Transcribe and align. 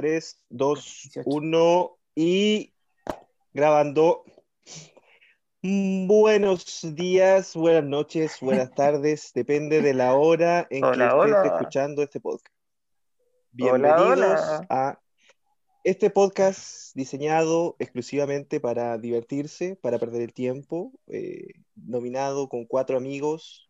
3, 0.00 0.46
2, 0.48 1.00
18. 1.12 1.28
1 1.28 1.98
y 2.14 2.72
grabando. 3.52 4.24
Buenos 5.62 6.94
días, 6.94 7.54
buenas 7.54 7.84
noches, 7.84 8.38
buenas 8.40 8.70
tardes, 8.74 9.30
depende 9.34 9.82
de 9.82 9.92
la 9.92 10.14
hora 10.14 10.66
en 10.70 10.84
Hola, 10.84 10.96
que 10.96 11.04
estés 11.04 11.42
hola. 11.42 11.42
escuchando 11.44 12.02
este 12.02 12.18
podcast. 12.18 12.56
Bienvenidos 13.52 14.00
hola. 14.00 14.66
a 14.70 14.98
este 15.84 16.08
podcast 16.08 16.96
diseñado 16.96 17.76
exclusivamente 17.78 18.58
para 18.58 18.96
divertirse, 18.96 19.76
para 19.76 19.98
perder 19.98 20.22
el 20.22 20.32
tiempo, 20.32 20.92
eh, 21.08 21.48
nominado 21.74 22.48
con 22.48 22.64
cuatro 22.64 22.96
amigos 22.96 23.69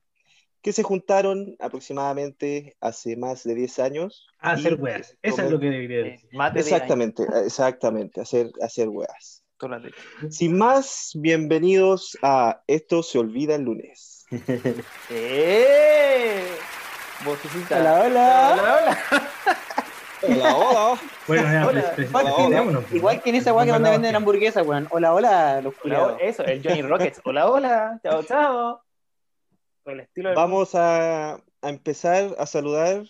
que 0.62 0.72
se 0.72 0.82
juntaron 0.82 1.56
aproximadamente 1.58 2.76
hace 2.80 3.16
más 3.16 3.44
de 3.44 3.54
10 3.54 3.78
años. 3.78 4.26
A 4.40 4.52
hacer 4.52 4.74
weas. 4.80 5.16
Eso 5.22 5.42
es 5.42 5.50
lo 5.50 5.58
que 5.60 5.66
debería 5.70 6.00
Eh, 6.00 6.10
decir. 6.12 6.30
más 6.32 6.52
de 6.54 6.62
10 6.62 6.72
años, 6.72 6.82
Exactamente, 6.82 7.22
exactamente, 7.46 8.20
hacer, 8.20 8.50
hacer 8.62 8.88
weas. 8.88 9.42
Sin 10.30 10.56
más, 10.56 11.12
bienvenidos 11.14 12.16
a 12.22 12.62
Esto 12.66 13.02
se 13.02 13.18
olvida 13.18 13.54
el 13.56 13.62
lunes. 13.62 14.24
¡Eh! 15.10 16.46
Vocecita. 17.24 17.78
Hola, 17.80 18.00
hola. 18.06 18.52
Hola, 18.54 18.76
hola. 18.78 18.98
Hola, 20.22 20.56
hola. 20.56 21.00
Bueno, 21.26 21.42
ya, 21.52 21.66
Hola. 21.66 21.92
pues, 21.94 22.08
Hola, 22.12 22.22
presentémonos, 22.22 22.82
pues. 22.84 22.94
Igual 22.94 23.22
que 23.22 23.30
en 23.30 23.36
esa 23.36 23.52
weá 23.52 23.64
que 23.66 23.72
donde 23.72 23.90
venden 23.90 24.16
hamburguesas, 24.16 24.66
weón. 24.66 24.86
Hola, 24.90 25.14
hola, 25.14 25.60
los. 25.60 25.74
Eso, 26.20 26.44
el 26.44 26.62
Johnny 26.62 26.82
Rockets. 26.82 27.20
Hola, 27.24 27.50
hola. 27.50 28.00
Chao, 28.02 28.22
chao. 28.22 28.89
El 29.92 30.00
estilo 30.00 30.28
del- 30.30 30.36
Vamos 30.36 30.74
a, 30.74 31.34
a 31.34 31.68
empezar 31.68 32.34
a 32.38 32.46
saludar 32.46 33.04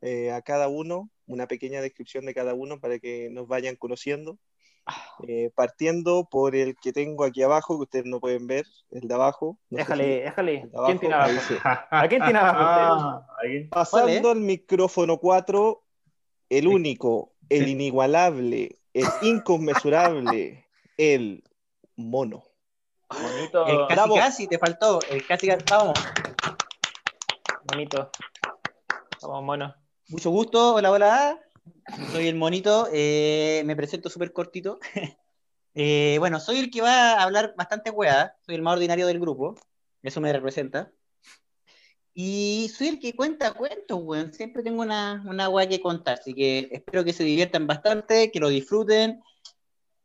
eh, 0.00 0.30
a 0.32 0.42
cada 0.42 0.68
uno, 0.68 1.10
una 1.26 1.46
pequeña 1.48 1.80
descripción 1.80 2.24
de 2.26 2.34
cada 2.34 2.54
uno 2.54 2.80
para 2.80 2.98
que 2.98 3.28
nos 3.30 3.48
vayan 3.48 3.76
conociendo. 3.76 4.38
Eh, 5.26 5.50
partiendo 5.54 6.26
por 6.30 6.56
el 6.56 6.74
que 6.76 6.94
tengo 6.94 7.24
aquí 7.24 7.42
abajo, 7.42 7.76
que 7.76 7.82
ustedes 7.82 8.04
no 8.06 8.20
pueden 8.20 8.46
ver, 8.46 8.64
el 8.90 9.06
de 9.06 9.14
abajo. 9.14 9.58
No 9.68 9.76
Déjale, 9.76 10.04
si- 10.04 10.20
déjale. 10.22 10.68
abajo, 10.72 10.86
¿Quién 10.86 10.98
tiene 10.98 11.14
abajo? 11.14 11.30
¿A 11.90 12.08
quién 12.08 12.22
tiene 12.22 12.38
abajo 12.38 12.64
Ah. 12.64 13.26
Pasando 13.70 14.30
al 14.30 14.40
micrófono 14.40 15.18
4, 15.18 15.82
el 16.48 16.66
único, 16.68 17.34
el 17.50 17.68
inigualable, 17.68 18.78
el 18.94 19.04
inconmensurable, 19.22 20.64
el 20.96 21.44
mono. 21.96 22.44
Bonito, 23.10 23.66
El 23.66 23.78
casi 23.86 23.94
Bravo. 23.94 24.14
casi, 24.16 24.46
te 24.46 24.58
faltó. 24.58 25.00
El 25.10 25.26
casi 25.26 25.46
casi. 25.48 25.64
Vamos. 25.70 25.98
bonito. 27.64 28.10
Vamos, 29.22 29.42
mono. 29.44 29.74
Mucho 30.08 30.30
gusto. 30.30 30.74
Hola, 30.74 30.90
hola. 30.90 31.40
Soy 32.12 32.28
el 32.28 32.34
monito. 32.34 32.88
eh, 32.92 33.62
me 33.64 33.76
presento 33.76 34.08
súper 34.10 34.32
cortito. 34.32 34.78
Eh, 35.80 36.16
bueno, 36.18 36.40
soy 36.40 36.58
el 36.58 36.72
que 36.72 36.80
va 36.80 37.12
a 37.12 37.22
hablar 37.22 37.54
bastante 37.56 37.90
weá. 37.90 38.34
Soy 38.44 38.56
el 38.56 38.62
más 38.62 38.72
ordinario 38.72 39.06
del 39.06 39.20
grupo. 39.20 39.54
Eso 40.02 40.20
me 40.20 40.32
representa. 40.32 40.90
Y 42.14 42.68
soy 42.76 42.88
el 42.88 42.98
que 42.98 43.14
cuenta 43.14 43.52
cuentos, 43.52 44.00
weón. 44.02 44.32
Siempre 44.32 44.64
tengo 44.64 44.82
una, 44.82 45.22
una 45.24 45.48
weá 45.48 45.68
que 45.68 45.80
contar. 45.80 46.18
Así 46.18 46.34
que 46.34 46.68
espero 46.72 47.04
que 47.04 47.12
se 47.12 47.22
diviertan 47.22 47.68
bastante, 47.68 48.32
que 48.32 48.40
lo 48.40 48.48
disfruten 48.48 49.22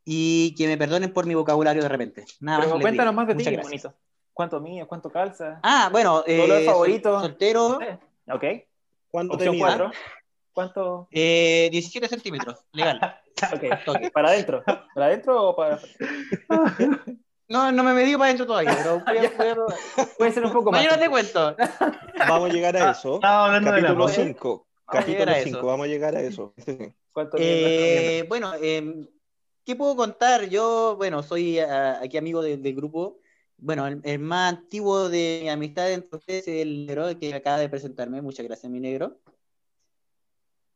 y 0.06 0.54
que 0.56 0.68
me 0.68 0.78
perdonen 0.78 1.12
por 1.14 1.26
mi 1.26 1.34
vocabulario 1.36 1.82
de 1.82 1.90
repente. 1.90 2.26
Nada 2.40 2.59
Pero 2.59 2.72
más. 2.73 2.82
cuéntanos 2.82 3.12
digo. 3.14 3.22
más 3.22 3.28
de 3.28 3.34
ti, 3.36 3.38
Muchas 3.40 3.54
gracias. 3.54 3.84
bonito. 3.84 4.00
¿Cuánto 4.34 4.59
mide? 4.59 4.86
¿Cuánto 4.88 5.09
calza? 5.12 5.59
Ah, 5.64 5.90
bueno, 5.92 6.23
eh, 6.26 6.40
¿Color 6.40 6.58
sol- 6.58 6.66
favorito? 6.66 7.20
soltero, 7.22 7.80
Eh, 7.82 8.00
Ok. 8.31 8.44
¿Cuánto 9.12 9.36
Opción? 9.36 9.58
4. 9.59 9.92
¿Cuánto? 10.54 11.08
eh, 11.12 11.70
17 11.72 12.08
centímetros, 12.08 12.64
legal. 12.74 13.00
Ok. 13.54 13.64
Toque. 13.86 14.12
¿Para 14.12 14.30
adentro? 14.30 14.64
¿Para 14.66 15.06
adentro 15.08 15.50
o 15.50 15.56
para 15.56 15.80
No, 17.50 17.72
no 17.72 17.84
me 17.84 17.94
medí 17.94 18.14
para 18.14 18.26
adentro 18.26 18.46
todavía, 18.48 18.74
pero 18.76 19.02
voy 19.06 19.18
a, 19.18 19.31
voy 19.38 19.48
a. 19.50 20.06
Puede 20.18 20.31
ser 20.31 20.46
un 20.46 20.53
poco 20.53 20.72
más. 20.72 20.81
Mañana 20.81 21.00
te 21.00 21.09
cuento. 21.09 21.56
Vamos 22.18 22.50
a 22.50 22.53
llegar 22.53 22.75
a 22.78 22.91
eso. 22.91 23.16
De 23.16 23.20
la 23.22 23.62
Capítulo 23.64 23.96
moda. 23.96 24.14
5. 24.14 24.68
Vamos 24.88 25.03
a 25.03 25.08
llegar 25.08 25.28
Capítulo 25.28 25.31
a 25.31 25.35
5, 25.44 25.58
eso. 25.59 25.68
vamos 25.68 25.84
a 25.85 25.88
llegar 25.88 26.16
a 26.16 26.22
eso. 26.22 26.53
Eh, 27.38 28.25
bueno, 28.30 28.53
eh, 28.62 29.08
¿qué 29.66 29.75
puedo 29.75 29.96
contar? 29.96 30.50
Yo, 30.50 30.96
bueno, 30.97 31.24
soy 31.24 31.59
ah, 31.59 32.00
aquí 32.01 32.18
amigo 32.18 32.41
de- 32.41 32.57
del 32.57 32.75
grupo. 32.75 33.19
Bueno, 33.57 33.88
el, 33.88 34.01
el 34.03 34.19
más 34.19 34.53
antiguo 34.53 35.09
de 35.09 35.40
mi 35.44 35.50
amistad 35.50 35.91
entre 35.91 36.18
ustedes 36.18 36.47
es 36.47 36.62
el 36.63 36.85
negro 36.85 37.18
que 37.19 37.34
acaba 37.34 37.59
de 37.59 37.69
presentarme. 37.69 38.22
Muchas 38.22 38.46
gracias, 38.46 38.72
mi 38.72 38.79
negro. 38.79 39.19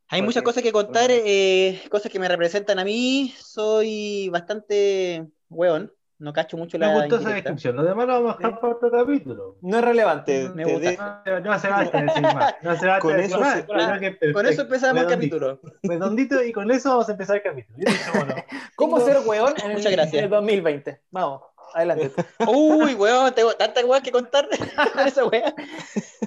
Hay 0.09 0.21
¿Por 0.21 0.27
muchas 0.27 0.43
cosas 0.43 0.63
que 0.63 0.71
contar, 0.71 1.09
eh, 1.11 1.81
cosas 1.91 2.11
que 2.11 2.19
me 2.19 2.29
representan 2.29 2.79
a 2.79 2.85
mí. 2.85 3.33
Soy 3.37 4.29
bastante 4.29 5.27
hueón, 5.49 5.91
no 6.19 6.33
cacho 6.33 6.57
mucho 6.57 6.79
Me 6.79 6.85
la 6.87 6.93
gustó 6.95 7.17
esa 7.17 7.29
descripción. 7.29 7.75
Lo 7.75 7.83
demás 7.83 8.07
lo 8.07 8.13
vamos 8.13 8.33
a 8.33 8.37
dejar 8.37 8.59
para 8.59 8.73
otro 8.73 8.91
capítulo. 8.91 9.57
No 9.61 9.77
es 9.77 9.83
relevante. 9.85 10.47
Te- 10.47 10.49
Me 10.55 10.65
gusta. 10.65 11.21
de- 11.25 11.41
No, 11.41 11.59
se 11.59 11.67
basta 11.69 12.01
decir 12.01 12.21
más. 12.23 12.55
No 12.63 12.75
se 12.75 12.85
basta 12.87 12.99
Con 12.99 13.11
decir 13.17 13.25
eso 13.31 13.39
más. 13.39 13.55
se- 13.55 14.33
Con 14.33 14.45
eso 14.47 14.61
empezamos 14.63 15.01
el 15.03 15.07
capítulo. 15.09 15.59
Redondito 15.83 16.43
y 16.43 16.51
con 16.51 16.71
eso 16.71 16.89
vamos 16.89 17.09
a 17.09 17.11
empezar 17.11 17.35
el 17.37 17.43
capítulo. 17.43 17.77
Bueno, 18.15 18.35
¿Cómo 18.75 18.99
ser 18.99 19.17
hueón 19.25 19.53
en 19.63 19.71
el, 19.71 19.77
Muchas 19.77 19.91
gracias. 19.91 20.13
en 20.15 20.23
el 20.25 20.29
2020? 20.29 21.01
Vamos, 21.11 21.41
adelante. 21.75 22.11
Uy, 22.47 22.95
weón, 22.95 23.33
tengo 23.35 23.53
tantas 23.53 23.83
weas 23.83 24.01
que 24.01 24.11
contar 24.11 24.47
con 24.93 25.07
esa 25.07 25.25
wea. 25.25 25.53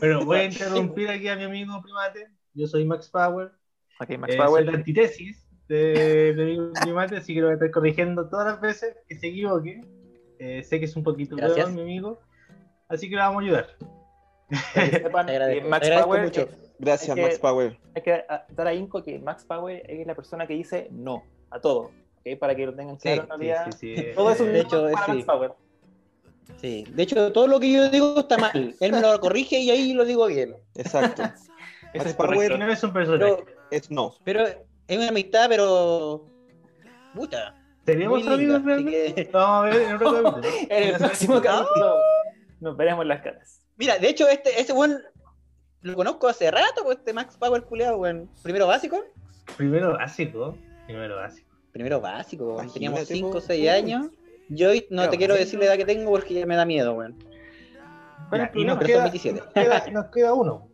Pero 0.00 0.24
voy 0.24 0.38
a 0.38 0.44
interrumpir 0.44 1.08
aquí 1.10 1.28
a 1.28 1.36
mi 1.36 1.44
amigo 1.44 1.80
Primate. 1.82 2.28
Yo 2.54 2.66
soy 2.66 2.84
Max 2.84 3.08
Power. 3.08 3.50
Ok, 4.00 4.10
Max 4.18 4.34
Eh, 4.34 4.36
soy 4.36 4.46
Power. 4.46 4.64
la 4.66 4.72
antítesis 4.72 5.46
de, 5.70 6.34
de 6.34 6.44
mi 6.44 6.72
primate, 6.82 7.16
así 7.18 7.32
que 7.34 7.40
lo 7.40 7.46
voy 7.46 7.52
a 7.52 7.54
estar 7.54 7.70
corrigiendo 7.70 8.28
todas 8.28 8.46
las 8.46 8.60
veces 8.60 8.96
que 9.08 9.16
se 9.18 9.28
equivoque. 9.28 9.80
Eh, 10.38 10.62
sé 10.64 10.78
que 10.78 10.86
es 10.86 10.96
un 10.96 11.02
poquito 11.04 11.36
peor, 11.36 11.70
mi 11.72 11.82
amigo. 11.82 12.18
Así 12.88 13.08
que 13.08 13.14
le 13.16 13.22
vamos 13.22 13.42
a 13.42 13.44
ayudar. 13.46 13.66
Sepan 14.74 15.26
Max 15.68 15.88
Power, 15.88 16.22
mucho. 16.24 16.40
eh, 16.42 16.48
Gracias, 16.78 17.14
que- 17.14 17.22
Max 17.22 17.38
Power. 17.38 17.78
hay 17.94 18.02
que 18.02 18.24
dar 18.50 18.66
a 18.66 18.74
Inco 18.74 19.02
que 19.02 19.18
Max 19.18 19.44
Power 19.44 19.82
es 19.88 20.06
la 20.06 20.14
persona 20.14 20.46
que 20.46 20.54
dice 20.54 20.88
no 20.90 21.22
a 21.50 21.60
todo. 21.60 21.90
¿ok? 22.24 22.38
Para 22.38 22.54
que 22.56 22.66
lo 22.66 22.74
tengan 22.74 22.98
Sí, 22.98 23.02
claro 23.08 23.22
en 23.22 23.28
realidad. 23.28 23.66
Sí, 23.78 23.94
sí, 23.94 24.02
sí. 24.02 24.06
Todo 24.16 24.30
es 24.32 24.40
un 24.40 24.48
Eh, 24.48 24.52
De 24.52 24.60
hecho, 24.60 24.82
no 24.88 24.92
para 24.92 25.06
sí. 25.06 25.12
Max 25.12 25.24
Power. 25.24 25.52
Sí, 26.56 26.84
de 26.90 27.02
hecho, 27.04 27.32
todo 27.32 27.46
lo 27.46 27.60
que 27.60 27.72
yo 27.72 27.88
digo 27.90 28.18
está 28.18 28.36
mal. 28.36 28.74
Él 28.80 28.92
me 28.92 29.00
lo 29.00 29.20
corrige 29.20 29.58
y 29.60 29.70
ahí 29.70 29.92
lo 29.94 30.04
digo 30.04 30.26
bien. 30.26 30.56
Exacto. 30.74 31.22
Eso 31.94 32.04
Max 32.04 32.06
es 32.06 32.14
Power 32.14 32.58
no 32.58 32.72
es 32.72 32.82
un 32.82 32.92
personaje. 32.92 33.36
Pero, 33.44 33.56
es 33.70 33.90
no. 33.90 34.14
pero 34.24 34.44
es 34.94 34.98
una 34.98 35.08
amistad, 35.08 35.46
pero. 35.48 36.26
Puta. 37.14 37.56
¿Seríamos 37.86 38.24
muy 38.24 38.36
linda, 38.38 38.56
amigos 38.56 38.64
realmente? 38.64 39.30
Vamos 39.32 39.66
a 39.66 39.70
ver 39.76 39.82
en 39.82 39.94
otro 39.96 40.12
capítulo. 40.22 40.54
En 40.68 40.82
el 40.88 40.94
próximo 40.96 41.34
capítulo 41.42 41.94
nos 42.60 42.76
veremos 42.76 43.06
las 43.06 43.22
caras. 43.22 43.62
Mira, 43.76 43.98
de 43.98 44.08
hecho, 44.08 44.28
este, 44.28 44.60
ese 44.60 44.72
buen 44.72 44.98
lo 45.82 45.94
conozco 45.94 46.28
hace 46.28 46.50
rato, 46.50 46.82
pues 46.84 46.98
este 46.98 47.12
Max 47.14 47.36
Power 47.38 47.62
culeado, 47.64 47.96
weón. 47.96 48.28
Primero 48.42 48.66
básico. 48.66 49.02
Primero 49.56 49.92
básico. 49.94 50.56
Primero 50.86 51.16
básico. 51.16 51.48
Primero 51.72 52.00
básico, 52.00 52.44
weón. 52.44 52.64
Imagínate, 52.66 52.74
Teníamos 52.74 53.08
5 53.08 53.30
po, 53.30 53.38
o 53.38 53.40
6 53.40 53.62
weón. 53.64 53.74
años. 53.74 54.06
Yo 54.50 54.70
hoy 54.70 54.80
no 54.90 54.96
Claro, 54.96 55.10
te 55.10 55.16
quiero 55.18 55.34
decir 55.34 55.58
la 55.58 55.64
edad 55.66 55.76
que 55.76 55.84
tengo 55.86 56.10
porque 56.10 56.34
ya 56.34 56.44
me 56.46 56.56
da 56.56 56.64
miedo, 56.66 56.92
weón. 56.94 57.16
¿Cuál 58.28 58.42
es 58.42 58.46
Ya, 58.48 58.52
el 58.52 58.60
y 58.60 58.64
nos 58.66 58.78
queda, 58.78 58.94
son 58.96 59.04
27. 59.04 59.40
nos 59.40 59.52
queda- 59.54 59.90
nos 59.90 60.06
queda 60.10 60.34
uno. 60.34 60.68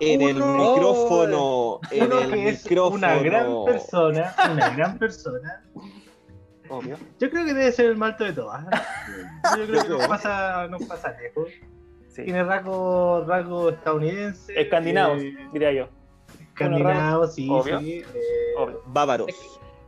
En 0.00 0.20
el 0.22 0.36
Uno- 0.42 0.74
micrófono, 0.74 1.80
en 1.90 2.12
el 2.12 2.30
que 2.32 2.48
es 2.50 2.64
micrófono. 2.64 2.96
una 2.96 3.18
gran 3.22 3.64
persona, 3.64 4.34
una 4.52 4.70
gran 4.70 4.98
persona. 4.98 5.62
Obvio. 6.68 6.96
Yo 7.20 7.30
creo 7.30 7.44
que 7.44 7.54
debe 7.54 7.70
ser 7.72 7.86
el 7.86 7.96
malto 7.96 8.24
de 8.24 8.32
todas. 8.32 8.64
Yo 9.58 9.66
creo 9.66 9.82
que 9.82 9.88
nos 9.88 10.06
pasa, 10.08 10.66
nos 10.68 10.82
pasa 10.84 11.16
lejos. 11.20 11.48
Sí. 12.08 12.24
Tiene 12.24 12.42
rasgo, 12.44 13.24
rasgo 13.26 13.68
estadounidense. 13.70 14.60
Escandinavos, 14.60 15.22
eh, 15.22 15.34
diría 15.52 15.72
yo. 15.72 15.88
escandinavos, 16.40 17.34
sí, 17.34 17.46
Obvio. 17.50 17.78
sí. 17.80 17.98
eh, 18.14 18.54
Obvio. 18.58 18.82
Bávaros. 18.86 19.26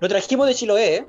Lo 0.00 0.08
trajimos 0.08 0.46
de 0.46 0.54
Chiloé, 0.54 0.96
¿eh? 0.96 1.06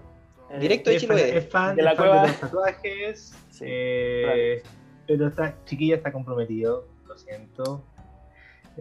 Eh, 0.50 0.60
Directo 0.60 0.90
de 0.90 0.96
es, 0.96 1.06
fan, 1.06 1.18
Chiloé. 1.18 1.38
es 1.38 1.50
fan, 1.50 1.75
De 1.75 1.84
la 1.84 1.90
fan 1.92 1.98
cueva. 1.98 2.22
de 2.22 2.28
los 2.30 2.40
tatuajes. 2.40 3.36
Sí, 3.50 3.66
eh, 3.68 4.63
pero 5.07 5.28
está, 5.28 5.56
chiquilla 5.66 5.96
está 5.98 6.12
comprometido, 6.12 6.88
lo 7.06 7.18
siento. 7.18 7.84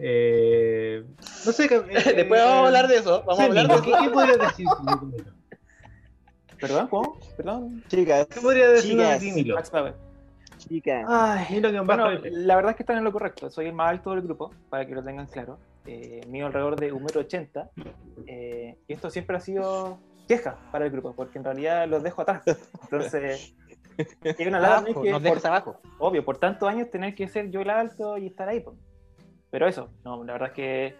Eh, 0.01 1.03
no 1.45 1.51
sé. 1.51 1.65
eh, 1.73 2.13
Después 2.15 2.41
vamos 2.41 2.55
a 2.55 2.65
hablar 2.67 2.87
de 2.87 2.97
eso. 2.97 3.23
Vamos 3.25 3.39
a 3.39 3.43
hablar 3.45 3.67
de 3.67 3.81
¿Qué, 3.81 3.93
qué 4.01 4.09
podrías 4.09 4.39
decir? 4.39 4.67
¿Perdón? 6.59 6.87
¿Cómo? 6.87 7.19
¿Perdón? 7.37 7.83
Chicas, 7.87 8.27
¿Qué 8.27 8.41
podrías 8.41 8.73
decir 8.73 8.97
de 8.97 9.19
Chicas. 9.19 9.71
Max. 9.73 9.95
Ay, 11.07 11.45
Milo 11.51 11.71
que 11.71 11.79
Bueno, 11.79 12.09
la 12.11 12.55
verdad 12.55 12.71
es 12.71 12.77
que 12.77 12.83
están 12.83 12.97
en 12.97 13.03
lo 13.03 13.11
correcto. 13.11 13.49
Soy 13.49 13.67
el 13.67 13.73
más 13.73 13.89
alto 13.89 14.11
del 14.11 14.21
grupo, 14.21 14.51
para 14.69 14.85
que 14.85 14.93
lo 14.93 15.03
tengan 15.03 15.27
claro. 15.27 15.57
Eh, 15.85 16.21
mido 16.27 16.47
alrededor 16.47 16.79
de 16.79 16.93
1,80 16.93 17.69
m. 17.77 17.93
Eh, 18.27 18.77
y 18.87 18.93
esto 18.93 19.09
siempre 19.09 19.37
ha 19.37 19.39
sido 19.39 19.97
queja 20.27 20.57
para 20.71 20.85
el 20.85 20.91
grupo, 20.91 21.13
porque 21.15 21.39
en 21.39 21.45
realidad 21.45 21.87
los 21.87 22.03
dejo 22.03 22.21
atrás. 22.21 22.43
Entonces, 22.83 23.55
es 24.23 24.47
una 24.47 24.59
lata 24.59 24.77
Abajo, 24.79 25.01
que, 25.01 25.11
nos 25.11 25.21
por, 25.21 25.29
dejas 25.29 25.45
abajo. 25.45 25.81
obvio, 25.97 26.23
por 26.23 26.37
tantos 26.37 26.69
años 26.69 26.91
tener 26.91 27.15
que 27.15 27.27
ser 27.27 27.49
yo 27.49 27.61
el 27.61 27.69
alto 27.69 28.17
y 28.17 28.27
estar 28.27 28.47
ahí. 28.47 28.59
po. 28.59 28.75
Pero 29.51 29.67
eso, 29.67 29.89
no, 30.05 30.23
la 30.23 30.33
verdad 30.33 30.49
es 30.49 30.53
que 30.53 30.95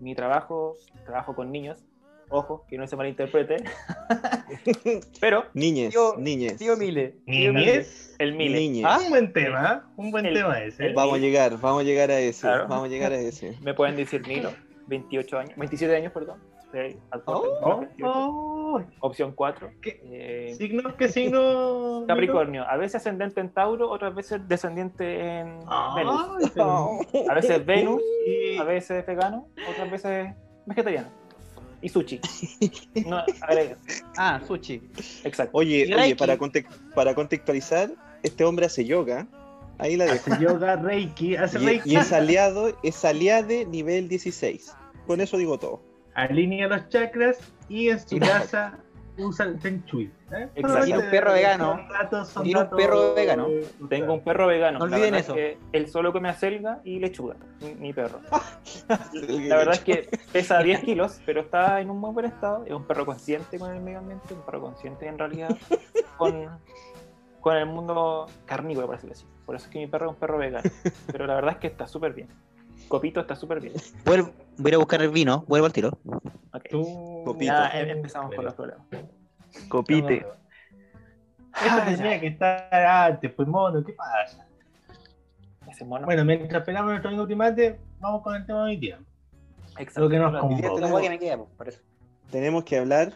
mi 0.00 0.14
trabajo, 0.14 0.74
trabajo 1.04 1.34
con 1.34 1.52
niños, 1.52 1.84
ojo, 2.30 2.64
que 2.68 2.78
no 2.78 2.86
se 2.86 2.96
malinterprete. 2.96 3.56
Pero 5.20 5.44
Niñez, 5.54 5.90
Tío- 5.92 6.16
niñez. 6.18 6.56
Tío 6.56 6.76
Mile. 6.76 7.16
Niñez. 7.26 8.14
el 8.18 8.34
Mile. 8.34 8.58
Niñez. 8.58 8.84
Ah, 8.86 8.98
un 9.04 9.10
buen 9.10 9.32
tema, 9.32 9.90
un 9.96 10.10
buen 10.10 10.26
El- 10.26 10.34
tema 10.34 10.60
ese. 10.62 10.86
el- 10.86 10.94
Vamos 10.94 11.14
a 11.14 11.18
llegar, 11.18 11.58
vamos 11.60 11.80
a 11.82 11.84
llegar 11.84 12.10
a 12.10 12.18
ese. 12.18 12.40
Claro. 12.42 12.68
Vamos 12.68 12.86
a 12.86 12.88
llegar 12.88 13.12
a 13.12 13.18
ese. 13.18 13.56
Me 13.62 13.74
pueden 13.74 13.96
decir 13.96 14.26
Milo, 14.26 14.52
28 14.86 15.38
años, 15.38 15.56
27 15.56 15.94
años, 15.96 16.12
perdón. 16.12 16.38
Sí, 16.72 16.96
Oh, 17.26 17.78
28. 17.80 18.04
oh, 18.06 18.82
Opción 19.00 19.32
4. 19.32 19.70
¿Qué? 19.82 20.00
eh, 20.04 20.54
¿Signo? 20.56 20.96
¿Qué 20.96 21.08
signo? 21.08 22.04
Capricornio, 22.08 22.62
a 22.66 22.76
veces 22.78 22.96
ascendente 22.96 23.40
en 23.40 23.50
Tauro, 23.50 23.90
otras 23.90 24.14
veces 24.14 24.40
descendiente 24.48 25.20
en 25.40 25.58
Venus. 25.94 26.56
A 27.28 27.34
veces 27.34 27.64
Venus, 27.66 28.00
a 28.58 28.64
veces 28.64 29.04
vegano, 29.06 29.46
otras 29.70 29.90
veces 29.90 30.34
vegetariano. 30.66 31.08
Y 31.82 31.88
sushi. 31.88 32.20
No. 33.06 33.22
Ah, 34.16 34.40
sushi. 34.46 34.80
Exacto. 35.24 35.50
Oye, 35.58 35.92
oye 35.94 36.16
para, 36.16 36.38
para 36.94 37.14
contextualizar, 37.14 37.90
este 38.22 38.44
hombre 38.44 38.66
hace 38.66 38.84
yoga. 38.84 39.26
Ahí 39.78 39.96
la 39.96 40.04
dejo. 40.04 40.32
Hace 40.32 40.42
yoga, 40.44 40.76
Reiki, 40.76 41.34
hace 41.36 41.60
Y, 41.60 41.66
Reiki. 41.66 41.90
y 41.92 41.96
es 41.96 42.12
aliado, 42.12 42.76
es 42.84 43.04
aliade 43.04 43.66
nivel 43.66 44.08
16. 44.08 44.74
Con 45.06 45.20
eso 45.20 45.36
digo 45.36 45.58
todo. 45.58 45.82
Alinea 46.14 46.68
los 46.68 46.88
chakras 46.88 47.38
y 47.68 47.88
en 47.88 48.00
su 48.00 48.18
casa 48.18 48.78
usa 49.18 49.46
el 49.46 49.60
Feng 49.60 49.84
Shui. 49.84 50.10
¿eh? 50.32 50.48
Exacto. 50.54 50.84
Tiene 50.84 51.04
un 51.04 51.10
perro 51.10 51.32
vegano. 51.32 51.80
Tiene 52.42 52.60
un 52.60 52.70
perro 52.70 53.14
vegano. 53.14 53.46
Tengo 53.88 54.14
un 54.14 54.24
perro 54.24 54.46
vegano. 54.46 54.78
No 54.78 54.86
La 54.86 54.96
olviden 54.96 55.12
verdad 55.12 55.30
eso. 55.30 55.34
es 55.36 55.56
que 55.56 55.58
él 55.72 55.88
solo 55.88 56.12
come 56.12 56.28
acelga 56.28 56.80
y 56.84 56.98
lechuga, 56.98 57.36
mi, 57.60 57.74
mi 57.74 57.92
perro. 57.92 58.20
La 58.88 59.56
verdad 59.56 59.74
es 59.74 59.80
que 59.80 60.08
pesa 60.32 60.62
10 60.62 60.80
kilos, 60.80 61.20
pero 61.26 61.40
está 61.42 61.80
en 61.80 61.90
un 61.90 61.98
muy 61.98 62.12
buen 62.12 62.26
estado. 62.26 62.64
Es 62.66 62.72
un 62.72 62.84
perro 62.86 63.04
consciente 63.06 63.58
con 63.58 63.72
el 63.72 63.80
medio 63.82 63.98
ambiente, 63.98 64.34
un 64.34 64.42
perro 64.42 64.60
consciente 64.60 65.06
en 65.06 65.18
realidad 65.18 65.56
con, 66.16 66.48
con 67.40 67.56
el 67.56 67.66
mundo 67.66 68.26
carnívoro, 68.46 68.86
por 68.86 68.96
decirlo 68.96 69.14
así. 69.14 69.26
Por 69.44 69.56
eso 69.56 69.66
es 69.66 69.70
que 69.72 69.78
mi 69.78 69.86
perro 69.86 70.06
es 70.06 70.12
un 70.12 70.18
perro 70.18 70.38
vegano. 70.38 70.68
Pero 71.10 71.26
la 71.26 71.34
verdad 71.34 71.52
es 71.52 71.58
que 71.58 71.66
está 71.66 71.86
súper 71.86 72.12
bien. 72.14 72.28
Copito 72.92 73.20
está 73.20 73.34
súper 73.34 73.58
bien. 73.58 73.72
Vuelvo, 74.04 74.32
voy 74.58 74.66
a 74.66 74.68
ir 74.68 74.74
a 74.74 74.78
buscar 74.78 75.00
el 75.00 75.08
vino, 75.08 75.46
vuelvo 75.48 75.64
al 75.64 75.72
tiro. 75.72 75.98
Ok. 76.52 76.64
Tú- 76.68 77.22
Copito. 77.24 77.50
Ya 77.50 77.70
em- 77.80 77.88
empezamos 77.88 78.34
con 78.34 78.44
los 78.44 78.52
problemas. 78.52 78.86
Copite. 79.70 80.16
Esto 80.18 80.28
Ah, 81.54 81.84
tenía 81.86 82.14
ya. 82.16 82.20
que 82.20 82.26
estar 82.26 82.74
antes, 82.74 83.32
pues 83.32 83.48
mono, 83.48 83.82
¿qué 83.82 83.94
pasa? 83.94 84.46
Ese 85.70 85.86
mono. 85.86 86.04
Bueno, 86.04 86.22
mientras 86.26 86.60
esperamos 86.60 86.90
nuestro 86.90 87.08
amigo 87.08 87.24
primate, 87.24 87.80
vamos 87.98 88.20
con 88.20 88.34
el 88.36 88.44
tema 88.44 88.58
de 88.66 88.72
hoy 88.72 88.76
día. 88.76 88.98
Exacto. 89.78 90.00
lo 90.02 90.08
que 90.10 90.18
nos 90.18 90.38
convoca. 90.38 91.70
Eso. 91.70 91.80
Tenemos 92.30 92.62
que 92.64 92.76
hablar 92.78 93.14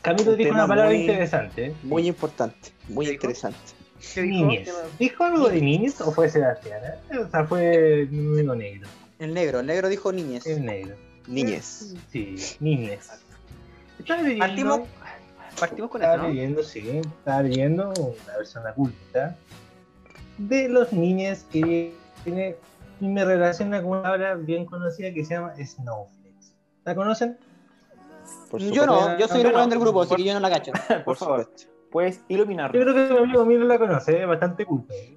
Camilo 0.00 0.32
Un 0.32 0.38
dijo 0.38 0.48
tema 0.48 0.64
una 0.64 0.66
palabra 0.66 0.90
muy- 0.90 1.02
interesante. 1.02 1.66
¿eh? 1.66 1.74
muy 1.84 2.08
importante, 2.08 2.70
muy 2.88 3.16
¿Qué 4.14 4.22
dijo? 4.22 4.50
interesante. 4.50 4.82
Niñez. 4.82 4.98
¿Dijo 4.98 5.24
algo 5.24 5.48
de 5.48 5.60
niñez 5.60 6.00
o 6.00 6.12
fue 6.12 6.28
Sebastián? 6.28 6.80
eh? 6.84 7.18
O 7.18 7.30
sea, 7.30 7.44
fue 7.44 8.02
el 8.02 8.08
único 8.28 8.54
negro. 8.54 8.88
El 9.18 9.34
negro, 9.34 9.60
el 9.60 9.66
negro 9.66 9.88
dijo 9.88 10.12
niñez. 10.12 10.46
El 10.46 10.64
negro. 10.64 10.96
Niñez. 11.28 11.94
Sí, 12.10 12.36
niñez. 12.60 13.08
Estaba 13.98 14.22
leyendo, 14.22 14.44
Partimos, 14.46 14.80
partimos 15.60 15.90
con 15.90 16.02
esto, 16.02 16.12
estaba 16.12 16.28
¿no? 16.28 16.34
leyendo, 16.34 16.62
sí, 16.64 17.00
estaba 17.18 17.42
leyendo 17.42 17.92
una 17.96 18.34
persona 18.36 18.72
culta 18.74 19.36
de 20.38 20.68
los 20.68 20.92
niñes 20.92 21.46
que 21.52 21.94
tiene 22.24 22.56
y 23.00 23.06
me 23.06 23.24
relaciona 23.24 23.80
con 23.80 23.92
una 23.92 24.02
palabra 24.02 24.34
bien 24.34 24.64
conocida 24.66 25.12
que 25.12 25.24
se 25.24 25.34
llama 25.34 25.54
snowflakes. 25.64 26.52
¿La 26.84 26.94
conocen? 26.96 27.38
Yo 28.72 28.86
no, 28.86 29.18
yo 29.18 29.28
soy 29.28 29.42
el 29.42 29.52
no. 29.52 29.66
del 29.66 29.78
grupo, 29.78 30.02
así 30.02 30.16
que 30.16 30.24
yo 30.24 30.34
no 30.34 30.40
la 30.40 30.50
cacho. 30.50 30.72
Por 30.88 31.04
Por 31.04 31.16
favor, 31.16 31.44
supuesto. 31.44 31.71
Puedes 31.92 32.18
Yo 32.20 32.24
iluminarnos. 32.36 32.82
creo 32.82 32.94
que 32.94 33.12
mi 33.14 33.18
amigo 33.20 33.44
Milo 33.44 33.64
la 33.66 33.78
conoce, 33.78 34.20
es 34.22 34.26
bastante 34.26 34.64
culta. 34.64 34.94
¿eh? 34.94 35.16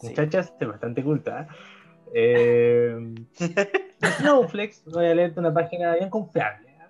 Sí. 0.00 0.08
Muchachas, 0.08 0.52
es 0.60 0.68
bastante 0.68 1.02
culta. 1.02 1.48
Eh, 2.12 3.14
Snowflakes, 4.18 4.82
voy 4.86 5.06
a 5.06 5.14
leerte 5.14 5.40
una 5.40 5.52
página 5.54 5.94
bien 5.94 6.10
confiable, 6.10 6.68
¿eh? 6.68 6.88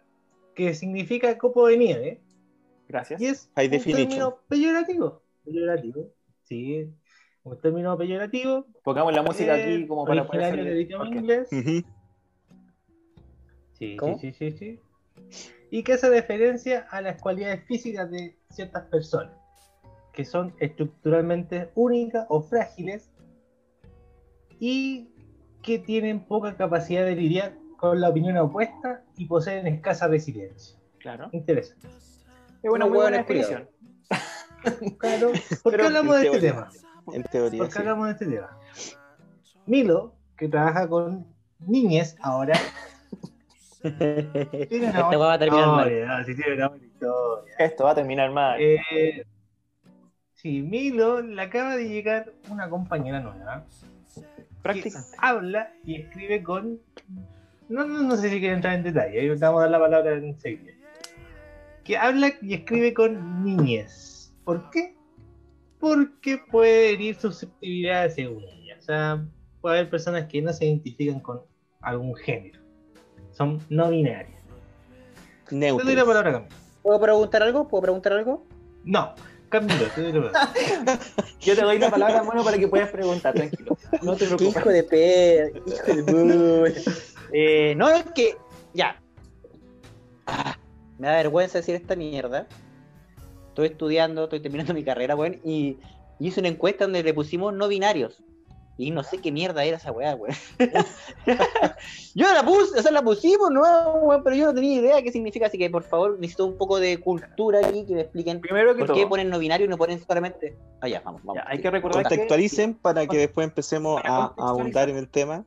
que 0.55 0.75
significa 0.75 1.37
copo 1.39 1.67
de 1.69 1.77
nieve, 1.79 2.21
Gracias. 2.89 3.21
y 3.21 3.27
es 3.27 3.51
High 3.57 3.67
un 3.67 3.71
definition. 3.73 4.09
término 4.09 4.39
peyorativo. 4.49 5.23
Peyorativo, 5.45 6.11
sí, 6.43 6.91
un 7.45 7.61
término 7.61 7.97
peyorativo. 7.97 8.67
Pongamos 8.83 9.13
la 9.15 9.23
música 9.23 9.57
eh, 9.59 9.63
aquí 9.77 9.87
como 9.87 10.05
para 10.05 10.27
poder 10.27 10.57
del 10.57 10.65
salir. 10.67 10.81
idioma 10.83 11.07
inglés. 11.09 11.49
Sí, 11.49 11.63
sí, 13.79 13.97
sí, 14.21 14.33
sí, 14.33 14.51
sí. 14.53 14.81
Y 15.71 15.83
que 15.83 15.95
hace 15.95 16.09
referencia 16.09 16.87
a 16.91 17.01
las 17.01 17.21
cualidades 17.21 17.65
físicas 17.67 18.11
de 18.11 18.36
ciertas 18.51 18.85
personas, 18.85 19.37
que 20.13 20.25
son 20.25 20.55
estructuralmente 20.59 21.71
únicas 21.75 22.27
o 22.29 22.41
frágiles 22.41 23.11
y 24.59 25.11
que 25.63 25.79
tienen 25.79 26.25
poca 26.25 26.57
capacidad 26.57 27.05
de 27.05 27.17
lidiar 27.17 27.55
con 27.77 28.01
la 28.01 28.09
opinión 28.09 28.37
opuesta 28.39 29.03
y 29.17 29.27
poseen 29.27 29.67
escasa 29.67 30.09
resiliencia. 30.09 30.79
Claro. 30.99 31.29
Interesante. 31.33 31.89
Es 32.63 32.71
una 32.71 32.87
muy 32.87 32.99
buena 32.99 33.19
definición. 33.19 33.69
Claro, 34.99 35.31
¿por 35.63 35.73
qué 35.73 35.77
Pero 35.77 35.87
hablamos 35.87 36.17
de 36.19 36.27
este 36.27 36.41
tema? 36.41 36.69
En 37.13 37.23
teoría, 37.23 37.59
¿Por 37.59 37.69
qué 37.69 37.73
sí. 37.73 37.79
hablamos 37.79 38.07
de 38.07 38.13
este 38.13 38.27
tema? 38.27 38.59
Milo, 39.67 40.17
que 40.37 40.49
trabaja 40.49 40.89
con 40.89 41.25
niñez 41.61 42.17
ahora, 42.21 42.55
tiene 44.69 44.87
una 44.91 45.01
Esta 45.01 45.09
hueá 45.09 45.19
va 45.19 45.33
a 45.35 45.39
terminar 45.39 45.67
mal. 45.69 45.87
historia, 45.89 46.07
no, 46.07 46.25
sí 46.25 46.35
tiene 46.35 46.55
una 46.55 46.69
buena 46.69 46.85
historia. 46.87 47.55
Esto 47.59 47.85
va 47.85 47.91
a 47.91 47.95
terminar 47.95 48.31
mal. 48.33 48.61
Eh, 48.61 49.25
sí, 50.35 50.63
Milo 50.63 51.21
le 51.23 51.43
acaba 51.43 51.77
de 51.77 51.89
llegar 51.89 52.33
una 52.51 52.69
compañera 52.69 53.21
nueva 53.21 53.65
que 54.15 54.23
Prácticamente. 54.63 55.17
habla 55.19 55.73
y 55.85 55.97
escribe 55.97 56.43
con. 56.43 56.81
No, 57.69 57.85
no, 57.85 58.03
no 58.03 58.17
sé 58.17 58.31
si 58.31 58.39
quiere 58.41 58.55
entrar 58.55 58.75
en 58.75 58.83
detalle, 58.85 59.21
ahí 59.21 59.29
vamos 59.29 59.59
a 59.59 59.63
dar 59.63 59.71
la 59.71 59.79
palabra 59.81 60.13
enseguida. 60.15 60.73
Que 61.85 61.97
habla 61.97 62.33
y 62.43 62.55
escribe 62.55 62.93
con 62.95 63.45
niñez. 63.45 64.33
¿Por 64.45 64.71
qué? 64.71 64.95
Porque 65.79 66.39
puede 66.51 66.93
herir 66.95 67.15
susceptibilidades 67.17 68.15
según 68.15 68.43
ella. 68.43 68.77
O 68.79 68.83
sea, 68.83 69.25
puede 69.61 69.79
haber 69.79 69.91
personas 69.91 70.27
que 70.27 70.43
no 70.43 70.53
se 70.53 70.65
identifican 70.67 71.21
con 71.21 71.43
algún 71.81 72.15
género. 72.17 72.61
Son 73.37 73.61
no 73.69 73.91
binarias. 73.91 74.31
Te 75.49 75.55
doy 75.57 75.61
la 75.61 75.67
Neutros. 75.77 76.05
palabra, 76.07 76.33
Camilo. 76.33 76.55
¿Puedo 76.83 77.01
preguntar 77.01 77.43
algo? 77.43 77.69
¿Puedo 77.69 77.83
preguntar 77.83 78.13
algo? 78.15 78.45
No, 78.85 79.15
Camilo, 79.49 79.87
te 79.95 80.03
doy 80.03 80.13
la 80.13 80.33
palabra. 80.33 80.53
Yo 81.41 81.55
te 81.55 81.63
doy 81.63 81.79
la 81.79 81.91
palabra, 81.91 82.23
bueno, 82.23 82.43
para 82.45 82.59
que 82.59 82.69
puedas 82.69 82.91
preguntar, 82.91 83.35
tranquilo. 83.35 83.77
No 84.03 84.15
te 84.17 84.27
Qué 84.27 84.35
preocupes. 84.37 84.57
hijo 84.57 84.69
de 84.71 84.83
perra, 84.83 85.59
hijo 85.69 86.13
de 86.25 86.83
eh, 87.33 87.75
No, 87.77 87.89
es 87.89 88.05
que. 88.15 88.37
Ya. 88.75 89.01
Ah, 90.27 90.57
me 90.99 91.07
da 91.09 91.15
vergüenza 91.17 91.59
decir 91.59 91.75
esta 91.75 91.95
mierda. 91.97 92.47
Estoy 93.49 93.69
estudiando, 93.69 94.25
estoy 94.25 94.41
terminando 94.41 94.75
mi 94.75 94.85
carrera, 94.85 95.15
weón, 95.17 95.41
y 95.45 95.79
hice 96.19 96.41
una 96.41 96.49
encuesta 96.49 96.85
donde 96.85 97.03
le 97.03 97.15
pusimos 97.15 97.55
no 97.55 97.69
binarios. 97.69 98.23
Y 98.79 98.91
no 98.91 99.03
sé 99.03 99.19
qué 99.19 99.33
mierda 99.33 99.65
era 99.65 99.79
esa 99.79 99.91
weá, 99.91 100.15
weón. 100.15 100.35
yo 102.15 102.33
la 102.33 102.43
puse, 102.45 102.79
o 102.79 102.83
sea, 102.83 102.93
la 102.93 103.03
pusimos, 103.03 103.51
no, 103.51 103.63
weón, 104.03 104.23
pero 104.23 104.37
yo 104.37 104.47
no 104.47 104.55
tenía 104.55 104.81
idea 104.81 105.03
qué 105.03 105.11
significa, 105.11 105.47
así 105.47 105.57
que 105.57 105.71
por 105.71 105.83
favor 105.83 106.19
necesito 106.19 106.45
un 106.45 106.59
poco 106.59 106.79
de 106.79 106.99
cultura 106.99 107.61
aquí, 107.67 107.87
que 107.87 107.95
me 107.95 108.01
expliquen 108.03 108.41
Primero 108.41 108.75
que 108.75 108.81
por 108.81 108.89
todo, 108.89 108.97
qué 108.97 109.07
ponen 109.07 109.31
no 109.31 109.39
binario 109.39 109.65
y 109.65 109.69
no 109.71 109.79
ponen 109.79 109.99
solamente. 110.01 110.57
Ah, 110.83 110.89
ya, 110.89 111.01
vamos, 111.01 111.23
vamos. 111.25 111.43
ya, 111.43 111.51
hay 111.51 111.61
que 111.61 111.71
recordar 111.71 112.03
que 112.03 112.09
Contextualicen 112.11 112.75
para 112.75 113.07
que 113.07 113.17
después 113.17 113.47
empecemos 113.47 114.03
a, 114.05 114.25
a 114.25 114.33
ahondar 114.37 114.91
en 114.91 114.99
el 114.99 115.09
tema. 115.09 115.45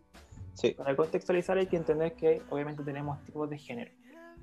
Sí. 0.56 0.72
Para 0.72 0.96
contextualizar 0.96 1.58
hay 1.58 1.68
que 1.68 1.78
entender 1.78 2.14
que 2.14 2.42
obviamente 2.50 2.84
tenemos 2.84 3.24
tipos 3.26 3.48
de 3.48 3.60
género. 3.60 3.92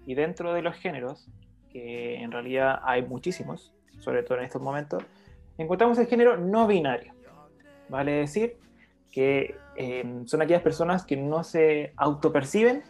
Y 0.07 0.14
dentro 0.14 0.55
de 0.55 0.62
los 0.62 0.76
géneros, 0.76 1.26
que 1.71 2.23
en 2.23 2.31
realidad 2.31 2.78
hay 2.85 3.02
muchísimos, 3.02 3.75
sobre 3.99 4.23
todo 4.23 4.38
en 4.38 4.45
estos 4.45 4.62
momentos, 4.62 5.02
encontramos 5.59 5.99
el 5.99 6.07
género 6.07 6.37
no 6.37 6.69
binario. 6.69 7.12
Vale 7.88 8.12
decir 8.12 8.57
que 9.16 9.56
eh, 9.76 10.23
son 10.26 10.42
aquellas 10.42 10.61
personas 10.61 11.06
que 11.06 11.16
no 11.16 11.42
se 11.42 11.94
autoperciben 11.96 12.82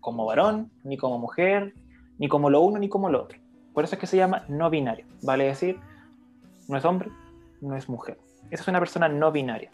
como 0.00 0.26
varón, 0.26 0.72
ni 0.82 0.96
como 0.96 1.20
mujer, 1.20 1.72
ni 2.18 2.26
como 2.26 2.50
lo 2.50 2.62
uno, 2.62 2.80
ni 2.80 2.88
como 2.88 3.08
lo 3.08 3.22
otro. 3.22 3.38
Por 3.74 3.84
eso 3.84 3.94
es 3.94 4.00
que 4.00 4.08
se 4.08 4.16
llama 4.16 4.44
no 4.48 4.70
binario. 4.70 5.06
Vale 5.22 5.44
decir, 5.44 5.78
no 6.66 6.76
es 6.76 6.84
hombre, 6.84 7.10
no 7.60 7.76
es 7.76 7.88
mujer. 7.88 8.18
Esa 8.50 8.62
es 8.64 8.68
una 8.68 8.80
persona 8.80 9.08
no 9.08 9.30
binaria. 9.30 9.70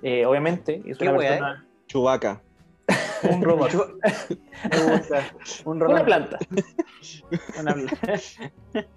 Eh, 0.00 0.24
obviamente, 0.24 0.80
es 0.86 1.00
una 1.00 1.14
wea, 1.14 1.28
persona... 1.30 1.66
Chubaca. 1.88 2.40
Un 3.28 3.42
robot. 3.42 3.72
Me 4.70 4.92
gusta. 4.92 5.24
Un 5.64 5.76
Una 5.78 5.86
robot. 5.86 6.04
planta. 6.04 6.38
Una 7.58 7.74
planta. 7.74 7.96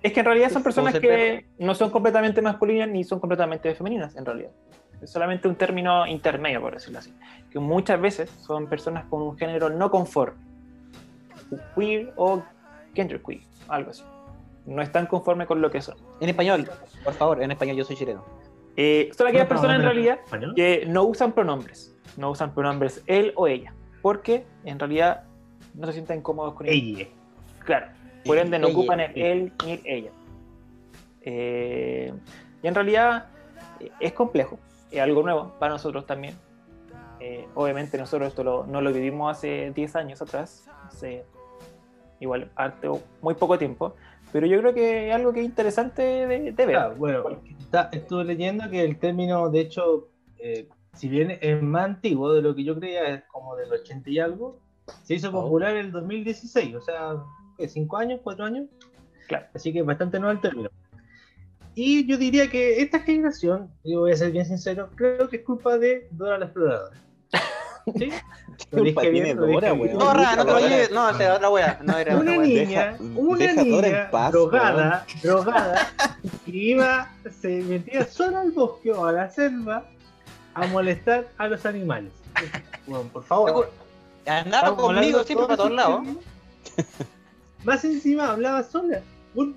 Es 0.03 0.13
que 0.13 0.19
en 0.19 0.25
realidad 0.25 0.51
son 0.51 0.61
personas 0.61 0.99
que 0.99 1.47
no 1.57 1.73
son 1.73 1.89
completamente 1.89 2.39
masculinas 2.39 2.87
ni 2.87 3.03
son 3.03 3.19
completamente 3.19 3.73
femeninas, 3.73 4.15
en 4.15 4.27
realidad. 4.27 4.51
Es 5.01 5.09
solamente 5.11 5.47
un 5.47 5.55
término 5.55 6.05
intermedio, 6.07 6.61
por 6.61 6.73
decirlo 6.73 6.99
así. 6.99 7.13
Que 7.49 7.59
muchas 7.59 7.99
veces 8.01 8.29
son 8.41 8.67
personas 8.67 9.05
con 9.05 9.21
un 9.21 9.37
género 9.37 9.69
no 9.69 9.89
conforme. 9.89 10.37
queer 11.75 12.13
o 12.15 12.43
genderqueer, 12.93 13.41
algo 13.67 13.91
así. 13.91 14.03
No 14.65 14.81
están 14.81 15.07
conformes 15.07 15.47
con 15.47 15.61
lo 15.61 15.71
que 15.71 15.81
son. 15.81 15.95
En 16.19 16.29
español, 16.29 16.69
por 17.03 17.13
favor, 17.13 17.41
en 17.41 17.51
español, 17.51 17.77
yo 17.77 17.85
soy 17.85 17.95
chileno. 17.95 18.23
Eh, 18.75 19.09
son 19.17 19.27
aquellas 19.27 19.45
¿No 19.45 19.49
personas 19.49 19.77
en 19.77 19.81
realidad 19.83 20.19
español? 20.23 20.53
que 20.55 20.85
no 20.87 21.03
usan 21.03 21.31
pronombres. 21.31 21.95
No 22.17 22.29
usan 22.31 22.53
pronombres 22.53 23.01
él 23.07 23.33
o 23.35 23.47
ella. 23.47 23.73
Porque 24.01 24.45
en 24.65 24.77
realidad 24.79 25.23
no 25.73 25.87
se 25.87 25.93
sienten 25.93 26.21
cómodos 26.21 26.53
con 26.53 26.67
ellos. 26.67 26.99
Ella. 27.01 27.09
Claro. 27.65 27.87
Por 28.25 28.37
ende 28.37 28.59
no 28.59 28.67
Ella, 28.67 28.77
ocupan 28.77 28.99
el 28.99 29.11
ella. 29.15 29.27
él 29.27 29.53
ni 29.65 29.71
el 29.71 29.81
ella. 29.85 30.11
Eh, 31.21 32.13
y 32.61 32.67
en 32.67 32.75
realidad 32.75 33.27
eh, 33.79 33.89
es 33.99 34.13
complejo. 34.13 34.59
Es 34.91 34.99
algo 35.01 35.21
nuevo 35.23 35.53
para 35.59 35.73
nosotros 35.73 36.05
también. 36.05 36.35
Eh, 37.19 37.47
obviamente 37.55 37.97
nosotros 37.97 38.29
esto 38.29 38.43
lo- 38.43 38.65
no 38.65 38.81
lo 38.81 38.91
vivimos 38.93 39.31
hace 39.37 39.71
10 39.75 39.95
años 39.95 40.21
atrás. 40.21 40.67
Hace 40.87 41.25
igual 42.19 42.49
harto, 42.55 43.01
muy 43.21 43.33
poco 43.35 43.57
tiempo. 43.57 43.95
Pero 44.31 44.45
yo 44.47 44.59
creo 44.59 44.73
que 44.73 45.09
es 45.09 45.15
algo 45.15 45.33
que 45.33 45.39
es 45.41 45.45
interesante 45.45 46.01
de, 46.03 46.51
de 46.51 46.65
ver. 46.65 46.75
Ah, 46.75 46.89
bueno, 46.95 47.23
está- 47.59 47.89
estuve 47.91 48.23
leyendo 48.25 48.69
que 48.69 48.83
el 48.83 48.97
término, 48.99 49.49
de 49.49 49.59
hecho, 49.61 50.09
eh, 50.37 50.67
si 50.93 51.07
bien 51.09 51.37
es 51.41 51.61
más 51.61 51.85
antiguo 51.85 52.33
de 52.33 52.41
lo 52.41 52.55
que 52.55 52.63
yo 52.63 52.77
creía, 52.77 53.07
es 53.09 53.23
como 53.25 53.55
del 53.55 53.71
80 53.71 54.09
y 54.09 54.19
algo, 54.19 54.59
se 55.03 55.15
hizo 55.15 55.29
Oh. 55.29 55.43
popular 55.43 55.71
en 55.71 55.85
el 55.87 55.91
2016, 55.91 56.75
o 56.75 56.81
sea, 56.81 57.15
¿qué, 57.57 57.67
¿cinco 57.67 57.97
años, 57.97 58.19
cuatro 58.23 58.45
años? 58.45 58.67
Claro. 59.27 59.45
Así 59.53 59.71
que 59.73 59.81
bastante 59.81 60.19
nuevo 60.19 60.31
el 60.33 60.41
término. 60.41 60.69
Y 61.75 62.05
yo 62.07 62.17
diría 62.17 62.49
que 62.49 62.81
esta 62.81 62.99
generación, 62.99 63.69
yo 63.83 63.99
voy 64.01 64.11
a 64.11 64.15
ser 64.17 64.31
bien 64.31 64.45
sincero, 64.45 64.89
creo 64.95 65.29
que 65.29 65.37
es 65.37 65.43
culpa 65.43 65.77
de 65.77 66.07
Dora 66.11 66.37
la 66.37 66.45
Exploradora. 66.45 66.97
¿Sí? 67.97 68.11
Lo 68.71 68.79
culpa 68.83 69.01
dije 69.01 69.11
tiene 69.13 69.23
bien, 69.23 69.37
lo 69.37 69.45
dije 69.45 69.55
Dora, 69.61 69.73
bien. 69.73 69.87
weón? 69.95 70.01
Zorra, 70.01 70.35
no 70.35 70.45
te 70.45 70.51
vayas. 70.51 70.91
No, 70.91 71.07
o 71.07 71.13
sea, 71.13 71.35
otra 71.35 71.49
wea. 71.49 71.79
No 71.81 71.97
era 71.97 72.17
Una 72.17 72.37
niña, 72.37 72.91
Deja- 72.91 72.97
una 73.15 73.39
deja 73.45 73.61
a 73.61 73.63
Dora 73.63 73.87
niña 73.87 74.03
en 74.03 74.11
paz, 74.11 74.31
drogada, 74.33 75.05
drogada, 75.23 75.87
que 76.45 76.51
iba, 76.51 77.09
se 77.41 77.61
metía 77.63 78.05
sola 78.05 78.41
al 78.41 78.51
bosque 78.51 78.91
o 78.91 79.05
a 79.05 79.13
la 79.13 79.29
selva 79.31 79.85
a 80.53 80.67
molestar 80.67 81.27
a 81.37 81.47
los 81.47 81.65
animales. 81.65 82.11
Bueno, 82.85 83.05
por 83.13 83.23
favor. 83.23 83.71
Andaba 84.27 84.75
conmigo 84.75 85.23
siempre 85.23 85.47
para 85.47 85.57
todos 85.57 85.71
lados. 85.71 86.01
Más 87.63 87.83
encima 87.85 88.29
hablaba 88.31 88.61
sola. 88.63 89.01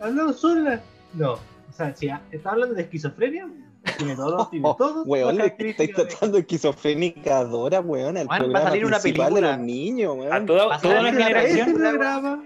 ¿Hablaba 0.01 0.33
sola? 0.33 0.81
No. 1.15 1.39
O 1.73 1.75
sea, 1.75 1.95
si 1.97 2.11
está 2.31 2.51
hablando 2.51 2.75
de 2.75 2.83
esquizofrenia, 2.83 3.49
tiene 3.97 4.15
todo, 4.15 4.47
tiene 4.51 4.69
todo. 4.77 5.05
Weón, 5.05 5.39
le 5.39 5.47
estáis 5.59 5.95
tratando 5.95 6.35
de 6.37 6.41
esquizofrénica 6.41 7.39
a 7.39 7.45
Dora, 7.45 7.81
weón, 7.81 8.19
al 8.19 8.27
Juan, 8.27 8.41
va 8.41 8.45
a 8.45 8.45
programa 8.45 8.69
salir 8.71 8.85
una 8.85 9.01
película. 9.01 9.31
de 9.31 9.41
los 9.41 9.59
niños, 9.59 10.17
weón. 10.17 10.33
A 10.33 10.45
toda, 10.47 10.79
toda 10.79 11.01
una 11.01 11.03
la- 11.03 11.09
Ese 11.11 11.23
generación. 11.25 11.75
programa, 11.75 12.45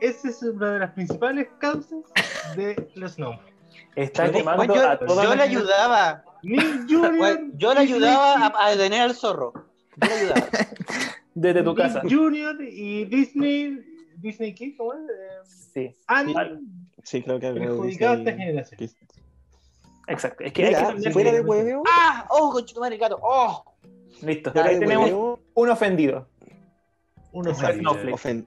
esa 0.00 0.28
es 0.30 0.42
una 0.42 0.72
de 0.72 0.78
las 0.78 0.90
principales 0.92 1.48
causas 1.58 1.98
de 2.56 2.88
los 2.94 3.18
nombres. 3.18 3.52
Está 3.94 4.30
quemando 4.32 4.64
yo- 4.74 4.88
a 4.90 4.98
toda 4.98 5.22
yo 5.24 5.34
le 5.34 5.42
generación. 5.42 5.60
ayudaba. 5.62 6.24
Nick 6.42 6.88
Junior. 6.88 7.14
Bueno, 7.18 7.52
yo 7.56 7.74
le 7.74 7.80
ayudaba 7.80 8.34
a, 8.46 8.66
a 8.66 8.70
detener 8.70 9.02
al 9.02 9.14
zorro. 9.14 9.52
Yo 10.00 10.08
le 10.08 10.14
ayudaba. 10.14 10.46
desde 11.34 11.62
tu 11.62 11.70
Nick 11.70 11.78
casa. 11.78 12.00
Junior 12.08 12.56
y 12.62 13.04
Disney. 13.04 13.78
¿Disney 14.16 14.54
qué? 14.54 14.74
¿Cómo 14.76 14.94
es? 14.94 15.00
Eh, 15.00 15.50
Sí, 15.74 15.96
han 16.06 16.28
Sí, 17.04 17.22
creo 17.22 17.38
que 17.38 17.52
perjudicado 17.52 18.14
esta 18.16 18.32
generación. 18.32 18.78
que- 18.78 18.90
exacto. 20.08 20.42
Es 20.44 20.52
que 20.52 20.64
hay 20.66 21.12
fuera 21.12 21.32
de 21.32 21.40
hueveo, 21.40 21.82
¡Ah! 21.88 22.26
¡Oh, 22.30 22.50
conchetumare, 22.50 22.94
el 22.96 23.00
gato! 23.00 23.18
¡Oh! 23.22 23.64
Listo, 24.22 24.52
fuera 24.52 24.68
ahí 24.68 24.74
de 24.74 24.80
tenemos 24.80 25.04
hueveo, 25.06 25.40
un 25.54 25.68
ofendido. 25.70 26.28
Uno 27.32 27.50
Exacto. 27.50 27.66
sabe. 27.72 27.80
Snowflake. 27.80 28.14
ofen- 28.14 28.46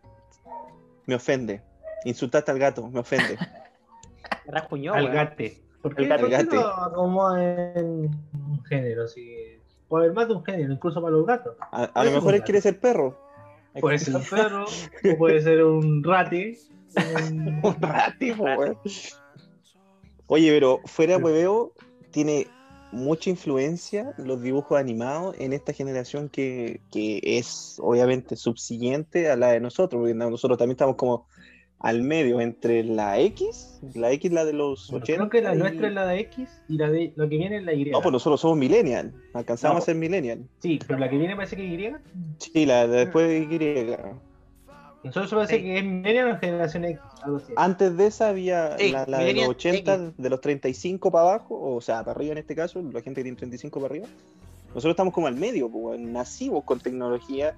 me 1.06 1.16
ofende. 1.16 1.62
Insultaste 2.06 2.52
al 2.52 2.60
gato, 2.60 2.88
me 2.90 3.00
ofende. 3.00 3.38
Al 4.94 5.12
gate. 5.12 5.62
¿Por 5.82 5.96
qué, 5.96 6.04
El 6.04 6.10
gate. 6.10 6.22
¿por 6.22 6.30
qué 6.30 6.36
El 6.36 6.46
gate. 6.46 6.56
lo 6.56 6.68
acomodan 6.84 7.42
en 7.42 7.88
un 8.34 8.64
género? 8.66 9.08
Si, 9.08 9.60
puede 9.90 10.06
haber 10.06 10.16
más 10.16 10.28
de 10.30 10.34
un 10.36 10.44
género, 10.46 10.74
incluso 10.74 11.02
para 11.02 11.12
los 11.12 11.26
gatos. 11.26 11.56
A, 11.72 11.84
a 11.84 12.04
lo 12.06 12.12
mejor 12.12 12.34
él 12.36 12.44
quiere 12.44 12.62
ser 12.62 12.80
perro. 12.80 13.18
Puede 13.80 14.00
ser 14.00 14.16
un 14.16 14.24
perro, 14.24 14.64
o 14.66 15.18
puede 15.18 15.42
ser 15.42 15.64
un 15.64 16.04
rati. 16.04 16.58
un- 17.32 17.60
Un 17.64 17.82
rati, 17.82 18.32
po, 18.34 18.44
weón. 18.44 18.78
Oye, 20.28 20.52
pero 20.52 20.80
fuera 20.86 21.18
de 21.18 21.24
hueveo, 21.24 21.72
tiene 22.12 22.48
mucha 22.92 23.30
influencia 23.30 24.14
los 24.18 24.42
dibujos 24.42 24.80
animados 24.80 25.36
en 25.40 25.54
esta 25.54 25.74
generación 25.74 26.30
que, 26.30 26.80
que 26.92 27.20
es 27.24 27.78
obviamente 27.82 28.36
subsiguiente 28.36 29.30
a 29.30 29.36
la 29.36 29.50
de 29.52 29.60
nosotros, 29.60 30.00
porque 30.00 30.14
nosotros 30.14 30.58
también 30.58 30.76
estamos 30.76 30.96
como 30.96 31.28
al 31.80 32.02
medio 32.02 32.42
entre 32.42 32.84
la 32.84 33.20
X, 33.20 33.80
la 33.94 34.12
X 34.14 34.32
la 34.32 34.46
de 34.46 34.54
los 34.54 34.90
Bueno, 34.90 35.04
80. 35.04 35.18
creo 35.18 35.30
que 35.30 35.42
la 35.48 35.54
y- 35.54 35.58
nuestra 35.60 35.88
es 35.90 35.94
la 35.94 36.06
de 36.08 36.20
X 36.22 36.50
y 36.68 36.78
la 36.78 36.90
de 36.90 37.14
lo 37.16 37.30
que 37.30 37.38
viene 37.38 37.58
es 37.58 37.64
la 37.64 37.74
Y. 37.74 37.86
No, 37.92 38.02
pues 38.02 38.12
nosotros 38.12 38.42
somos 38.42 38.58
millennial, 38.58 39.14
alcanzamos 39.34 39.76
No. 39.76 39.78
a 39.80 39.86
ser 39.86 39.96
millennial. 39.96 40.40
Sí, 40.60 40.80
pero 40.88 40.98
la 40.98 41.08
que 41.10 41.18
viene 41.18 41.36
parece 41.36 41.56
que 41.56 41.68
es 41.76 41.80
Y. 41.80 41.92
Sí, 42.40 42.66
la 42.66 42.88
de 42.88 42.98
después 43.06 43.28
de 43.28 43.38
Y. 43.40 44.18
Nosotros 45.08 45.34
parece 45.34 45.58
Sí. 45.58 45.64
que 45.64 45.78
es 45.80 45.84
millennial 45.84 46.32
o 46.32 46.38
generación 46.40 46.86
X, 46.86 47.00
algo 47.24 47.38
así. 47.38 47.54
Antes 47.56 47.98
de 47.98 48.08
esa 48.08 48.30
había 48.30 48.78
Sí, 48.78 48.92
la, 48.92 49.06
la 49.06 49.18
de 49.20 49.24
los 49.24 49.34
millennial 49.34 49.50
80, 49.50 49.94
X. 49.96 50.14
de 50.18 50.30
los 50.30 50.42
35 50.42 51.12
para 51.12 51.30
abajo, 51.30 51.76
o 51.76 51.82
sea, 51.82 52.00
para 52.00 52.12
arriba 52.12 52.32
en 52.34 52.38
este 52.40 52.56
caso, 52.56 52.82
la 52.82 53.02
gente 53.02 53.20
que 53.22 53.24
tiene 53.24 53.38
35 53.38 53.80
para 53.80 53.92
arriba. 53.92 54.08
Nosotros 54.70 54.92
estamos 54.92 55.14
como 55.14 55.28
al 55.28 55.36
medio, 55.36 55.70
pues, 55.70 56.00
nacimos 56.00 56.64
con 56.64 56.80
tecnología, 56.80 57.56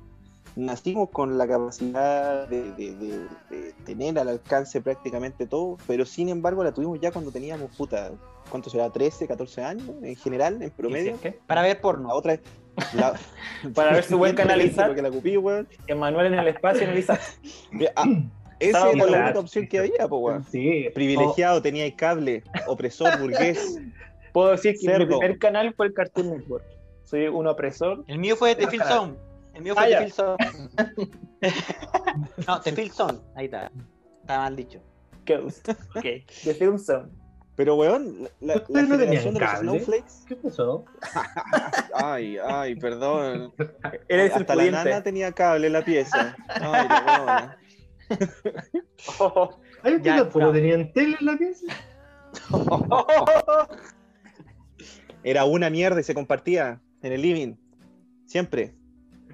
nacimos 0.55 1.09
con 1.09 1.37
la 1.37 1.47
capacidad 1.47 2.47
de, 2.47 2.71
de- 2.73 2.95
de- 2.95 3.27
de 3.49 3.73
tener 3.85 4.17
al 4.19 4.27
alcance 4.29 4.81
prácticamente 4.81 5.45
todo, 5.47 5.77
pero 5.87 6.05
sin 6.05 6.29
embargo 6.29 6.63
la 6.63 6.73
tuvimos 6.73 6.99
ya 6.99 7.11
cuando 7.11 7.31
teníamos, 7.31 7.75
puta, 7.75 8.11
¿cuánto 8.49 8.69
será? 8.69 8.89
13, 8.89 9.27
14 9.27 9.63
años 9.63 9.87
en 10.01 10.15
general, 10.15 10.61
en 10.61 10.69
promedio. 10.71 11.17
¿Qué? 11.21 11.39
Para 11.47 11.61
ver 11.61 11.75
La 11.77 11.81
porno. 11.81 12.09
otra 12.13 12.33
es... 12.33 12.41
la- 12.93 13.13
Para 13.75 13.91
ver 13.93 14.03
si 14.03 14.13
buen 14.15 14.35
canalizar. 14.35 14.87
Porque 14.87 15.01
la 15.01 15.11
cupí, 15.11 15.37
weón. 15.37 15.67
Emanuel 15.87 16.33
en 16.33 16.39
el 16.39 16.47
espacio 16.47 16.91
Isaac. 16.97 17.21
Ah, 17.95 18.05
Esa 18.59 18.89
era 18.91 19.05
la 19.05 19.11
la- 19.11 19.23
única 19.25 19.39
opción 19.39 19.67
que 19.67 19.79
había, 19.79 20.07
pues, 20.07 20.21
weón. 20.21 20.43
Sí, 20.51 20.87
Privilegiado, 20.93 21.61
tenía 21.61 21.85
el 21.85 21.95
cable, 21.95 22.43
opresor, 22.67 23.17
burgués. 23.21 23.79
Puedo 24.33 24.51
decir 24.51 24.73
que 24.79 24.87
mi 24.87 24.93
Cerdo. 24.93 25.19
primer 25.19 25.37
canal 25.39 25.73
fue 25.73 25.87
el 25.87 25.93
Cartoon 25.93 26.29
Network. 26.37 26.65
Soy 27.05 27.27
un 27.27 27.47
opresor. 27.47 28.03
El 28.07 28.19
mío 28.19 28.35
fue 28.35 28.53
The 28.55 28.67
Phil 28.67 28.81
Zone. 28.83 29.15
El 29.59 29.63
mío 29.65 29.75
fue 29.75 29.83
Ah, 29.83 29.87
The 29.87 29.91
ya. 29.91 29.99
Phil 29.99 30.11
Zone. 30.13 30.37
no, 32.47 32.61
The 32.61 32.71
Phil 32.71 32.91
Zone. 32.91 33.19
Ahí 33.35 33.45
está. 33.45 33.69
Está 34.21 34.37
mal 34.39 34.55
dicho. 34.55 34.79
Ghost. 35.25 35.69
Ok. 35.95 36.77
Zone. 36.79 37.09
Pero, 37.57 37.75
weón, 37.75 38.29
la, 38.39 38.55
la 38.55 38.61
¿Ustedes 38.61 38.87
no 38.87 38.97
generación 38.97 39.33
tenían 39.33 39.33
de 39.33 39.39
los? 39.39 39.59
Snowflakes. 39.83 40.13
¿qué 40.27 40.35
pasó? 40.37 40.85
Ay, 41.93 42.37
ay, 42.37 42.75
perdón. 42.77 43.53
Eres 44.07 44.31
el 44.33 44.41
Hasta 44.41 44.55
la 44.55 44.71
nana 44.71 45.03
tenía 45.03 45.33
cable 45.33 45.67
en 45.67 45.73
la 45.73 45.83
pieza. 45.83 46.35
Ay, 46.47 46.87
la 46.87 47.03
weona. 47.05 47.57
Oh, 49.19 49.49
¿Ay, 49.83 49.91
Ya, 49.91 49.97
ustedes 49.97 50.15
tampoco 50.21 50.39
no. 50.45 50.51
tenían 50.53 50.93
tele 50.93 51.17
en 51.19 51.25
la 51.25 51.37
pieza? 51.37 51.65
Era 55.23 55.43
una 55.43 55.69
mierda 55.69 55.99
y 55.99 56.03
se 56.03 56.13
compartía 56.13 56.81
en 57.01 57.11
el 57.11 57.21
living. 57.21 57.55
Siempre. 58.25 58.73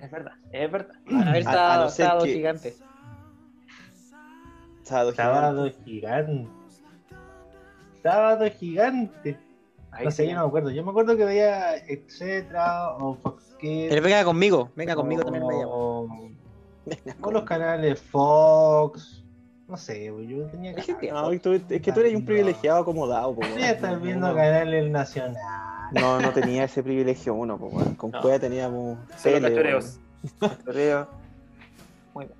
Es 0.05 0.11
verdad, 0.11 0.33
es 0.51 0.71
verdad. 0.71 0.95
A 1.27 1.31
ver, 1.31 1.47
A- 1.47 1.49
a 1.49 1.53
sábado, 1.53 1.83
no 1.83 1.89
ser 1.89 2.05
sábado 2.05 2.25
que- 2.25 2.33
gigante. 2.33 2.75
Sábado 4.83 5.11
gigante. 5.11 5.23
Sábado 5.23 5.71
gigante. 5.83 6.47
Sábado 8.03 8.45
gigante. 8.59 9.39
Ahí 9.91 10.05
no 10.05 10.11
sé, 10.11 10.23
sí. 10.23 10.29
yo 10.29 10.35
no 10.35 10.41
me 10.41 10.47
acuerdo. 10.47 10.69
Yo 10.71 10.83
me 10.83 10.89
acuerdo 10.91 11.17
que 11.17 11.25
veía 11.25 11.77
Etcétera 11.77 12.91
o 12.97 13.15
Fox 13.15 13.55
Kids. 13.59 13.87
Pero 13.89 14.01
venga 14.01 14.23
conmigo. 14.23 14.69
Venga 14.75 14.95
conmigo 14.95 15.23
también 15.23 15.47
me 15.47 15.53
llamo. 15.55 16.35
o, 17.21 17.31
los 17.31 17.43
canales 17.43 17.99
Fox. 18.01 19.23
No 19.67 19.77
sé, 19.77 20.05
yo 20.05 20.45
tenía 20.47 20.75
que. 20.75 21.11
No, 21.11 21.31
es 21.31 21.41
que 21.41 21.91
tú 21.91 21.99
eres 22.01 22.15
un 22.15 22.23
privilegiado 22.25 22.81
acomodado, 22.81 23.33
po, 23.33 23.41
weón. 23.41 23.53
Tenía 23.53 23.69
que 23.69 23.75
estar 23.75 23.99
viendo 23.99 24.27
canales 24.35 24.91
nacionales. 24.91 25.41
No, 25.95 26.19
no 26.21 26.31
tenía 26.33 26.63
ese 26.65 26.83
privilegio 26.83 27.33
uno, 27.33 27.57
po, 27.57 27.67
weón. 27.67 27.95
Con 27.95 28.11
No. 28.11 28.21
Cueva 28.21 28.39
teníamos. 28.39 28.97
Solo 29.17 29.35
tele, 29.35 29.49
cachureos. 29.49 29.99
Cachureo. 30.39 31.07
Muy 32.13 32.25
bien. 32.25 32.37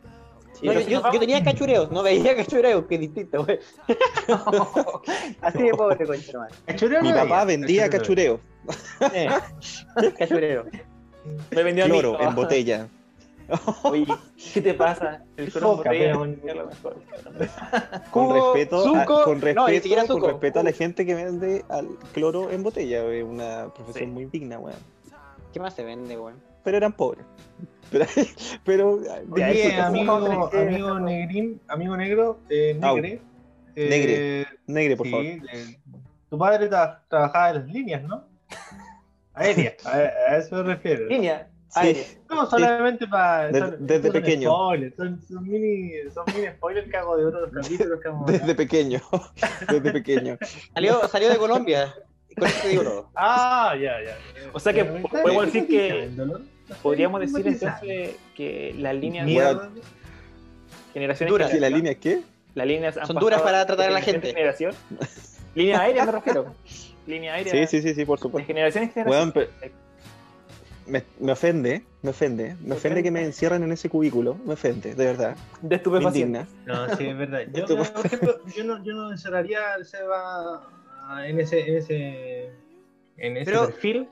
Sí, 0.53 0.65
No, 0.67 0.74
yo, 0.74 0.79
pero- 0.79 0.89
yo- 0.89 1.12
yo 1.13 1.19
tenía 1.19 1.43
cachureos, 1.43 1.91
no 1.91 2.01
veía 2.01 2.35
cachureos, 2.35 2.85
que 2.85 2.97
distinto, 2.97 3.43
güey. 3.43 3.59
Así 5.41 5.63
de 5.63 5.71
pobre, 5.71 6.05
concha 6.05 6.31
hermano. 6.31 6.55
Cachureo 6.65 7.01
Mi 7.01 7.09
no 7.09 7.15
papá 7.15 7.43
veía, 7.45 7.57
vendía 7.59 7.89
cachureo 7.89 8.39
cachureo, 8.65 9.12
Eh, 9.13 9.29
cachureo. 10.17 10.65
Me 11.51 11.63
vendió 11.63 11.85
cloro 11.85 12.19
en 12.21 12.35
botella. 12.35 12.88
Oye, 13.83 14.07
¿qué 14.53 14.61
te 14.61 14.73
pasa? 14.73 15.23
El. 15.37 15.51
Con 18.11 18.33
respeto, 18.33 18.95
a, 18.95 19.05
con 19.05 19.39
no, 19.39 19.67
respeto, 19.67 19.67
ni 19.67 20.07
con 20.07 20.23
respeto 20.23 20.59
a 20.59 20.63
la 20.63 20.71
gente 20.71 21.05
que 21.05 21.15
vende 21.15 21.65
al 21.69 21.89
cloro 22.13 22.49
en 22.51 22.63
botella, 22.63 23.03
es 23.11 23.23
una 23.23 23.71
profesión 23.73 24.09
Sí. 24.09 24.13
muy 24.13 24.25
digna, 24.25 24.57
weón. 24.59 24.77
¿Qué 25.53 25.59
más 25.59 25.73
se 25.75 25.83
vende, 25.83 26.15
güey? 26.15 26.35
Pero 26.63 26.77
eran 26.77 26.93
pobres. 26.93 27.25
Pero, 27.91 28.05
pero 28.65 29.03
Ya, 29.03 29.21
Oye, 29.49 29.67
eso- 29.75 29.83
amigo, 29.83 30.13
amigo 30.51 30.99
negrín, 30.99 31.61
amigo 31.67 31.97
negro, 31.97 32.39
eh, 32.49 32.75
negre. 32.79 33.21
eh, 33.75 33.89
Negre, 33.89 34.47
negre, 34.67 34.97
por 34.97 35.05
sí, 35.05 35.11
favor. 35.11 35.25
eh, 35.25 35.79
tu 36.29 36.37
padre 36.37 36.69
tra- 36.69 36.99
trabajaba 37.09 37.49
en 37.51 37.55
las 37.57 37.67
líneas, 37.67 38.03
¿no? 38.03 38.23
Aéreas, 39.33 39.85
a, 39.85 39.97
a 39.97 40.37
eso 40.37 40.55
me 40.55 40.63
refiero. 40.75 41.05
Línea. 41.07 41.49
No, 42.29 42.50
solamente 42.50 43.08
para. 43.08 43.48
Desde- 43.48 43.60
son- 43.60 43.88
desde 43.88 44.03
son 44.03 44.12
pequeño. 44.13 44.50
spoilers, 44.51 44.96
son, 44.96 45.22
son 45.27 45.44
mini, 45.48 45.91
son 46.13 46.24
mini 46.36 46.48
spoilers 46.55 46.89
que 46.89 46.98
hago 46.98 47.17
de 47.17 47.25
otros 47.25 47.50
capítulos 47.53 48.00
que 48.01 48.08
hemos 48.10 48.25
Desde 48.32 48.55
pequeño, 48.55 49.01
desde 49.70 49.91
pequeño. 49.91 50.38
Salió, 50.74 51.08
salió 51.08 51.29
de 51.29 51.38
Colombia. 51.38 51.94
Con 52.38 52.48
eso 52.48 52.60
te 52.63 52.67
digo 52.70 52.84
todo. 52.84 53.10
Ah, 53.15 53.74
ya, 53.82 53.94
ya. 54.03 54.17
O 54.53 54.60
sea 54.60 54.74
que 54.74 54.84
podemos 54.86 55.46
decir 55.46 55.67
que-. 55.67 56.10
Podríamos 56.82 57.22
decir 57.22 57.48
entonces 57.48 58.15
que 58.36 58.74
las 58.77 58.96
líneas 58.96 59.25
de 59.25 59.32
Mierda. 59.32 59.70
generación 60.94 61.27
en 61.27 61.32
Duras. 61.34 61.51
¿Si 61.51 61.60
la 61.60 61.67
generación, 61.67 61.77
línea 61.77 61.91
es 61.91 61.98
qué? 62.00 62.22
las 62.55 62.67
líneas 62.67 62.98
han 62.98 63.05
Son 63.08 63.17
duras 63.17 63.41
para 63.41 63.65
tratar 63.65 63.86
a 63.86 63.88
de 63.89 63.94
la 63.94 64.01
gente. 64.01 64.27
generación. 64.29 64.74
Línea 65.53 65.79
aérea 65.82 66.05
me 66.05 66.12
refiero. 66.13 66.53
Línea 67.08 67.34
aérea. 67.36 67.51
Sí, 67.53 67.67
sí, 67.67 67.82
sí, 67.88 67.94
sí, 67.96 68.05
por 68.05 68.17
De 68.17 68.24
supuesto. 68.24 68.48
generación 68.48 68.86
en 68.86 68.91
generación. 68.91 69.20
Weón, 69.20 69.32
pe- 69.32 69.72
me, 70.88 71.04
me 71.20 71.32
ofende, 71.32 71.84
me 72.01 72.10
ofende. 72.12 72.56
Me 72.62 72.75
ofende 72.75 73.01
que 73.04 73.12
me 73.12 73.24
encierren 73.24 73.63
en 73.63 73.72
ese 73.72 73.89
cubículo. 73.89 74.38
Me 74.46 74.54
ofende, 74.54 74.96
de 74.96 75.06
verdad. 75.06 75.36
de 75.62 75.82
indigna. 76.01 76.48
No, 76.65 76.96
sí, 76.96 77.08
es 77.08 77.18
verdad. 77.18 77.42
Yo, 77.54 77.65
por 77.65 78.06
ejemplo, 78.06 78.36
yo 78.56 78.63
no, 78.63 78.84
yo 78.84 78.94
no 78.94 79.12
encerraría 79.12 79.74
al 79.74 79.86
Seba 79.86 80.68
en 81.25 81.39
ese, 81.39 81.60
en 81.70 81.77
ese, 81.77 82.46
en 83.18 83.38
ese 83.38 83.46
Pero- 83.51 83.65
perfil. 83.68 84.08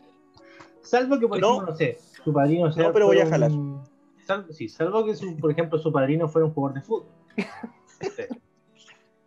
Salvo 0.82 1.18
que, 1.18 1.28
por 1.28 1.40
No. 1.40 1.52
ejemplo, 1.54 1.72
no 1.72 1.78
sé, 1.78 1.98
su 2.24 2.34
padrino 2.34 2.72
sea. 2.72 2.84
No, 2.84 2.94
pero 2.94 3.06
voy 3.08 3.20
a 3.20 3.26
jalar. 3.28 3.52
un- 3.52 3.82
sal- 4.26 4.46
sí, 4.52 4.68
salvo 4.68 5.06
que, 5.06 5.16
su, 5.16 5.38
por 5.38 5.50
ejemplo, 5.52 5.80
su 5.80 5.92
padrino 5.94 6.28
fuera 6.28 6.46
un 6.46 6.54
jugador 6.54 6.80
de 6.80 6.86
fútbol. 6.86 7.08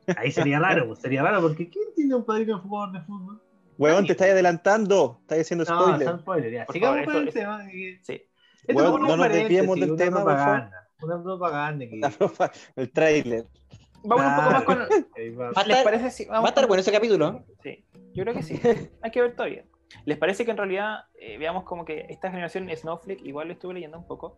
Sí. 0.07 0.15
Ahí 0.19 0.31
sería 0.31 0.61
raro, 0.61 0.95
sería 0.95 1.23
raro, 1.23 1.41
porque 1.41 1.69
¿quién 1.69 1.87
tiene 1.97 2.15
un 2.15 2.25
padrino 2.25 2.59
jugador 2.61 2.93
de 2.93 3.01
fútbol? 3.01 3.41
Weón, 3.79 4.07
te 4.07 4.13
estáis 4.13 4.33
adelantando. 4.33 5.19
Estáis 5.23 5.43
haciendo 5.43 5.65
No, 5.65 5.83
spoiler. 5.83 6.09
son 6.09 6.21
spoilers, 6.21 6.53
ya. 6.53 6.67
Sigamos 6.73 7.05
con 7.05 7.17
el 7.17 7.33
tema. 7.33 7.65
Sí. 8.03 8.23
Weón, 8.69 9.03
no 9.03 9.17
nos 9.17 9.29
desviemos 9.29 9.79
del 9.79 9.97
tema, 9.97 10.25
propaganda, 10.25 10.89
Una 11.03 11.23
propaganda 11.23 11.87
que. 11.89 11.97
La 11.97 12.11
profa- 12.11 12.51
El 12.75 12.91
trailer. 12.91 13.47
Vamos 14.03 14.25
un 14.27 14.37
poco 14.37 14.51
más 14.51 14.63
con. 14.65 14.79
Ahí 15.17 15.31
va. 15.31 15.49
A 15.49 15.51
¿Les 15.65 15.77
estar- 15.79 15.85
parece 15.85 16.11
si 16.11 16.25
vamos 16.27 16.43
Va 16.45 16.47
a 16.47 16.51
estar 16.51 16.63
con- 16.65 16.69
bueno 16.69 16.81
ese 16.81 16.93
capítulo. 16.93 17.45
Sí, 17.63 17.85
yo 18.15 18.23
creo 18.25 18.35
que 18.35 18.43
sí. 18.43 18.61
Hay 19.03 19.11
que 19.11 19.21
ver 19.23 19.35
todavía. 19.35 19.65
¿Les 20.05 20.19
parece 20.19 20.45
que 20.45 20.51
en 20.51 20.57
realidad 20.57 21.05
eh, 21.21 21.39
veamos 21.39 21.65
como 21.65 21.85
que 21.85 22.07
esta 22.09 22.31
generación 22.31 22.69
Snowflake, 22.75 23.25
igual 23.25 23.49
lo 23.49 23.53
estuve 23.55 23.75
leyendo 23.75 23.99
un 23.99 24.07
poco, 24.07 24.37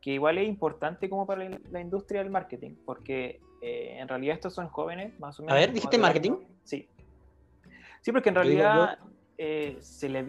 que 0.00 0.10
igual 0.12 0.38
es 0.38 0.48
importante 0.48 1.08
como 1.08 1.26
para 1.26 1.48
la, 1.48 1.60
la 1.70 1.80
industria 1.80 2.22
del 2.22 2.30
marketing? 2.30 2.74
Porque 2.84 3.40
eh, 3.62 3.98
en 4.00 4.08
realidad 4.08 4.34
estos 4.34 4.54
son 4.54 4.68
jóvenes, 4.68 5.18
más 5.20 5.38
o 5.38 5.42
menos. 5.42 5.56
ver, 5.56 5.66
como 5.68 5.74
¿dijiste 5.74 5.98
marketing? 5.98 6.30
rango- 6.32 6.46
Sí. 6.64 6.88
Sí, 8.00 8.12
porque 8.12 8.30
en 8.30 8.34
realidad 8.34 8.98
eh, 9.38 9.78
se 9.80 10.08
les 10.08 10.26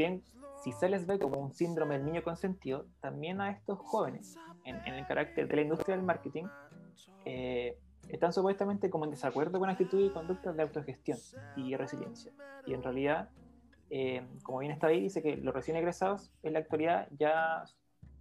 si 0.64 0.72
se 0.74 0.90
les 0.90 1.08
ve 1.08 1.18
como 1.18 1.40
un 1.40 1.52
síndrome 1.52 1.98
del 1.98 2.06
niño 2.06 2.22
consentido, 2.22 2.86
también 3.00 3.42
a 3.42 3.50
estos 3.50 3.80
jóvenes, 3.80 4.38
en, 4.64 4.76
en 4.86 4.94
el 4.94 5.08
carácter 5.08 5.48
de 5.48 5.56
la 5.56 5.62
industria 5.64 5.96
del 5.96 6.06
marketing, 6.06 6.46
eh, 7.26 7.78
están 8.10 8.34
supuestamente 8.34 8.90
como 8.90 9.06
en 9.06 9.12
desacuerdo 9.12 9.60
con 9.60 9.70
actitudes 9.70 10.08
y 10.08 10.14
conductas 10.14 10.56
de 10.56 10.64
autogestión 10.64 11.18
y 11.56 11.76
resiliencia. 11.76 12.32
Y 12.66 12.74
en 12.74 12.84
realidad, 12.84 13.30
eh, 13.90 14.26
como 14.44 14.60
bien 14.60 14.72
está 14.72 14.88
ahí, 14.88 15.02
dice 15.02 15.22
que 15.22 15.38
los 15.38 15.54
recién 15.54 15.78
egresados 15.78 16.32
en 16.44 16.54
la 16.54 16.60
actualidad 16.60 17.08
ya 17.18 17.64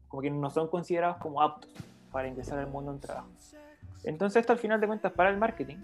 como 0.09 0.23
que 0.23 0.31
no 0.31 0.51
son 0.51 0.69
considerados 0.69 1.19
como 1.19 1.43
aptos 1.43 1.73
para 2.11 2.29
ingresar 2.29 2.59
al 2.59 2.69
mundo 2.69 2.93
del 2.93 3.01
trabajo. 3.01 3.31
Entonces 4.05 4.41
esto 4.41 4.53
al 4.53 4.59
final 4.59 4.81
de 4.81 4.87
cuentas 4.87 5.13
para 5.13 5.31
el 5.31 5.37
marketing 5.37 5.77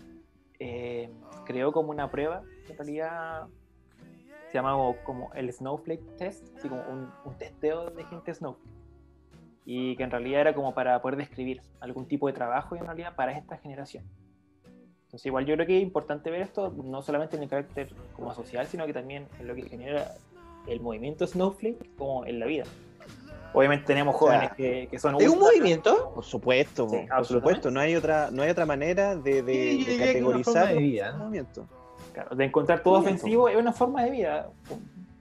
eh, 0.59 1.11
creó 1.45 1.73
como 1.73 1.91
una 1.91 2.11
prueba, 2.11 2.43
en 2.69 2.76
realidad 2.79 3.47
se 4.49 4.55
llamaba 4.59 4.95
como 5.02 5.33
el 5.35 5.52
Snowflake 5.52 6.17
Test, 6.17 6.45
así 6.57 6.69
como 6.69 6.83
un, 6.83 7.13
un 7.25 7.35
testeo 7.39 7.91
de 7.91 8.05
gente 8.05 8.33
Snowflake. 8.35 8.75
Y 9.65 9.97
que 9.97 10.05
en 10.05 10.11
realidad 10.13 10.43
era 10.43 10.55
como 10.55 10.75
para 10.75 11.02
poder 11.02 11.17
describir 11.19 11.61
algún 11.81 12.07
tipo 12.07 12.29
de 12.29 12.33
trabajo 12.33 12.76
en 12.76 12.85
realidad 12.85 13.17
para 13.17 13.33
esta 13.37 13.57
generación. 13.59 14.05
Entonces 15.07 15.26
igual 15.26 15.45
yo 15.47 15.55
creo 15.55 15.67
que 15.67 15.76
es 15.79 15.83
importante 15.83 16.31
ver 16.31 16.43
esto 16.43 16.73
no 16.85 17.02
solamente 17.02 17.37
en 17.37 17.43
el 17.45 17.49
carácter 17.49 17.93
como 18.15 18.33
social, 18.35 18.67
sino 18.67 18.87
que 18.87 18.93
también 18.93 19.26
en 19.41 19.47
lo 19.49 19.55
que 19.55 19.63
genera 19.63 20.13
el 20.69 20.81
movimiento 20.81 21.26
Snowflake 21.26 21.97
como 21.97 22.25
en 22.26 22.39
la 22.41 22.47
vida. 22.47 22.65
Obviamente 23.52 23.87
tenemos 23.87 24.15
jóvenes 24.17 24.50
que, 24.57 24.89
que 24.91 24.99
son 24.99 25.15
¿Hay 25.19 25.26
un 25.29 25.39
movimiento? 25.39 26.13
Por 26.15 26.25
supuesto, 26.25 26.89
Sí, 26.91 26.99
por 27.09 27.25
supuesto. 27.25 27.71
No 27.71 27.81
hay 27.81 27.97
otra, 27.97 28.31
no 28.31 28.43
hay 28.43 28.50
otra 28.50 28.67
manera 28.67 29.17
de, 29.17 29.43
de- 29.43 29.52
Sí, 29.52 29.85
de 29.85 29.97
categorizar 29.99 30.69
de 30.75 30.99
el 30.99 31.17
movimiento. 31.17 31.67
Claro, 32.17 32.35
de 32.37 32.45
encontrar 32.47 32.83
todo 32.83 32.95
ofensivo 32.95 33.49
es 33.49 33.57
una 33.57 33.73
forma 33.73 34.02
de 34.05 34.11
vida, 34.11 34.49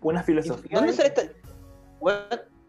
una 0.02 0.24
filosofía. 0.24 0.72
¿Dónde 0.78 0.92
de- 0.92 0.98
sale, 0.98 1.10
esta- 1.10 1.24
Weón, 2.00 2.20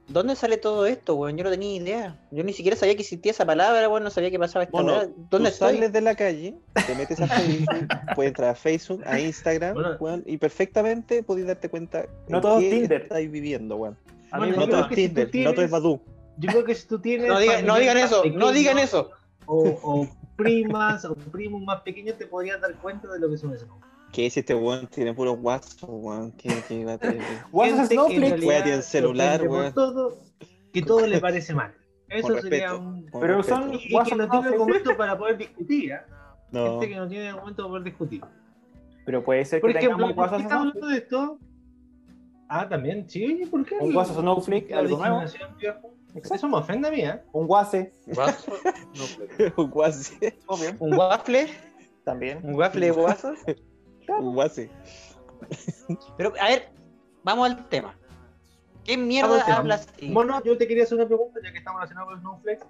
¿Dónde 0.09 0.37
sale 0.37 0.57
todo 0.57 0.87
esto, 0.87 1.17
weón? 1.17 1.37
Yo 1.37 1.43
no 1.43 1.51
tenía 1.51 1.75
idea. 1.77 2.17
Yo 2.31 2.45
ni 2.45 2.53
siquiera 2.53 2.77
sabía 2.77 2.95
que 2.95 3.03
existía 3.03 3.33
esa 3.33 3.45
palabra, 3.45 3.89
weón. 3.89 4.05
No 4.05 4.11
sabía 4.11 4.31
que 4.31 4.39
pasaba 4.39 4.65
esta 4.65 4.81
Bueno. 4.81 5.12
¿Dónde 5.31 5.51
Tú 5.51 5.57
sales 5.57 5.93
de 5.93 6.01
la 6.01 6.15
calle, 6.15 6.55
te 6.87 6.95
metes 6.95 7.21
a 7.21 7.27
Facebook, 7.27 7.69
puedes 8.15 8.31
entrar 8.31 8.51
a 8.51 8.55
Facebook, 8.55 9.03
a 9.05 9.19
Instagram, 9.19 9.75
Bueno. 9.75 9.97
weón, 9.99 10.23
y 10.27 10.37
perfectamente 10.39 11.23
podéis 11.25 11.49
darte 11.49 11.69
cuenta 11.69 12.07
No 12.29 12.37
en 12.37 12.43
todo 12.43 12.59
qué 12.61 12.71
Tinder. 12.71 13.03
estáis 13.03 13.31
viviendo, 13.31 13.77
weón. 13.77 13.97
Bueno, 14.37 14.57
No 14.57 14.69
todo 14.69 14.81
es 14.83 14.89
si 14.89 14.95
Tinder, 14.95 15.27
no 15.27 15.31
todo 15.31 15.39
es 15.51 15.55
tienes- 15.55 15.71
Badoo. 15.71 16.01
Yo 16.39 16.51
creo 16.51 16.65
que 16.65 16.75
si 16.77 16.87
tú 16.87 16.99
tienes. 17.01 17.27
No, 17.29 17.41
diga- 17.41 17.62
no 17.62 17.77
digan 17.77 17.97
eso, 17.99 18.17
no 18.19 18.23
pequeños, 18.23 18.55
digan 18.55 18.79
eso. 18.79 19.11
O, 19.47 19.69
o 19.83 20.09
primas 20.37 21.05
o 21.05 21.15
primos 21.15 21.62
más 21.62 21.81
pequeños 21.81 22.17
te 22.19 22.27
podrías 22.27 22.61
dar 22.61 22.75
cuenta 22.75 23.11
de 23.12 23.19
lo 23.19 23.29
que 23.31 23.39
son 23.39 23.55
esos. 23.55 23.69
¿Qué 24.16 24.24
es 24.24 24.37
este 24.38 24.55
weón? 24.55 24.87
Tiene 24.87 25.12
puro 25.12 25.35
WhatsApp, 25.35 25.90
weón. 25.90 26.33
¿Qué, 26.33 26.48
qué 26.66 26.87
va 26.87 26.94
a 26.94 26.98
tener? 26.98 27.18
Que 27.52 27.68
en 27.68 27.87
Snowflake, 27.87 28.42
Weá, 28.46 28.64
tiene 28.64 28.81
celular, 28.81 29.46
weón. 29.46 29.74
todo, 29.74 30.22
que 30.72 30.81
todo 30.81 31.07
le 31.07 31.20
parece 31.20 31.52
mal. 31.52 31.74
Eso 32.09 32.29
Con 32.29 32.40
sería 32.40 32.68
respeto. 32.70 32.79
un. 32.88 33.07
con 33.11 33.20
Pero 33.20 33.37
respeto. 33.37 33.59
son- 33.61 33.74
Y, 33.74 33.76
y 33.76 33.81
que 34.05 34.14
no 34.14 34.26
no 34.26 34.31
tiene 34.31 34.48
argumento 34.48 34.96
para 34.96 35.18
poder 35.18 35.37
discutir. 35.37 35.92
¿ah? 35.92 36.07
No. 36.50 36.81
Gente 36.81 36.88
que 36.88 36.96
no 36.96 37.09
tiene 37.09 37.29
argumento 37.29 37.57
para 37.64 37.68
poder 37.68 37.85
discutir. 37.85 38.22
pero 39.05 39.22
puede 39.22 39.44
ser 39.44 39.61
Por 39.61 39.72
que 39.72 39.79
ejemplo, 39.81 40.07
tengamos 40.07 40.14
¿por 40.16 40.24
qué 40.31 40.31
WhatsApp 40.35 40.40
estamos 40.40 40.72
Snowflake. 40.72 40.87
hablando 40.87 40.87
de 40.88 40.96
esto? 40.96 41.38
Ah, 42.48 42.68
también, 42.70 43.11
sí, 43.11 43.42
¿por 43.50 43.66
qué? 43.66 43.74
Un 43.81 43.94
WhatsApp 43.94 44.20
Snowflake, 44.20 44.70
La 44.70 44.79
algo 44.79 44.96
nuevo. 44.96 45.22
Eso 46.14 46.48
me 46.48 46.57
ofende 46.57 46.88
a 46.88 46.90
mí, 46.90 47.00
¿eh? 47.02 47.20
Un 47.33 47.44
WhatsApp, 47.50 47.88
Un 49.59 49.70
guase. 49.70 50.38
¿Un 50.79 50.94
waffle? 50.94 51.48
también. 52.02 52.38
¿Un 52.44 52.55
waffle 52.55 52.87
de 52.87 52.92
guasos? 52.92 53.40
Un 54.09 54.35
guase. 54.35 54.71
Pero, 56.16 56.33
a 56.40 56.49
ver, 56.49 56.69
vamos 57.23 57.51
al 57.51 57.69
tema. 57.69 57.95
¿Qué 58.85 58.97
mierda 58.97 59.42
hablas? 59.57 59.88
Bueno, 60.11 60.40
yo 60.45 60.57
te 60.57 60.69
quería 60.69 60.85
hacer 60.85 60.97
una 60.97 61.07
pregunta, 61.09 61.40
ya 61.42 61.51
que 61.51 61.59
estamos 61.59 61.81
relacionados 61.81 62.11
con 62.12 62.21
Snowflake. 62.21 62.64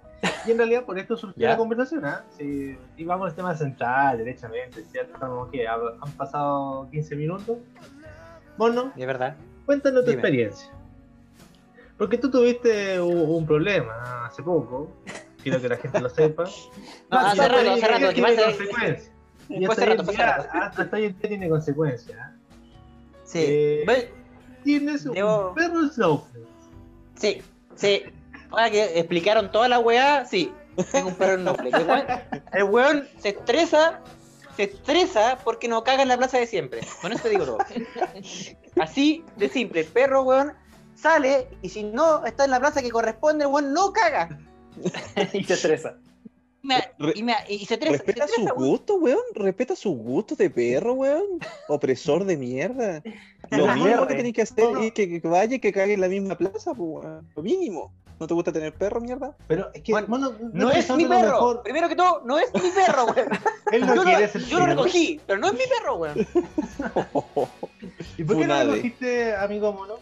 Y 0.47 0.51
en 0.51 0.57
realidad 0.57 0.83
por 0.83 0.97
esto 0.97 1.15
surgió 1.15 1.39
Ya. 1.43 1.49
la 1.51 1.57
conversación, 1.57 2.05
¿ah? 2.05 2.23
Sí, 2.37 2.75
y 2.97 3.03
vamos 3.03 3.29
al 3.29 3.35
tema 3.35 3.55
central, 3.55 4.17
derechamente, 4.17 4.83
¿cierto? 4.85 5.13
Estamos 5.13 5.49
que 5.51 5.67
han 5.67 6.11
pasado 6.17 6.89
15 6.89 7.15
minutos. 7.15 7.57
Bueno, 8.57 8.91
De 8.95 9.05
verdad. 9.05 9.35
cuéntanos 9.67 10.03
tu 10.05 10.09
Dime. 10.09 10.21
experiencia. 10.21 10.71
Porque 11.99 12.17
tú 12.17 12.31
tuviste 12.31 12.99
un, 12.99 13.15
un 13.17 13.45
problema 13.45 14.25
hace 14.25 14.41
poco, 14.41 14.91
quiero 15.43 15.61
que 15.61 15.69
la 15.69 15.77
gente 15.77 15.99
lo 15.99 16.09
sepa. 16.09 16.45
No, 17.11 17.19
hace 17.19 17.47
rato, 17.47 17.71
hace 17.71 17.87
rato. 17.87 18.13
que 18.15 18.21
consecuencias. 18.21 19.11
Y 19.49 19.65
hasta 19.65 19.73
hace 19.73 19.83
hoy 19.85 19.91
en 19.91 19.97
rato, 19.99 20.11
día- 20.11 20.37
rato. 20.37 20.79
hasta 20.81 20.95
hoy 20.97 21.03
en 21.05 21.19
día 21.19 21.29
tiene 21.29 21.49
consecuencias. 21.49 22.17
¿ah? 22.21 22.31
Sí. 23.23 23.39
Eh, 23.41 24.13
Tienes 24.63 25.05
un 25.05 25.15
Debo- 25.15 25.53
perro 25.53 25.87
Snowflake. 25.89 26.47
Sí, 27.15 27.41
sí. 27.75 28.03
Ahora 28.49 28.69
que 28.69 28.99
explicaron 28.99 29.51
toda 29.51 29.67
la 29.69 29.79
weá, 29.79 30.25
sí. 30.25 30.51
Tengo 30.91 31.09
un 31.09 31.15
perro 31.15 31.33
en 31.35 31.41
Snowflake. 31.41 31.73
El 31.75 31.83
weón, 31.87 32.05
el 32.53 32.63
weón 32.63 33.07
se 33.19 33.29
estresa, 33.29 34.01
se 34.55 34.63
estresa 34.63 35.37
porque 35.43 35.67
no 35.67 35.83
caga 35.83 36.01
en 36.03 36.07
la 36.09 36.17
plaza 36.17 36.37
de 36.37 36.47
siempre. 36.47 36.81
Con 37.01 37.11
eso 37.13 37.23
te 37.23 37.29
digo 37.29 37.45
todo. 37.45 37.57
Así 38.79 39.23
de 39.37 39.49
simple. 39.49 39.81
El 39.81 39.87
perro, 39.87 40.23
weón, 40.23 40.53
sale 40.95 41.47
y 41.61 41.69
si 41.69 41.83
no 41.83 42.25
está 42.25 42.45
en 42.45 42.51
la 42.51 42.59
plaza 42.59 42.81
que 42.81 42.89
corresponde, 42.91 43.45
el 43.45 43.51
weón 43.51 43.73
no 43.73 43.91
caga. 43.93 44.37
y 45.33 45.43
se 45.43 45.53
estresa. 45.53 45.95
Y, 46.63 46.67
me- 46.67 46.83
y 47.15 47.23
me- 47.23 47.35
y 47.47 47.65
se 47.65 47.75
estresa. 47.75 47.93
Respeta 47.93 48.27
se 48.27 48.35
sus 48.41 48.51
gustos, 48.53 48.97
weón. 48.99 49.21
Respeta 49.35 49.75
sus 49.75 49.97
gustos 49.97 50.37
de 50.37 50.49
perro, 50.49 50.93
weón. 50.93 51.23
Opresor 51.69 52.25
de 52.25 52.35
mierda. 52.37 53.01
Lo 53.51 53.67
mínimo 53.75 54.07
que 54.07 54.15
tenés 54.15 54.33
que 54.33 54.41
hacer 54.41 54.65
es 54.81 54.91
que, 54.91 55.21
que 55.21 55.27
vaya 55.27 55.55
y 55.55 55.59
que 55.59 55.71
cague 55.71 55.93
en 55.93 56.01
la 56.01 56.07
misma 56.09 56.35
plaza, 56.35 56.73
pues, 56.73 57.03
weón. 57.05 57.27
Lo 57.35 57.41
mínimo. 57.43 57.93
¿No 58.19 58.25
te 58.25 58.33
gusta 58.33 58.51
tener 58.51 58.73
perro, 58.73 58.99
mierda? 58.99 59.37
Pero 59.47 59.69
es 59.75 59.83
que, 59.83 59.91
Bueno, 59.91 60.07
bueno, 60.09 60.31
No 60.51 60.69
es 60.69 60.77
pensando 60.77 61.03
mi 61.03 61.07
perro. 61.07 61.31
mejor. 61.33 61.61
Primero 61.61 61.87
que 61.87 61.95
todo, 61.95 62.21
no 62.25 62.39
es 62.39 62.51
mi 62.55 62.71
perro, 62.71 63.05
weón. 63.05 63.27
Él 63.71 63.85
no 63.85 63.93
yo, 63.95 64.03
quiere 64.03 64.21
lo, 64.25 64.27
ser 64.31 64.41
yo 64.45 64.59
lo 64.59 64.65
recogí, 64.65 65.21
pero 65.27 65.39
no 65.39 65.47
es 65.47 65.53
mi 65.53 65.59
perro, 65.77 65.95
weón. 65.97 66.17
¿Y 68.17 68.23
por 68.23 68.37
qué 68.39 68.47
no 68.47 68.63
lo 68.63 68.71
cogiste, 68.75 69.35
amigo 69.35 69.71
mono? 69.73 69.95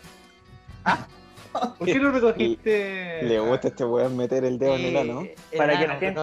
¿Por 1.78 1.88
qué 1.88 2.00
no 2.00 2.12
recogiste? 2.12 3.24
Le 3.24 3.40
gusta 3.40 3.68
a 3.68 3.72
este 3.72 3.86
weón 3.86 4.16
meter 4.18 4.44
el 4.46 4.58
dedo 4.60 4.76
en 4.76 4.86
el 4.86 4.98
ano. 4.98 5.22
Eh, 5.24 5.36
Para 5.58 5.80
que 5.80 5.88
la 5.88 5.96
gente. 5.96 6.22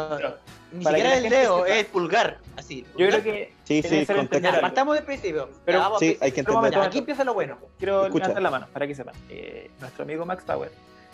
Ni 0.72 0.82
para 0.84 0.96
que 0.96 1.02
siquiera 1.02 1.08
la 1.10 1.16
el 1.16 1.22
gente 1.22 1.36
dedo, 1.36 1.56
sepa. 1.64 1.68
es 1.68 1.80
el 1.80 1.86
pulgar. 1.86 2.38
Así. 2.56 2.86
Yo 2.96 3.08
creo 3.08 3.22
que. 3.22 3.52
Sí, 3.64 3.82
sí. 3.82 4.06
Ya, 4.40 4.60
partamos 4.60 4.94
del 4.94 5.04
principio. 5.04 5.50
Pero- 5.64 5.78
Ya, 5.78 5.84
vamos 5.84 5.98
Sí, 6.00 6.06
hay 6.06 6.14
que 6.32 6.42
principio. 6.42 6.44
Pero 6.44 6.58
un 6.58 6.64
entender. 6.66 6.88
Aquí 6.88 6.98
empieza 6.98 7.24
lo 7.24 7.34
bueno. 7.34 7.58
Quiero 7.78 8.06
Escucha. 8.06 8.24
levantar 8.28 8.42
la 8.42 8.50
mano 8.50 8.66
para 8.72 8.86
que 8.86 8.94
sepan. 8.94 9.14
Eh, 9.28 9.70
nuestro 9.80 10.04
amigo 10.04 10.24
Max 10.24 10.44
Power, 10.44 10.70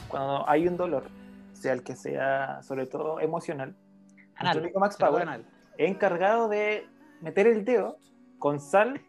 cuando 0.09 0.49
hay 0.49 0.69
un 0.69 0.77
dolor, 0.77 1.05
sea 1.55 1.73
el 1.73 1.83
que 1.83 1.97
sea, 1.97 2.61
sobre 2.63 2.87
todo 2.87 3.19
emocional, 3.21 3.75
nuestro 4.41 4.63
amigo 4.63 4.79
Max 4.81 4.97
lo 5.01 5.07
Power 5.09 5.23
anal. 5.23 5.45
es 5.77 5.91
encargado 5.91 6.49
de 6.49 6.87
meter 7.21 7.49
el 7.49 7.65
dedo 7.65 7.99
con 8.39 8.61
sal, 8.61 8.97
Eh, 8.97 9.03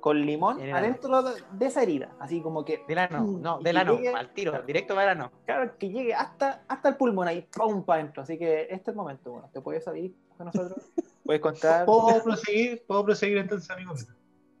con 0.00 0.24
limón, 0.24 0.60
adentro 0.72 1.22
de 1.22 1.66
esa 1.66 1.82
herida. 1.82 2.14
Así 2.20 2.40
como 2.40 2.64
que, 2.64 2.82
Del 2.86 2.98
ano, 2.98 3.24
no, 3.40 3.60
Y 3.60 3.64
del 3.64 3.76
ano, 3.76 3.96
llegue- 3.98 4.14
al 4.14 4.32
tiro, 4.32 4.62
directo 4.62 4.94
para 4.94 5.12
el 5.12 5.18
ano. 5.18 5.32
claro, 5.44 5.76
que 5.78 5.88
llegue 5.90 6.14
hasta, 6.14 6.62
hasta 6.68 6.88
el 6.90 6.96
pulmón 6.96 7.28
ahí, 7.28 7.46
¡pum! 7.56 7.84
para 7.84 8.00
adentro. 8.00 8.22
Así 8.22 8.38
que 8.38 8.62
este 8.62 8.74
es 8.76 8.88
el 8.88 8.94
momento. 8.94 9.32
Bueno, 9.32 9.50
te 9.52 9.60
puedes 9.60 9.84
salir 9.84 10.14
con 10.36 10.46
nosotros, 10.46 10.78
puedes 11.24 11.42
contar. 11.42 11.84
¿Puedo 11.86 12.22
proseguir? 12.22 12.84
¿Puedo 12.86 13.04
proseguir 13.04 13.38
entonces, 13.38 13.70
amigo 13.70 13.94
mío? 13.94 14.04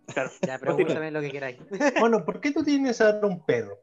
Claro. 0.06 0.30
Ya, 0.46 0.58
pregúntame 0.58 1.10
lo 1.10 1.20
que 1.20 1.30
queráis. 1.30 1.58
Bueno, 2.00 2.24
¿por 2.24 2.40
qué 2.40 2.50
tú 2.52 2.62
tienes 2.62 3.00
ahora 3.00 3.26
un 3.26 3.44
perro? 3.44 3.78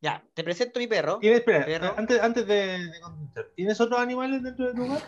Ya, 0.00 0.24
te 0.34 0.42
presento 0.42 0.80
mi 0.80 0.88
perro. 0.88 1.18
¿Tienes, 1.18 1.40
espera, 1.40 1.64
Perro. 1.64 1.94
antes, 1.96 2.20
antes 2.20 2.46
de, 2.46 2.86
de 2.90 3.00
contestar, 3.00 3.46
¿tienes 3.54 3.80
otros 3.80 4.00
animales 4.00 4.42
dentro 4.42 4.66
de 4.66 4.74
tu 4.74 4.84
hogar? 4.84 5.02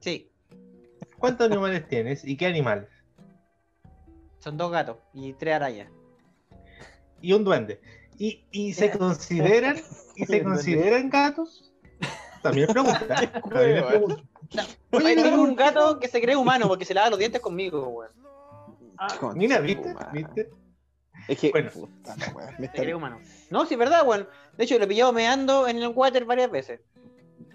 Sí, 0.00 0.30
¿Cuántos 1.18 1.46
animales 1.50 1.88
tienes 1.88 2.24
y 2.24 2.36
qué 2.36 2.46
animales? 2.46 2.88
Son 4.44 4.58
dos 4.58 4.70
gatos 4.70 4.98
y 5.14 5.32
tres 5.32 5.54
arañas. 5.54 5.88
Y 7.22 7.32
un 7.32 7.44
duende. 7.44 7.80
¿Y, 8.18 8.44
y 8.52 8.72
se 8.74 8.90
consideran 8.90 9.76
y 10.14 10.26
se 10.26 10.42
consideran 10.44 11.08
gatos? 11.08 11.72
También 12.42 12.68
pregunta. 12.68 13.16
También 14.90 15.22
tengo 15.22 15.42
un 15.42 15.56
gato 15.56 15.98
que 15.98 16.08
se 16.08 16.20
cree 16.20 16.36
humano 16.36 16.68
porque 16.68 16.84
se 16.84 16.92
lava 16.92 17.08
los 17.08 17.18
dientes 17.18 17.40
conmigo, 17.40 17.88
weón. 17.88 18.12
Ah, 18.98 19.32
Mira, 19.34 19.60
¿viste? 19.60 19.94
¿Viste? 20.12 20.50
Es 21.26 21.38
que. 21.38 21.50
Bueno. 21.50 21.70
puta 21.70 22.14
me 22.58 22.66
Se 22.66 22.72
cree 22.74 22.94
humano. 22.94 23.18
No, 23.48 23.64
sí, 23.64 23.74
es 23.74 23.78
verdad, 23.78 24.06
weón. 24.06 24.28
De 24.58 24.64
hecho, 24.64 24.78
lo 24.78 24.84
he 24.84 24.88
pillado 24.88 25.12
meando 25.14 25.66
en 25.66 25.78
el 25.78 25.88
water 25.88 26.26
varias 26.26 26.50
veces. 26.50 26.80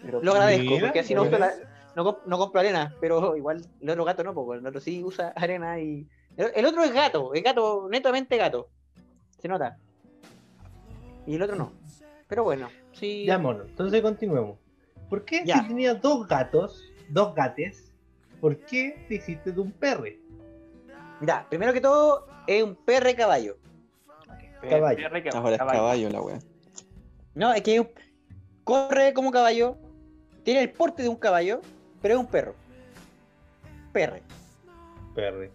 pero- 0.02 0.23
Lo 0.23 0.32
agradezco, 0.32 0.71
Mira, 0.71 0.88
porque 0.88 0.99
así 1.02 1.13
no, 1.13 1.23
mira. 1.23 1.38
uso 1.38 1.45
la- 1.45 1.93
no, 1.95 2.19
no 2.25 2.38
compro 2.39 2.60
arena, 2.60 2.95
pero 2.99 3.38
igual 3.38 3.62
el 3.80 3.89
otro 3.91 4.06
gato 4.06 4.23
no, 4.23 4.34
porque 4.34 4.60
el 4.60 4.65
otro 4.65 4.82
sí 4.82 5.04
usa 5.04 5.34
arena 5.36 5.80
y. 5.80 6.08
El, 6.39 6.52
el 6.56 6.65
otro 6.65 6.84
es 6.86 6.93
gato, 6.93 7.34
es 7.34 7.43
gato, 7.43 7.88
netamente 7.91 8.38
gato. 8.38 8.69
Se 9.39 9.49
nota. 9.49 9.78
Y 11.28 11.36
el 11.36 11.41
otro 11.41 11.58
no. 11.58 11.73
Pero 12.30 12.45
bueno, 12.45 12.69
sí. 12.93 13.25
Ya, 13.25 13.38
mono. 13.38 13.63
Entonces 13.65 14.02
continuemos. 14.02 14.58
¿Por 15.10 15.25
qué 15.25 15.43
Ya. 15.45 15.62
si 15.62 15.67
tenías 15.67 16.02
dos 16.02 16.25
gatos, 16.30 16.82
dos 17.10 17.36
gates, 17.36 17.91
por 18.39 18.56
qué 18.60 19.06
te 19.10 19.15
hiciste 19.15 19.52
de 19.52 19.60
un 19.60 19.73
perre? 19.73 20.17
Ya, 21.21 21.45
primero 21.49 21.73
que 21.73 21.82
todo, 21.82 22.25
es 22.47 22.63
un 22.63 22.75
perre 22.75 23.15
caballo. 23.15 23.58
Caballo. 24.62 24.97
Perre, 24.97 25.23
caballo. 25.23 25.38
Ahora 25.38 25.56
es 25.56 25.62
caballo 25.73 26.10
la 26.10 26.21
weá. 26.21 26.39
No, 27.36 27.52
es 27.54 27.62
que 27.63 27.75
es 27.75 27.82
un- 27.82 27.89
corre 28.63 29.13
como 29.13 29.32
caballo, 29.32 29.75
tiene 30.43 30.62
el 30.62 30.71
porte 30.71 31.04
de 31.04 31.10
un 31.10 31.17
caballo, 31.17 31.60
pero 32.02 32.13
es 32.13 32.19
un 32.21 32.28
perro. 32.28 32.56
Perre. 33.91 34.23
Perre. 35.15 35.52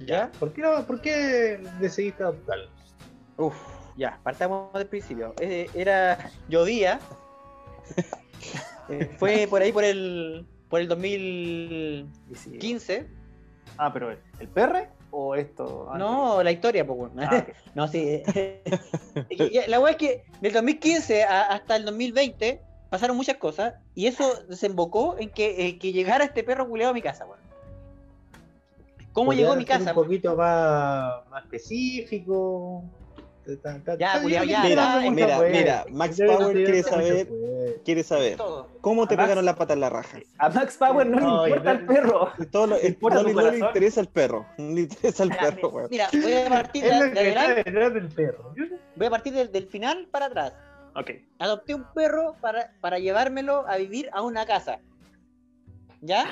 ¿Ya? 0.00 0.30
¿Por 0.38 0.52
qué, 0.52 0.62
no- 0.62 0.84
por 0.86 1.00
qué 1.00 1.60
decidiste 1.80 2.22
adoptarlo? 2.22 2.68
Uf, 3.38 3.56
ya, 3.96 4.18
partamos 4.22 4.72
del 4.74 4.86
principio. 4.86 5.34
Eh, 5.40 5.68
era 5.74 6.30
llovía. 6.48 7.00
Eh, 8.88 9.10
fue 9.18 9.48
por 9.50 9.62
ahí 9.62 9.72
por 9.72 9.82
el 9.82 10.46
por 10.68 10.80
el 10.80 10.86
2015. 10.86 12.56
Y 12.60 12.78
sí. 12.78 12.98
Ah, 13.78 13.92
pero 13.92 14.12
¿el, 14.12 14.18
el 14.38 14.46
perre 14.46 14.90
o 15.10 15.34
esto? 15.34 15.86
antes? 15.90 15.98
No, 16.06 16.40
la 16.40 16.52
historia, 16.52 16.84
bueno. 16.84 17.12
Ah. 17.18 17.44
No, 17.74 17.88
sí. 17.88 18.22
la 19.66 19.80
weá 19.80 19.90
es 19.90 19.96
que 19.96 20.24
del 20.40 20.52
2015 20.52 21.24
a- 21.24 21.42
hasta 21.46 21.74
el 21.74 21.84
2020 21.84 22.60
pasaron 22.88 23.16
muchas 23.16 23.38
cosas 23.38 23.74
y 23.96 24.06
eso 24.06 24.44
desembocó 24.48 25.16
en 25.18 25.30
que, 25.30 25.66
eh, 25.66 25.78
que 25.80 25.92
llegara 25.92 26.24
este 26.24 26.44
perro 26.44 26.68
culeado 26.68 26.92
a 26.92 26.94
mi 26.94 27.02
casa, 27.02 27.26
weón. 27.26 27.40
¿Cómo 29.16 29.28
¿Podrías 29.30 29.40
llegó 29.44 29.52
a 29.54 29.56
mi 29.56 29.64
casa? 29.64 29.90
Un 29.90 29.94
poquito 29.94 30.36
más, 30.36 31.26
más 31.30 31.42
específico. 31.44 32.84
Ya, 33.46 33.96
ta- 33.96 34.20
culiao, 34.20 34.44
yo 34.44 34.50
ya, 34.50 34.62
Mira, 34.62 35.00
mira, 35.10 35.36
pues. 35.38 35.52
mira, 35.52 35.86
Max 35.90 36.18
Power 36.18 36.52
quiere 36.54 36.82
saber- 36.82 37.26
pues. 37.28 37.74
Quiere 37.82 38.02
saber 38.02 38.36
cómo 38.82 39.08
te 39.08 39.16
pegaron 39.16 39.42
la 39.46 39.54
pata 39.56 39.72
en 39.72 39.80
la 39.80 39.88
raja. 39.88 40.18
A 40.36 40.50
Max 40.50 40.76
Power 40.76 41.06
no, 41.06 41.18
No, 41.18 41.42
le 41.46 41.50
importa 41.50 41.70
el 41.72 41.86
perro. 41.86 42.32
Todo 42.50 42.66
lo- 42.66 42.76
no, 42.76 42.82
le- 42.82 42.98
no 43.00 43.18
le 43.22 43.32
corazón. 43.32 43.68
interesa 43.68 44.00
el 44.02 44.08
perro. 44.08 44.46
No 44.58 44.74
le 44.74 44.80
interesa 44.82 45.22
el 45.22 45.30
perro, 45.30 45.68
weón. 45.70 45.88
Mira, 45.90 46.08
voy 46.12 46.32
a 46.34 46.48
partir 46.50 46.82
de, 46.84 47.10
de 47.10 47.90
del 47.90 48.08
perro. 48.08 48.52
Voy 48.96 49.06
a 49.06 49.10
partir 49.10 49.32
del, 49.32 49.50
del 49.50 49.66
final 49.68 50.08
para 50.10 50.26
atrás. 50.26 50.52
Adopté 51.38 51.74
un 51.74 51.84
perro 51.94 52.34
para, 52.42 52.72
para 52.82 52.98
llevármelo 52.98 53.64
a 53.66 53.78
vivir 53.78 54.10
a 54.12 54.20
una 54.20 54.44
casa. 54.44 54.80
¿Ya? 56.02 56.26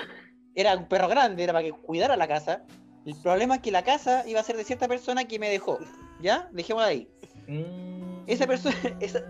Era 0.55 0.77
un 0.77 0.87
perro 0.89 1.09
grande, 1.09 1.43
era 1.43 1.53
para 1.53 1.65
que 1.65 1.73
cuidara 1.73 2.17
la 2.17 2.29
casa. 2.29 2.63
El 3.07 3.15
problema 3.23 3.57
es 3.57 3.61
que 3.61 3.71
la 3.71 3.83
casa 3.85 4.27
iba 4.27 4.41
a 4.41 4.43
ser 4.45 4.57
de 4.57 4.65
cierta 4.65 4.89
persona 4.89 5.25
que 5.27 5.39
me 5.39 5.51
dejó. 5.51 5.79
¿Ya? 6.21 6.49
Dejémosla 6.53 6.89
ahí. 6.89 7.09
Mm. 7.49 8.25
Esa 8.27 8.47
persona, 8.47 8.75
esa, 9.01 9.23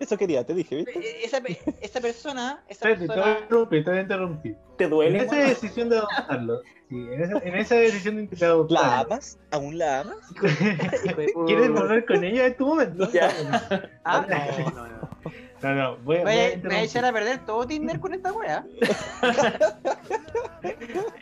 Eso 0.00 0.16
quería, 0.16 0.44
te 0.44 0.54
dije, 0.54 0.76
¿viste? 0.76 1.24
esa, 1.24 1.40
esa 1.80 2.00
persona, 2.00 2.64
esa 2.68 2.80
te 2.80 2.94
voy 2.94 3.04
a 3.04 3.08
persona, 3.08 3.38
interrumpir, 3.42 3.84
te 3.84 3.90
voy 3.90 3.98
a 3.98 4.02
interrumpir. 4.02 4.56
¿Te 4.78 4.84
En 4.84 4.90
duele? 4.90 5.18
esa 5.18 5.30
weón? 5.36 5.48
decisión 5.48 5.88
de 5.90 5.98
adoptarlo, 5.98 6.60
sí, 6.88 6.96
en 6.96 7.22
esa, 7.22 7.38
en 7.38 7.54
esa 7.56 7.74
decisión 7.76 8.28
de 8.28 8.46
adoptarlo, 8.46 8.88
¿La 8.90 9.00
amas? 9.00 9.38
¿Aún 9.52 9.78
la 9.78 10.00
amas? 10.00 10.16
¿quieres 11.46 11.70
volver 11.70 12.06
con 12.06 12.24
ella 12.24 12.46
en 12.46 12.56
tu 12.56 12.66
momento? 12.66 13.10
Ya. 13.12 13.30
Ah, 14.04 14.26
no, 14.28 14.70
no, 14.70 14.88
no. 14.88 15.10
No, 15.62 15.74
no, 15.74 15.96
voy, 15.98 16.16
Me 16.18 16.24
voy 16.24 16.32
voy 16.34 16.42
a 16.42 16.56
me 16.56 16.62
voy 16.62 16.74
a 16.74 16.82
echar 16.82 17.04
a 17.04 17.12
perder 17.12 17.44
todo 17.44 17.66
Tinder 17.66 18.00
con 18.00 18.14
esta 18.14 18.32
wea. 18.32 18.64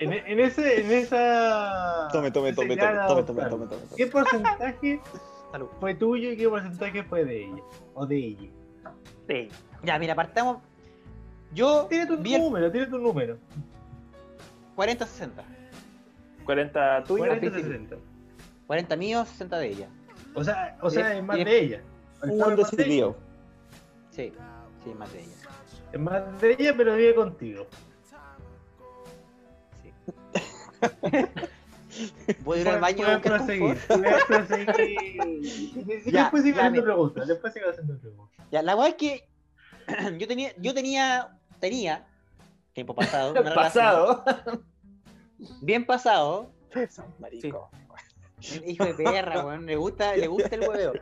En, 0.01 0.13
en 0.13 0.41
ese, 0.41 0.81
en 0.81 0.91
esa. 0.93 2.09
Tome, 2.13 2.31
tome, 2.31 2.53
tome, 2.53 2.77
tome, 2.77 2.93
de 2.93 2.99
tome, 3.07 3.23
tome, 3.23 3.43
tome, 3.49 3.67
tome. 3.67 3.83
¿Qué 3.97 4.07
porcentaje 4.07 5.01
Salud. 5.53 5.69
fue 5.81 5.95
tuyo 5.95 6.33
y 6.33 6.37
qué 6.37 6.49
porcentaje 6.49 7.03
fue 7.05 7.25
de 7.25 7.45
ella? 7.45 7.63
O 7.95 8.07
de 8.07 8.17
ella. 8.17 8.49
Sí. 9.29 9.49
Ya, 9.83 9.99
mira, 9.99 10.15
partamos. 10.15 10.59
Yo 11.53 11.87
Tiene 11.89 12.07
tu 12.07 12.17
número, 12.17 12.71
tiene 12.71 12.87
tu 12.87 12.99
número. 12.99 13.39
40-60. 14.77 15.31
40 16.45 17.05
tuyos. 17.05 17.27
40 17.27 17.41
principio. 17.41 17.73
60. 17.73 17.97
40 18.67 18.97
míos, 18.97 19.29
60 19.29 19.59
de 19.59 19.69
ella. 19.69 19.89
O 20.35 20.45
sea, 20.45 20.77
o 20.81 20.91
sea, 20.91 21.17
es 21.17 21.25
más 21.25 21.39
y- 21.39 21.45
de 21.45 21.59
ella. 21.61 21.83
El 22.23 22.31
Un 22.31 22.39
perro 22.39 22.65
Sí, 24.19 24.33
sí, 24.83 24.91
más 24.95 25.13
de 25.13 25.21
ella. 25.21 25.37
Es 25.93 26.01
más 26.01 26.41
de 26.41 26.57
ella, 26.59 26.75
pero 26.77 26.97
vive 26.97 27.15
contigo. 27.15 27.69
Sí. 29.81 29.93
Voy 32.43 32.59
a 32.59 32.61
ir 32.63 32.69
al 32.69 32.81
baño 32.81 33.07
a 33.07 33.21
Pueden 33.21 33.21
buscar 33.21 33.37
proseguir. 33.39 33.79
confort. 33.87 34.01
Pueden 34.01 34.67
proseguir. 34.67 36.03
Ya, 36.07 36.23
después 36.23 36.43
sigo 36.43 36.57
ya, 36.57 36.67
haciendo 36.67 36.83
preguntas. 36.83 37.29
Después 37.29 37.53
sigo 37.53 37.71
haciendo 37.71 37.97
preguntas. 37.97 38.47
Ya, 38.51 38.63
la 38.63 38.75
weá 38.75 38.89
es 38.89 38.95
que 38.97 39.29
yo 40.19 40.27
tenía, 40.27 40.53
yo 40.57 40.75
tenía, 40.75 41.39
tenía, 41.61 42.05
tiempo 42.73 42.97
pasado, 42.97 43.31
una 43.31 43.41
relación 43.51 43.85
Pasado. 43.85 44.25
bien 45.63 45.87
pasado, 45.87 46.51
Marico. 47.21 47.71
hijo 48.67 48.85
de 48.85 48.95
perra, 48.95 49.47
weón, 49.47 49.65
le 49.65 49.77
gusta, 49.77 50.17
le 50.17 50.27
gusta 50.27 50.57
el 50.57 50.69
hueveo. 50.69 50.93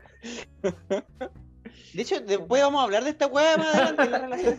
De 1.93 2.03
hecho, 2.03 2.21
después 2.21 2.62
vamos 2.62 2.81
a 2.81 2.85
hablar 2.85 3.05
de 3.05 3.11
esta 3.11 3.27
weá 3.27 3.57
más 3.57 3.75
adelante 3.75 4.03
en 4.05 4.11
la 4.11 4.19
relación. 4.19 4.59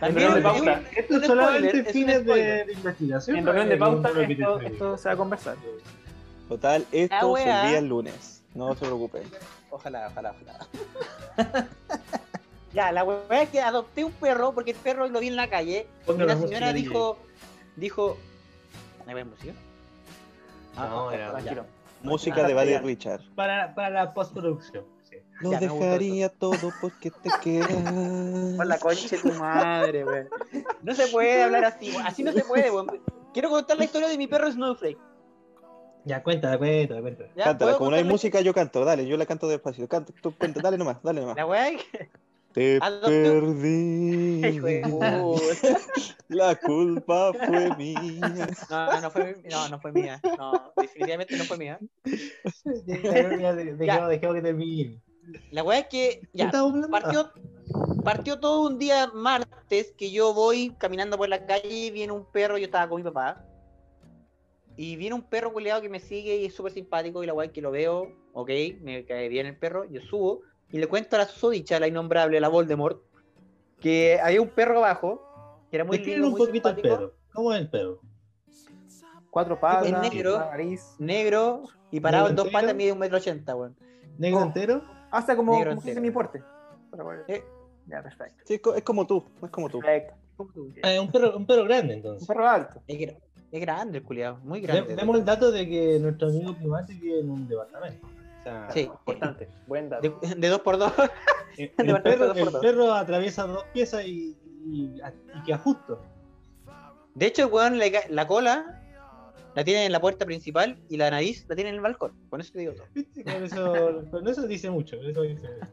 También 0.00 0.34
de 0.34 0.40
pauta. 0.40 0.82
Esto 0.96 1.16
es 1.16 1.26
solamente 1.26 1.68
spoiler, 1.68 1.76
es 1.76 1.86
un 1.86 1.92
fines 1.92 2.26
de, 2.26 2.72
investigación. 2.72 3.36
En 3.36 3.46
reunión 3.46 3.68
de 3.68 3.76
pauta 3.76 4.10
esto, 4.22 4.60
esto 4.60 4.96
se 4.98 5.08
va 5.08 5.14
a 5.14 5.16
conversar. 5.16 5.56
Total, 6.48 6.86
esto 6.90 7.36
se 7.36 7.42
olvida 7.42 7.78
el 7.78 7.86
lunes. 7.86 8.42
No 8.54 8.74
se 8.74 8.80
preocupen. 8.80 9.22
Ojalá, 9.70 10.08
ojalá, 10.10 10.34
ojalá. 10.34 11.68
ya, 12.72 12.90
la 12.92 13.04
weá 13.04 13.42
es 13.42 13.50
que 13.50 13.60
adopté 13.60 14.04
un 14.04 14.12
perro 14.12 14.52
porque 14.52 14.72
el 14.72 14.76
perro 14.76 15.06
lo 15.08 15.20
vi 15.20 15.28
en 15.28 15.36
la 15.36 15.48
calle 15.48 15.86
y 16.08 16.12
la 16.18 16.36
señora 16.36 16.72
dijo, 16.72 17.18
dijo, 17.76 18.16
¿hay 19.06 19.12
buena 19.14 19.30
música? 19.30 19.52
No, 20.76 21.12
era- 21.12 21.30
Tranquilo. 21.32 21.66
Música 22.02 22.42
Ah, 22.44 22.48
de 22.48 22.54
Vale. 22.54 22.78
Richard. 22.80 23.20
Para, 23.34 23.74
para 23.74 23.90
la 23.90 24.14
postproducción. 24.14 24.84
Sí. 25.10 25.16
Lo 25.40 25.52
Ya, 25.52 25.60
dejaría 25.60 26.28
todo 26.28 26.72
porque 26.80 27.10
te 27.10 27.30
quedas. 27.42 27.68
Por 28.56 28.66
la 28.66 28.78
concha 28.78 29.08
de 29.16 29.18
tu 29.18 29.32
madre, 29.32 30.04
weón. 30.04 30.28
No 30.82 30.94
se 30.94 31.06
puede 31.08 31.42
hablar 31.42 31.64
así, 31.64 31.90
weón. 31.90 32.06
Así 32.06 32.22
no 32.22 32.32
se 32.32 32.44
puede, 32.44 32.70
weón. 32.70 32.86
Quiero 33.32 33.48
contar 33.50 33.76
la 33.78 33.84
historia 33.84 34.08
de 34.08 34.18
mi 34.18 34.26
perro 34.26 34.50
Snowflake. 34.50 34.98
Ya, 36.04 36.22
cuéntala, 36.22 36.56
cuéntala, 36.58 37.00
cuéntala. 37.02 37.28
Cántala, 37.34 37.58
¿Puedo 37.58 37.78
como 37.78 37.90
no 37.90 37.96
hay 37.96 38.04
música, 38.04 38.40
yo 38.40 38.54
canto, 38.54 38.84
dale, 38.84 39.06
yo 39.06 39.16
la 39.16 39.26
canto 39.26 39.48
despacio. 39.48 39.86
Canta, 39.88 40.12
tú 40.22 40.34
cuenta, 40.36 40.60
dale 40.62 40.78
nomás, 40.78 40.96
dale 41.02 41.20
nomás. 41.20 41.36
La 41.36 41.46
weá 41.46 41.68
es- 41.68 41.84
Te 42.52 42.78
Adopté 42.80 43.22
perdí. 43.22 44.60
La 46.28 46.56
culpa 46.56 47.32
fue 47.32 47.76
mía. 47.76 48.00
No, 48.68 49.00
no 49.00 49.10
fue, 49.10 49.42
no, 49.50 49.68
no 49.68 49.80
fue 49.80 49.92
mía. 49.92 50.20
No, 50.36 50.72
definitivamente 50.76 51.36
no 51.36 51.44
fue 51.44 51.58
mía. 51.58 51.78
Dejemos 52.86 54.34
que 54.34 54.42
termine. 54.42 55.00
La 55.52 55.62
weá 55.62 55.80
es 55.80 55.86
que 55.86 56.20
¿Qué 56.22 56.28
ya 56.32 56.50
partió, 56.90 57.30
partió 58.04 58.40
todo 58.40 58.66
un 58.68 58.78
día 58.78 59.08
martes 59.14 59.92
que 59.96 60.10
yo 60.10 60.34
voy 60.34 60.74
caminando 60.78 61.16
por 61.16 61.28
la 61.28 61.46
calle 61.46 61.68
y 61.68 61.90
viene 61.90 62.12
un 62.12 62.24
perro, 62.32 62.58
yo 62.58 62.64
estaba 62.64 62.88
con 62.88 62.98
mi 63.00 63.04
papá. 63.04 63.44
Y 64.76 64.96
viene 64.96 65.14
un 65.14 65.22
perro 65.22 65.52
culeado 65.52 65.82
que 65.82 65.88
me 65.88 66.00
sigue 66.00 66.36
y 66.36 66.46
es 66.46 66.54
súper 66.54 66.72
simpático 66.72 67.22
y 67.22 67.26
la 67.26 67.34
weá 67.34 67.46
es 67.46 67.52
que 67.52 67.60
lo 67.60 67.70
veo, 67.70 68.08
ok, 68.32 68.50
me 68.80 69.04
cae 69.04 69.28
bien 69.28 69.46
el 69.46 69.56
perro, 69.56 69.84
yo 69.84 70.00
subo 70.00 70.42
y 70.72 70.78
le 70.78 70.86
cuento 70.86 71.16
a 71.16 71.20
la 71.20 71.26
susodicha, 71.26 71.78
la 71.80 71.86
innombrable, 71.88 72.38
la 72.40 72.48
Voldemort, 72.48 73.02
que 73.80 74.18
había 74.22 74.40
un 74.42 74.48
perro 74.50 74.78
abajo, 74.78 75.64
que 75.70 75.76
era 75.76 75.84
muy 75.84 75.98
lindo, 75.98 76.26
un 76.26 76.32
muy 76.32 76.38
poquito 76.46 76.68
el 76.68 76.74
simpático, 76.76 76.96
perro. 76.96 77.14
¿Cómo 77.32 77.52
es 77.54 77.60
el 77.60 77.70
perro? 77.70 78.00
Cuatro 79.30 79.58
patas, 79.60 79.86
Es 79.86 80.12
negro. 80.12 80.38
nariz. 80.38 80.94
negro 80.98 81.62
y 81.90 82.00
parado 82.00 82.28
en 82.28 82.36
dos 82.36 82.46
¿Negro 82.46 82.52
patas, 82.58 82.70
entero? 82.70 82.76
mide 82.84 82.92
un 82.92 82.98
metro 82.98 83.16
ochenta, 83.18 83.54
weón. 83.56 83.76
¿Negro 84.18 84.40
Oh. 84.40 84.44
entero? 84.44 84.82
Hasta 85.10 85.36
como, 85.36 85.52
Negro 85.52 85.76
como 85.76 85.88
entero. 85.88 86.40
Pero 86.90 87.04
bueno, 87.04 87.22
Eh, 87.28 87.44
ya, 87.86 88.02
perfecto. 88.02 88.42
Sí, 88.44 88.54
es 88.54 88.60
co- 88.60 88.74
es 88.74 88.82
como 88.82 89.06
tú, 89.06 89.24
es 89.42 89.50
como 89.50 89.68
tú. 89.68 89.78
Perfecto. 89.80 90.14
Ah, 90.82 90.92
es 90.92 91.00
un 91.00 91.10
perro, 91.12 91.36
un 91.36 91.46
perro 91.46 91.64
grande 91.64 91.92
Un 91.94 91.98
entonces. 91.98 92.26
perro 92.26 92.48
alto. 92.48 92.82
Es, 92.86 92.98
gra- 92.98 93.16
es 93.52 93.60
grande 93.60 93.98
el 93.98 94.04
culiado, 94.04 94.38
muy 94.42 94.60
grande. 94.60 94.94
Vemos 94.94 95.16
el 95.18 95.24
dato 95.24 95.50
de 95.52 95.68
que 95.68 95.98
nuestro 96.00 96.28
amigo 96.28 96.54
primate 96.54 96.94
vive 96.94 97.20
en 97.20 97.30
un 97.30 97.46
departamento. 97.48 98.06
O 98.40 98.42
sea, 98.42 98.70
Sí, 98.70 98.80
Importante. 98.82 99.48
Buen 99.66 99.88
dato. 99.88 100.18
de, 100.22 100.34
de 100.34 100.48
dos 100.48 100.60
por 100.60 100.78
dos. 100.78 100.92
el, 101.58 101.70
departamento 101.76 101.90
el 101.96 102.02
perro, 102.02 102.26
dos 102.26 102.38
por 102.38 102.46
el 102.46 102.52
dos. 102.52 102.62
perro 102.62 102.94
atraviesa 102.94 103.46
dos 103.46 103.64
piezas 103.72 104.04
y, 104.06 104.36
y, 104.66 105.00
y 105.00 105.42
queda 105.44 105.58
justo. 105.58 106.00
De 107.14 107.26
hecho, 107.26 107.42
el 107.46 107.52
weón, 107.52 107.78
le 107.78 107.90
ca- 107.92 108.04
la 108.08 108.26
cola 108.26 108.76
la 109.56 109.64
tiene 109.64 109.84
en 109.84 109.90
la 109.92 110.00
puerta 110.00 110.24
principal 110.24 110.78
y 110.88 110.96
la 110.96 111.10
nariz 111.10 111.44
la 111.48 111.54
tiene 111.56 111.70
en 111.70 111.76
el 111.76 111.80
balcón. 111.82 112.12
Con 112.30 112.40
eso 112.40 112.52
te 112.52 112.60
digo 112.60 112.72
todo. 112.74 112.86
Con 113.24 113.42
eso, 113.44 114.04
con 114.10 114.28
eso 114.28 114.46
dice 114.46 114.70
mucho. 114.70 114.96
con 114.96 115.06
eso 115.10 115.22
dice 115.22 115.48
mucho. 115.48 115.68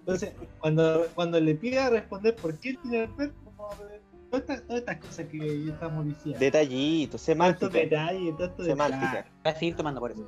Entonces, 0.00 0.32
cuando, 0.60 1.06
cuando 1.14 1.40
le 1.40 1.54
pida 1.56 1.90
responder 1.90 2.36
por 2.36 2.56
qué 2.58 2.74
tiene 2.80 3.04
el 3.04 3.10
perro, 3.10 3.34
vamos 3.56 3.74
a 3.80 3.84
ver 3.84 4.00
todas 4.30 4.42
estas, 4.42 4.62
todas 4.62 4.78
estas 4.80 4.96
cosas 4.98 5.26
que 5.26 5.68
estamos 5.68 6.06
diciendo. 6.06 6.38
Detallitos, 6.38 7.20
semántica. 7.20 7.72
Semántica. 8.64 9.26
Voy 9.44 9.52
a 9.52 9.56
seguir 9.56 9.74
tomando 9.76 10.00
por 10.00 10.12
eso. 10.12 10.26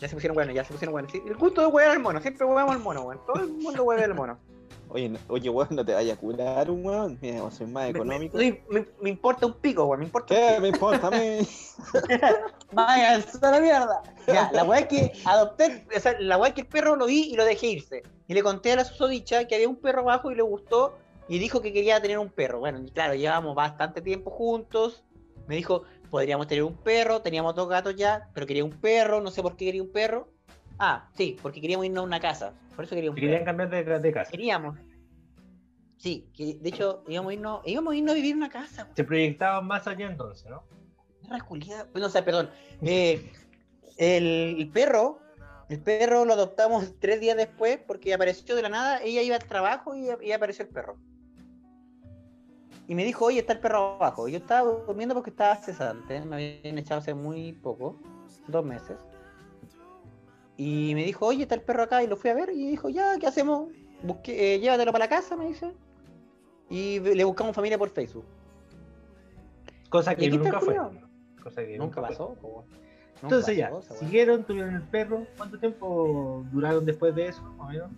Ya 0.00 0.08
se 0.08 0.14
pusieron 0.14 0.34
buenos, 0.34 0.54
ya 0.54 0.64
se 0.64 0.72
pusieron 0.72 0.92
buenos. 0.92 1.10
Sí, 1.12 1.22
el 1.26 1.36
gusto 1.36 1.60
de 1.60 1.66
huear 1.68 1.90
al 1.90 1.98
mono, 2.00 2.20
siempre 2.20 2.46
hueamos 2.46 2.74
al 2.74 2.80
mono, 2.82 3.02
weón. 3.02 3.20
Todo 3.26 3.42
el 3.42 3.48
mundo 3.52 3.82
hueve 3.84 4.04
al 4.04 4.14
mono. 4.14 4.38
Oye, 4.90 5.06
no- 5.10 5.18
oye, 5.28 5.50
weón, 5.50 5.68
no 5.72 5.84
te 5.84 5.92
vayas 5.92 6.16
a 6.16 6.20
curar 6.20 6.70
un 6.70 6.86
weón. 6.86 7.18
Mira, 7.20 7.50
soy 7.50 7.66
más 7.66 7.84
Me, 7.84 7.90
económico. 7.90 8.38
me- 8.38 8.62
me- 8.70 8.86
me 9.02 9.10
importa 9.10 9.44
un 9.44 9.52
pico, 9.52 9.84
weón, 9.84 9.98
me 10.00 10.06
importa 10.06 10.32
un 10.32 10.40
¿Qué 10.40 10.60
me 10.60 10.68
importa 10.68 11.08
a 11.08 11.10
mí? 11.10 11.40
Vaya, 12.72 13.14
a 13.42 13.50
la 13.50 13.60
mierda. 13.60 14.02
Ya, 14.26 14.50
la 14.52 14.64
weá 14.64 14.80
es 14.80 14.86
que 14.86 15.12
adopté, 15.24 15.86
o 15.94 16.00
sea, 16.00 16.16
la 16.20 16.38
weá 16.38 16.48
es 16.48 16.54
que 16.54 16.62
el 16.62 16.66
perro 16.68 16.96
lo 16.96 17.06
vi 17.06 17.30
y 17.32 17.36
lo 17.36 17.44
dejé 17.44 17.66
irse. 17.66 18.02
Y 18.28 18.34
le 18.34 18.42
conté 18.42 18.72
a 18.72 18.76
la 18.76 18.84
susodicha 18.84 19.46
que 19.46 19.54
había 19.54 19.68
un 19.68 19.76
perro 19.76 20.00
abajo 20.00 20.30
y 20.30 20.34
le 20.34 20.42
gustó 20.42 20.96
y 21.28 21.38
dijo 21.38 21.60
que 21.60 21.72
quería 21.72 22.00
tener 22.00 22.18
un 22.18 22.30
perro. 22.30 22.60
Bueno, 22.60 22.80
y 22.80 22.90
claro, 22.90 23.14
llevábamos 23.14 23.54
bastante 23.54 24.00
tiempo 24.00 24.30
juntos. 24.30 25.04
Me 25.46 25.56
dijo, 25.56 25.82
podríamos 26.10 26.46
tener 26.46 26.64
un 26.64 26.74
perro, 26.76 27.20
teníamos 27.22 27.54
dos 27.54 27.68
gatos 27.68 27.94
ya, 27.96 28.28
pero 28.34 28.46
quería 28.46 28.64
un 28.64 28.72
perro, 28.72 29.20
no 29.20 29.30
sé 29.30 29.42
por 29.42 29.56
qué 29.56 29.66
quería 29.66 29.82
un 29.82 29.92
perro. 29.92 30.28
Ah, 30.78 31.08
sí, 31.16 31.36
porque 31.42 31.60
queríamos 31.60 31.86
irnos 31.86 32.02
a 32.02 32.06
una 32.06 32.20
casa. 32.20 32.52
Por 32.76 32.84
eso 32.84 32.94
quería 32.94 33.10
un 33.10 33.16
perro. 33.16 33.26
querían 33.26 33.44
cambiar 33.44 33.70
de, 33.70 33.98
de 33.98 34.12
casa. 34.12 34.30
Queríamos. 34.30 34.78
Sí, 35.96 36.30
que 36.32 36.54
de 36.54 36.68
hecho 36.68 37.02
íbamos 37.08 37.30
a 37.30 37.34
irnos, 37.34 37.60
íbamos 37.64 37.92
a 37.92 37.96
irnos 37.96 38.12
a 38.12 38.14
vivir 38.14 38.30
en 38.32 38.36
una 38.38 38.48
casa. 38.48 38.88
Se 38.94 39.02
proyectaban 39.04 39.66
más 39.66 39.86
allá 39.88 40.06
entonces, 40.06 40.48
¿no? 40.48 40.62
Perra 41.22 41.40
culiada. 41.40 41.88
Bueno, 41.92 42.06
o 42.06 42.10
sea, 42.10 42.24
perdón. 42.24 42.50
Eh, 42.82 43.32
el, 43.96 44.56
el 44.58 44.70
perro, 44.70 45.18
el 45.68 45.80
perro 45.80 46.24
lo 46.24 46.34
adoptamos 46.34 46.94
tres 47.00 47.18
días 47.18 47.36
después 47.36 47.80
porque 47.84 48.14
apareció 48.14 48.54
de 48.54 48.62
la 48.62 48.68
nada. 48.68 49.02
Ella 49.02 49.22
iba 49.22 49.34
al 49.34 49.44
trabajo 49.44 49.96
y, 49.96 50.08
y 50.22 50.30
apareció 50.30 50.64
el 50.64 50.70
perro. 50.70 50.96
Y 52.88 52.94
me 52.94 53.04
dijo, 53.04 53.26
oye, 53.26 53.40
está 53.40 53.52
el 53.52 53.60
perro 53.60 53.96
abajo. 53.96 54.28
Yo 54.28 54.38
estaba 54.38 54.66
durmiendo 54.86 55.14
porque 55.14 55.28
estaba 55.28 55.54
cesante. 55.56 56.22
Me 56.22 56.36
habían 56.36 56.78
echado 56.78 57.00
hace 57.00 57.12
muy 57.12 57.52
poco, 57.52 58.00
dos 58.46 58.64
meses. 58.64 58.96
Y 60.56 60.92
me 60.94 61.04
dijo, 61.04 61.26
oye, 61.26 61.42
está 61.42 61.54
el 61.54 61.60
perro 61.60 61.82
acá. 61.82 62.02
Y 62.02 62.06
lo 62.06 62.16
fui 62.16 62.30
a 62.30 62.34
ver. 62.34 62.48
Y 62.48 62.70
dijo, 62.70 62.88
ya, 62.88 63.18
¿qué 63.18 63.26
hacemos? 63.26 63.68
Busqué, 64.02 64.54
eh, 64.54 64.60
llévatelo 64.60 64.90
para 64.90 65.04
la 65.04 65.08
casa, 65.10 65.36
me 65.36 65.48
dice. 65.48 65.74
Y 66.70 66.98
le 67.00 67.24
buscamos 67.24 67.54
familia 67.54 67.76
por 67.76 67.90
Facebook. 67.90 68.24
Cosa 69.90 70.14
que 70.14 70.30
nunca 70.30 70.58
fue. 70.58 70.76
Cosa 71.42 71.66
que 71.66 71.78
Nunca 71.78 72.00
pasó. 72.00 72.36
Nunca 72.40 72.66
Entonces 73.22 73.54
ya, 73.54 73.70
siguieron, 73.98 74.44
tuvieron 74.44 74.74
el 74.74 74.82
perro. 74.82 75.26
¿Cuánto 75.36 75.58
tiempo 75.58 76.42
duraron 76.50 76.86
después 76.86 77.14
de 77.14 77.28
eso? 77.28 77.42
más 77.42 77.68
o 77.68 77.70
menos? 77.70 77.90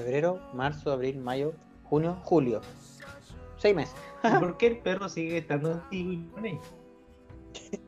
Febrero, 0.00 0.40
marzo, 0.54 0.92
abril, 0.92 1.18
mayo, 1.18 1.52
junio, 1.84 2.16
julio. 2.24 2.62
Seis 3.58 3.76
meses. 3.76 3.94
¿Y 4.24 4.28
¿Por 4.40 4.56
qué 4.56 4.68
el 4.68 4.78
perro 4.78 5.10
sigue 5.10 5.36
estando 5.36 5.72
contigo 5.72 6.12
y 6.12 6.24
con 6.28 6.46
ella? 6.46 6.60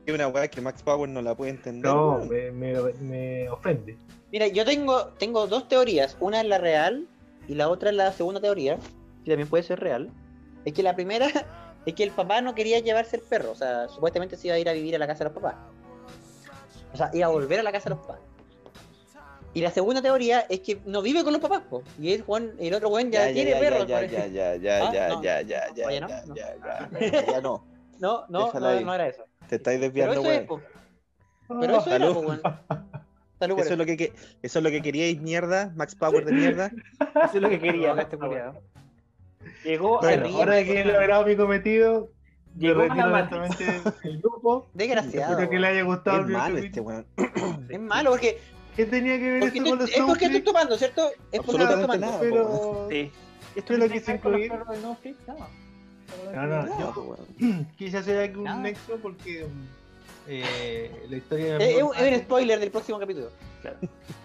Es 0.04 0.14
una 0.14 0.28
weá 0.28 0.46
que 0.48 0.60
Max 0.60 0.82
Power 0.82 1.08
no 1.08 1.22
la 1.22 1.34
puede 1.34 1.52
entender. 1.52 1.90
No, 1.90 2.18
me, 2.18 2.50
me 2.50 3.48
ofende. 3.48 3.96
Mira, 4.30 4.46
yo 4.48 4.66
tengo, 4.66 5.06
tengo 5.18 5.46
dos 5.46 5.68
teorías. 5.68 6.18
Una 6.20 6.42
es 6.42 6.46
la 6.46 6.58
real 6.58 7.08
y 7.48 7.54
la 7.54 7.70
otra 7.70 7.88
es 7.88 7.96
la 7.96 8.12
segunda 8.12 8.42
teoría, 8.42 8.76
que 9.24 9.30
también 9.30 9.48
puede 9.48 9.62
ser 9.62 9.80
real. 9.80 10.10
Es 10.66 10.74
que 10.74 10.82
la 10.82 10.94
primera 10.94 11.28
es 11.86 11.94
que 11.94 12.02
el 12.02 12.10
papá 12.10 12.42
no 12.42 12.54
quería 12.54 12.78
llevarse 12.80 13.16
el 13.16 13.22
perro. 13.22 13.52
O 13.52 13.56
sea, 13.56 13.88
supuestamente 13.88 14.36
se 14.36 14.48
iba 14.48 14.56
a 14.56 14.58
ir 14.58 14.68
a 14.68 14.74
vivir 14.74 14.94
a 14.96 14.98
la 14.98 15.06
casa 15.06 15.24
de 15.24 15.30
los 15.30 15.40
papás. 15.40 15.56
O 16.92 16.96
sea, 16.98 17.10
iba 17.14 17.26
a 17.26 17.30
volver 17.30 17.60
a 17.60 17.62
la 17.62 17.72
casa 17.72 17.88
de 17.88 17.96
los 17.96 18.06
papás. 18.06 18.20
Y 19.54 19.60
la 19.60 19.70
segunda 19.70 20.00
teoría 20.00 20.40
es 20.48 20.60
que 20.60 20.80
no 20.86 21.02
vive 21.02 21.22
con 21.24 21.32
los 21.32 21.42
papás, 21.42 21.62
po. 21.68 21.82
Y 22.00 22.12
el, 22.12 22.22
Juan, 22.22 22.52
el 22.58 22.72
otro 22.74 22.88
buen 22.88 23.10
ya, 23.12 23.32
tiene 23.32 23.54
perro. 23.56 23.84
Ya, 23.84 24.00
ya, 24.06 24.26
ya, 24.26 24.56
ya, 24.56 24.88
Ah, 24.88 24.92
ya, 24.92 25.08
no. 25.10 25.22
ya, 25.22 25.40
ya, 25.42 25.74
ya, 25.74 25.86
Oye, 25.86 26.00
no, 26.00 26.08
ya, 26.08 26.22
no. 26.26 26.34
ya, 26.34 26.54
ya, 26.56 26.90
ya, 27.00 27.26
ya 27.32 27.40
no. 27.40 27.64
No, 27.98 28.24
no, 28.28 28.50
no, 28.52 28.80
no 28.80 28.94
era 28.94 29.08
eso. 29.08 29.24
Te 29.48 29.56
estáis 29.56 29.78
Pero 29.78 29.92
desviando, 29.92 30.20
eso 30.20 30.32
es. 30.32 30.62
Pero 31.60 31.76
eso 31.78 31.90
era, 31.94 32.06
Salud. 32.06 33.56
po, 33.56 33.60
Eso 33.60 33.72
es 33.72 33.78
lo 33.78 33.84
que, 33.84 33.96
que- 33.96 34.12
eso 34.42 34.58
es 34.58 34.62
lo 34.64 34.70
que 34.70 34.80
queríais, 34.82 35.20
mierda, 35.20 35.72
Max 35.76 35.94
Power 35.94 36.24
de 36.24 36.32
mierda. 36.32 36.70
Eso 37.24 37.34
es 37.34 37.42
lo 37.42 37.48
que 37.50 37.58
quería 37.60 37.92
este 37.92 38.16
culiado. 38.16 38.62
Llegó 39.64 39.98
Bueno, 40.00 40.26
al 40.26 40.34
ahora 40.34 40.64
que 40.64 40.80
he 40.80 40.84
logrado 40.84 41.26
mi 41.26 41.36
cometido, 41.36 42.08
me 42.54 42.68
Llegó 42.68 42.82
a 42.82 42.88
retiro 42.88 43.16
lentamente 43.16 43.64
del 44.04 44.18
grupo. 44.20 44.68
Desgraciado. 44.74 45.32
Espero 45.32 45.50
que 45.50 45.58
le 45.58 45.66
haya 45.66 45.82
gustado 45.82 46.20
Es 46.20 46.26
el 46.26 46.32
malo 46.32 46.58
este 46.58 46.80
weón. 46.80 47.06
Es 47.68 47.80
malo 47.80 48.10
porque, 48.10 48.40
¿Qué 48.76 48.86
tenía 48.86 49.18
que 49.18 49.30
ver 49.32 49.42
esto 49.44 49.64
con 49.64 49.78
los 49.78 49.90
es 49.90 50.00
porque 50.00 50.24
estoy 50.26 50.40
tomando, 50.42 50.76
¿cierto? 50.78 51.10
Es 51.30 51.40
porque 51.42 51.62
estoy 51.62 51.82
tomando. 51.82 52.06
nada. 52.06 52.20
Pero 52.20 52.88
Sí. 52.90 53.10
esto 53.56 53.72
es 53.74 53.78
lo 53.78 53.88
que 53.88 54.00
se 54.00 54.12
incluye. 54.14 54.48
de 54.48 54.48
No? 54.48 56.46
No. 56.46 56.68
Yo 57.38 57.66
quise 57.76 57.98
hacer 57.98 58.18
aquí 58.30 58.38
un 58.38 58.62
nexo 58.62 58.96
porque 59.00 59.46
eh, 60.28 61.06
la 61.08 61.16
historia 61.16 61.56
Eh, 61.58 61.76
Es, 61.78 61.82
un- 61.82 61.94
es 61.96 62.12
un 62.16 62.22
spoiler 62.24 62.60
del 62.60 62.70
próximo 62.70 62.98
capítulo. 62.98 63.30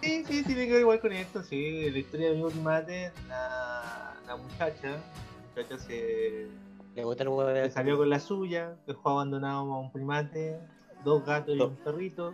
Sí, 0.02 0.24
sí, 0.26 0.44
tiene 0.44 0.66
que 0.66 0.72
ver 0.74 0.82
igual 0.82 1.00
con 1.00 1.12
esto, 1.14 1.44
sí. 1.44 1.90
La 1.92 1.98
historia 2.00 2.32
de 2.32 2.38
mi 2.38 2.50
primate, 2.50 3.12
la, 3.28 4.16
la 4.26 4.36
muchacha, 4.38 4.90
la 4.92 5.62
muchacha 5.64 5.78
se, 5.84 6.48
Le 6.96 7.04
gusta 7.04 7.24
el 7.24 7.30
huevo 7.30 7.48
se 7.48 7.54
de 7.54 7.70
salió 7.72 7.98
con 7.98 8.10
la 8.10 8.20
suya, 8.20 8.76
dejó 8.88 9.10
abandonado 9.12 9.60
a 9.74 9.80
un 9.80 9.92
primate, 9.92 10.58
dos 11.04 11.24
gatos 11.26 11.56
y 11.56 11.60
No. 11.60 11.66
un 11.68 11.76
perrito. 11.78 12.34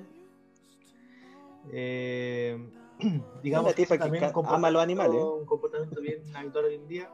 Eh, 1.71 2.57
digamos 3.43 3.67
Una 3.67 3.75
que 3.75 3.83
tipa 3.83 3.95
que 3.95 3.99
también 4.03 4.23
un 4.23 4.45
ama 4.45 4.67
a 4.67 4.71
los 4.71 4.81
comportamiento- 4.81 4.81
animales. 4.81 5.21
Un 5.21 5.45
comportamiento 5.45 6.01
bien 6.01 6.35
habitual 6.35 6.65
hoy 6.65 6.75
en 6.75 6.87
día. 6.87 7.09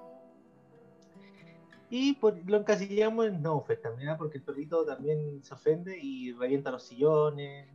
Y 1.92 2.14
por- 2.14 2.38
lo 2.50 2.58
encasillamos 2.58 3.26
en 3.28 3.38
Snowfest 3.40 3.82
también, 3.82 4.10
¿ah? 4.10 4.18
porque 4.18 4.38
el 4.38 4.44
perrito 4.44 4.86
también 4.86 5.44
se 5.44 5.54
ofende 5.56 5.98
y 6.00 6.34
revienta 6.34 6.70
los 6.72 6.84
sillones. 6.84 7.68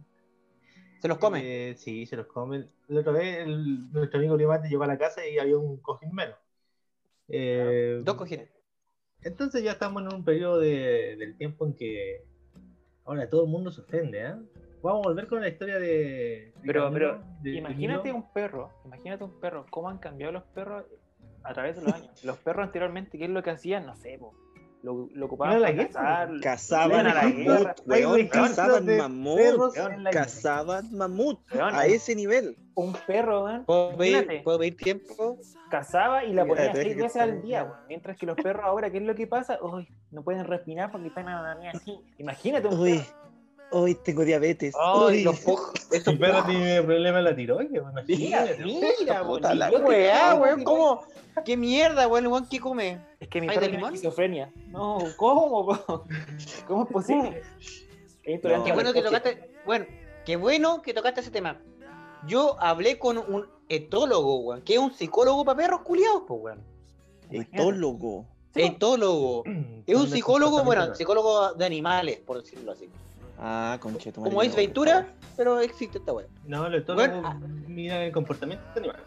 Se 1.01 1.09
los 1.09 1.19
come. 1.19 1.41
Eh, 1.71 1.75
sí, 1.77 2.07
se 2.07 2.17
los 2.17 2.27
come. 2.27 2.69
La 2.89 3.01
otra 3.01 3.13
vez 3.13 3.39
el- 3.41 3.91
nuestro 3.93 4.19
amigo 4.21 4.37
Limate 4.37 4.69
llegó 4.69 4.85
a 4.85 4.87
la 4.87 4.99
casa 4.99 5.27
y 5.27 5.39
había 5.39 5.59
un 5.59 5.79
cojín 5.79 6.15
menos. 6.15 6.37
Eh, 7.29 8.01
Dos 8.05 8.15
cojines. 8.15 8.49
Entonces 9.23 9.63
ya 9.65 9.73
estamos 9.73 10.03
en 10.03 10.15
un 10.15 10.25
periodo 10.25 10.61
de- 10.61 11.17
del 11.17 11.37
tiempo 11.37 11.67
en 11.67 11.75
que 11.75 12.25
ahora 13.05 13.29
todo 13.29 13.45
el 13.45 13.51
mundo 13.51 13.73
se 13.73 13.81
ofende, 13.81 14.21
¿eh? 14.21 14.35
Vamos 14.85 15.07
a 15.07 15.09
volver 15.09 15.27
con 15.27 15.40
la 15.40 15.49
historia 15.49 15.79
de... 15.79 15.88
de 15.88 16.53
Pero, 16.64 16.85
Camilo, 16.85 16.92
pero, 16.92 17.25
de- 17.40 17.51
imagínate 17.57 18.12
un 18.12 18.31
perro, 18.33 18.70
imagínate 18.85 19.25
un 19.25 19.40
perro, 19.40 19.64
cómo 19.70 19.88
han 19.88 19.97
cambiado 19.99 20.33
los 20.33 20.42
perros 20.44 20.85
a 21.42 21.53
través 21.55 21.77
de 21.77 21.83
los 21.83 21.92
años. 21.94 22.23
Los 22.25 22.37
perros 22.38 22.64
anteriormente, 22.66 23.16
¿qué 23.16 23.25
es 23.25 23.31
lo 23.31 23.42
que 23.42 23.51
hacían? 23.51 23.87
No 23.87 23.97
sé, 23.97 24.18
po. 24.18 24.35
lo, 24.83 25.09
lo 25.14 25.25
ocupaban 25.27 25.57
¿Era 25.57 25.70
la 25.73 25.87
cazar. 25.87 26.31
Cazaban 26.42 27.07
a 27.07 27.14
la 27.14 27.27
guerra. 27.31 27.75
Weón, 27.87 28.29
cazaban 28.29 28.97
mamut, 28.99 29.38
weón, 29.75 30.05
cazaban 30.12 30.94
mamut, 30.94 31.40
Weón, 31.55 31.75
a 31.75 31.87
ese 31.87 32.14
nivel. 32.14 32.57
Un 32.75 32.94
perro, 33.07 33.44
weón, 33.44 33.64
¿Puedo 33.64 33.97
pedir, 33.97 34.12
Imagínate. 34.16 34.42
¿Puedo 34.42 34.59
pedir 34.59 34.77
tiempo? 34.77 35.38
cazaba 35.70 36.25
y 36.25 36.35
la 36.35 36.44
ponía 36.44 36.73
seis 36.75 36.94
veces 36.97 37.23
al 37.23 37.40
día, 37.40 37.64
weón. 37.64 37.79
Mientras 37.88 38.18
que 38.18 38.27
los 38.27 38.37
perros 38.37 38.62
ahora, 38.64 38.90
¿qué 38.90 38.99
es 38.99 39.05
lo 39.05 39.14
que 39.14 39.27
pasa? 39.27 39.59
Uy, 39.62 39.88
no 40.11 40.23
pueden 40.23 40.44
respirar 40.44 40.92
porque 40.92 41.09
están 41.09 41.27
así. 41.29 41.99
Imagínate 42.18 42.68
un 42.68 42.79
Uy, 42.79 42.99
perro. 42.99 43.24
Hoy 43.75 43.95
tengo 43.97 44.25
diabetes. 44.25 44.75
Ay, 44.81 45.25
los 45.25 45.41
pojos. 45.41 45.73
Esos 45.91 46.15
Mi 46.15 46.21
perro 46.21 46.45
tiene 46.45 46.83
problema 46.83 47.19
en 47.19 47.25
la 47.25 47.37
tiroides, 47.37 47.83
Mira, 48.07 48.47
mira, 48.63 49.27
Puta 49.27 49.55
la 49.55 49.71
Weá, 49.71 50.35
weón. 50.35 50.65
¿cómo? 50.65 51.05
¿Qué 51.45 51.57
mierda, 51.57 52.07
weón? 52.07 52.29
weón, 52.29 52.49
¿Qué 52.49 52.61
come? 52.61 53.01
Es 53.19 53.29
que 53.29 53.41
mi 53.41 53.49
¿Hay 53.49 53.57
perro 53.57 53.69
tiene 53.69 53.85
esquizofrenia. 53.85 54.53
No, 54.69 54.99
¿cómo? 55.17 55.67
¿Cómo 56.67 56.85
es 56.85 56.91
posible? 56.91 57.43
Intolerante 58.25 58.71
Qué 58.71 58.75
bueno 58.75 58.93
que 58.93 59.03
tocaste, 59.03 59.51
bueno, 59.67 59.87
qué 60.25 60.37
bueno 60.37 60.83
que 60.83 60.95
tocaste 60.95 61.21
ese 61.21 61.31
tema. 61.31 61.61
Yo 62.27 62.57
hablé 62.61 62.99
con 62.99 63.19
un 63.19 63.47
etólogo, 63.69 64.39
weón, 64.39 64.63
que 64.63 64.75
es 64.75 64.79
un 64.79 64.93
psicólogo 64.93 65.45
para 65.45 65.57
perros 65.57 65.81
culiados, 65.83 66.23
pues, 66.27 66.41
weón. 66.41 66.63
Etólogo. 67.31 68.27
Etólogo. 68.55 69.43
Es 69.87 69.97
un 69.97 70.09
psicólogo, 70.09 70.63
bueno, 70.63 70.95
psicólogo 70.95 71.55
de 71.55 71.67
animales, 71.67 72.21
por 72.21 72.41
decirlo 72.41 72.73
así. 72.73 72.89
Ah, 73.38 73.79
concheto. 73.81 74.20
Como 74.23 74.42
es 74.42 74.55
Ventura, 74.55 75.09
pero 75.37 75.61
existe 75.61 75.99
esta 75.99 76.12
weón. 76.12 76.29
No, 76.47 76.68
los 76.68 76.83
etólogos 76.83 77.09
Bueno, 77.09 77.29
ah. 77.29 77.38
miran 77.68 78.03
el 78.03 78.12
comportamiento 78.12 78.64
animal. 78.77 79.03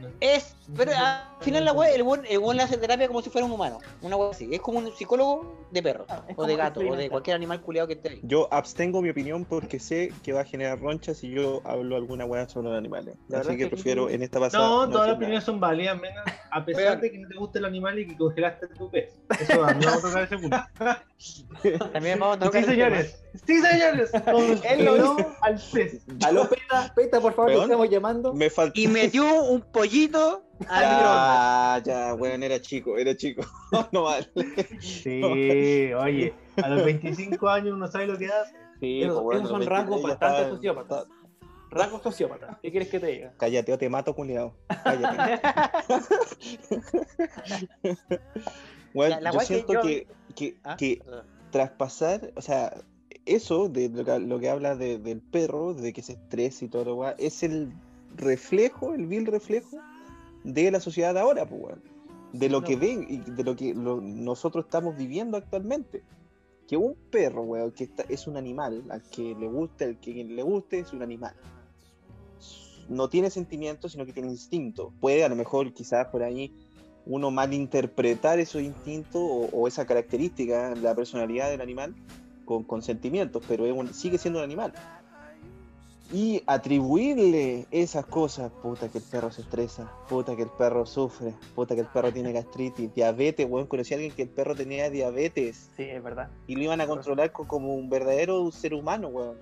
No. 0.00 0.08
Es, 0.20 0.56
pero 0.76 0.92
al 0.96 1.22
final 1.40 1.64
la 1.66 1.72
weón, 1.72 2.24
el 2.26 2.56
le 2.56 2.62
hace 2.62 2.78
terapia 2.78 3.06
como 3.06 3.20
si 3.20 3.30
fuera 3.30 3.44
un 3.44 3.52
humano. 3.52 3.80
Una 4.00 4.16
weón 4.16 4.30
así. 4.32 4.48
Es 4.50 4.60
como 4.60 4.78
un 4.78 4.90
psicólogo 4.96 5.66
de 5.70 5.82
perro, 5.82 6.06
Ah, 6.08 6.22
o 6.36 6.46
de 6.46 6.56
gato, 6.56 6.80
o 6.80 6.96
de 6.96 7.10
cualquier 7.10 7.36
animal 7.36 7.60
culiado 7.60 7.86
que 7.88 7.94
esté 7.94 8.08
ahí. 8.10 8.20
Yo 8.22 8.48
abstengo 8.50 9.02
mi 9.02 9.10
opinión 9.10 9.44
porque 9.44 9.78
sé 9.78 10.12
que 10.22 10.32
va 10.32 10.40
a 10.40 10.44
generar 10.44 10.80
ronchas 10.80 11.18
si 11.18 11.30
yo 11.30 11.60
hablo 11.64 11.96
alguna 11.96 12.24
weá 12.24 12.48
sobre 12.48 12.68
los 12.68 12.78
animales. 12.78 13.16
La 13.28 13.40
Así 13.40 13.56
que 13.56 13.66
prefiero 13.66 14.08
en 14.08 14.22
esta 14.22 14.40
pasada. 14.40 14.66
No, 14.66 14.88
todas 14.88 15.08
las 15.08 15.16
opiniones 15.16 15.44
son 15.44 15.60
válidas, 15.60 16.00
menos 16.00 16.24
a 16.50 16.64
pesar 16.64 16.82
Vean. 16.82 17.00
de 17.00 17.10
que 17.10 17.18
no 17.18 17.28
te 17.28 17.34
guste 17.36 17.58
el 17.58 17.64
animal 17.64 17.98
y 17.98 18.06
que 18.06 18.16
congelaste 18.16 18.68
tu 18.68 18.90
pez. 18.90 19.12
Eso 19.40 19.60
va, 19.60 19.74
no 19.74 19.80
vamos 19.86 20.04
a 20.04 20.08
tocar 20.08 20.22
ese 20.22 20.38
punto. 20.38 20.56
También 21.92 22.18
vamos 22.18 22.36
a 22.36 22.40
tocar 22.40 22.64
Sí, 22.64 22.70
el 22.70 22.76
tema. 22.78 23.02
Sí, 23.46 23.60
señores. 23.60 24.10
Él 24.68 24.84
lo 24.84 24.96
hizo. 24.96 25.16
al 25.42 25.60
pez. 25.72 26.04
Aló, 26.24 26.48
Peta, 26.48 26.92
Peta, 26.94 27.20
por 27.20 27.34
favor, 27.34 27.52
te 27.52 27.62
estamos 27.62 27.90
llamando. 27.90 28.32
Me 28.32 28.50
faltó. 28.50 28.80
Y 28.80 28.88
metió 28.88 29.24
un 29.44 29.60
pollito 29.60 30.44
al 30.68 30.88
microondas. 30.88 31.84
Ya, 31.84 31.86
ya, 32.08 32.14
weón, 32.14 32.42
era 32.42 32.60
chico, 32.60 32.96
era 32.96 33.16
chico. 33.16 33.42
no 33.92 34.04
vale. 34.04 34.28
Sí, 34.80 35.22
oye, 35.92 36.34
a 36.62 36.68
los 36.68 36.84
25 36.84 37.48
años 37.48 37.74
uno 37.74 37.86
sabe 37.88 38.06
lo 38.06 38.16
que 38.18 38.26
hace. 38.26 38.54
Sí, 38.80 39.02
Esos, 39.02 39.22
pues, 39.22 39.38
esos 39.38 39.50
bueno, 39.50 39.64
son 39.64 39.70
rasgos 39.70 40.02
bastante 40.02 40.34
estaba- 40.36 40.56
sociópatas. 40.56 41.04
Rasgos 41.70 42.02
sociópatas. 42.02 42.56
¿Qué 42.62 42.70
quieres 42.70 42.88
que 42.88 43.00
te 43.00 43.06
diga? 43.08 43.32
Cállate 43.36 43.72
o 43.72 43.78
te 43.78 43.88
mato, 43.88 44.14
culiado. 44.14 44.54
Cállate. 44.84 45.40
Bueno, 48.94 49.16
La- 49.16 49.20
la 49.22 49.30
yo 49.32 49.38
weá 49.38 49.46
que 49.48 49.54
siento 49.54 49.72
yo- 49.72 49.80
que, 49.82 50.06
que, 50.36 50.56
Ah, 50.62 50.76
que 50.76 51.00
perdón. 51.04 51.26
traspasar, 51.50 52.30
o 52.36 52.40
sea, 52.42 52.72
eso 53.26 53.68
de 53.68 53.88
lo 53.88 54.04
que, 54.04 54.18
lo 54.18 54.38
que 54.38 54.50
habla 54.50 54.76
de- 54.76 54.98
del 54.98 55.20
perro, 55.20 55.74
de 55.74 55.92
que 55.92 56.02
se 56.02 56.12
estresa 56.14 56.64
y 56.64 56.68
todo 56.68 56.84
lo 56.84 57.08
es 57.16 57.42
el 57.42 57.72
reflejo, 58.16 58.94
el 58.94 59.06
vil 59.06 59.26
reflejo 59.26 59.78
de 60.44 60.70
la 60.70 60.80
sociedad 60.80 61.14
de 61.14 61.20
ahora, 61.20 61.46
pues. 61.48 61.76
De 62.32 62.48
lo 62.48 62.60
No. 62.60 62.66
que 62.66 62.76
ven 62.76 63.06
y 63.08 63.18
de 63.18 63.44
lo 63.44 63.54
que 63.56 63.74
lo- 63.74 64.00
nosotros 64.00 64.64
estamos 64.66 64.96
viviendo 64.96 65.36
actualmente. 65.36 66.02
Que 66.68 66.76
un 66.76 66.94
perro, 67.10 67.42
weón, 67.42 67.72
que 67.72 67.84
está- 67.84 68.04
es 68.08 68.26
un 68.26 68.36
animal, 68.36 68.82
al 68.90 69.02
que 69.02 69.34
le 69.34 69.46
guste, 69.48 69.84
al 69.84 70.00
que 70.00 70.12
le 70.24 70.42
guste, 70.42 70.80
es 70.80 70.92
un 70.92 71.02
animal. 71.02 71.34
No 72.88 73.08
tiene 73.08 73.30
sentimientos, 73.30 73.92
sino 73.92 74.04
que 74.04 74.12
tiene 74.12 74.28
instinto. 74.30 74.92
Puede 75.00 75.24
a 75.24 75.28
lo 75.28 75.36
mejor 75.36 75.72
quizás 75.72 76.06
por 76.08 76.22
ahí 76.22 76.52
uno 77.06 77.30
malinterpretar 77.30 78.38
esos 78.38 78.62
instintos 78.62 79.16
o, 79.22 79.48
o 79.52 79.68
esa 79.68 79.86
característica, 79.86 80.74
la 80.74 80.94
personalidad 80.94 81.50
del 81.50 81.60
animal, 81.60 81.94
con, 82.44 82.64
con 82.64 82.82
sentimientos, 82.82 83.42
pero 83.48 83.66
es 83.66 83.72
un- 83.72 83.92
sigue 83.94 84.18
siendo 84.18 84.38
un 84.40 84.44
animal. 84.44 84.72
Y 86.12 86.42
atribuirle 86.46 87.66
esas 87.70 88.04
cosas, 88.06 88.52
puta 88.62 88.88
que 88.88 88.98
el 88.98 89.04
perro 89.04 89.32
se 89.32 89.40
estresa, 89.40 89.90
puta 90.08 90.36
que 90.36 90.42
el 90.42 90.50
perro 90.50 90.84
sufre, 90.86 91.34
puta 91.54 91.74
que 91.74 91.80
el 91.80 91.86
perro 91.88 92.12
tiene 92.12 92.30
gastritis, 92.32 92.94
diabetes, 92.94 93.46
weón, 93.48 93.66
conocí 93.66 93.94
a 93.94 93.96
alguien 93.96 94.12
que 94.12 94.22
el 94.22 94.28
perro 94.28 94.54
tenía 94.54 94.90
diabetes 94.90 95.70
Sí, 95.76 95.82
es 95.84 96.02
verdad. 96.02 96.28
y 96.46 96.54
lo 96.56 96.62
iban 96.62 96.80
a 96.82 96.86
controlar 96.86 97.32
co- 97.32 97.48
como 97.48 97.74
un 97.74 97.88
verdadero 97.88 98.50
ser 98.52 98.74
humano, 98.74 99.08
weón. 99.08 99.36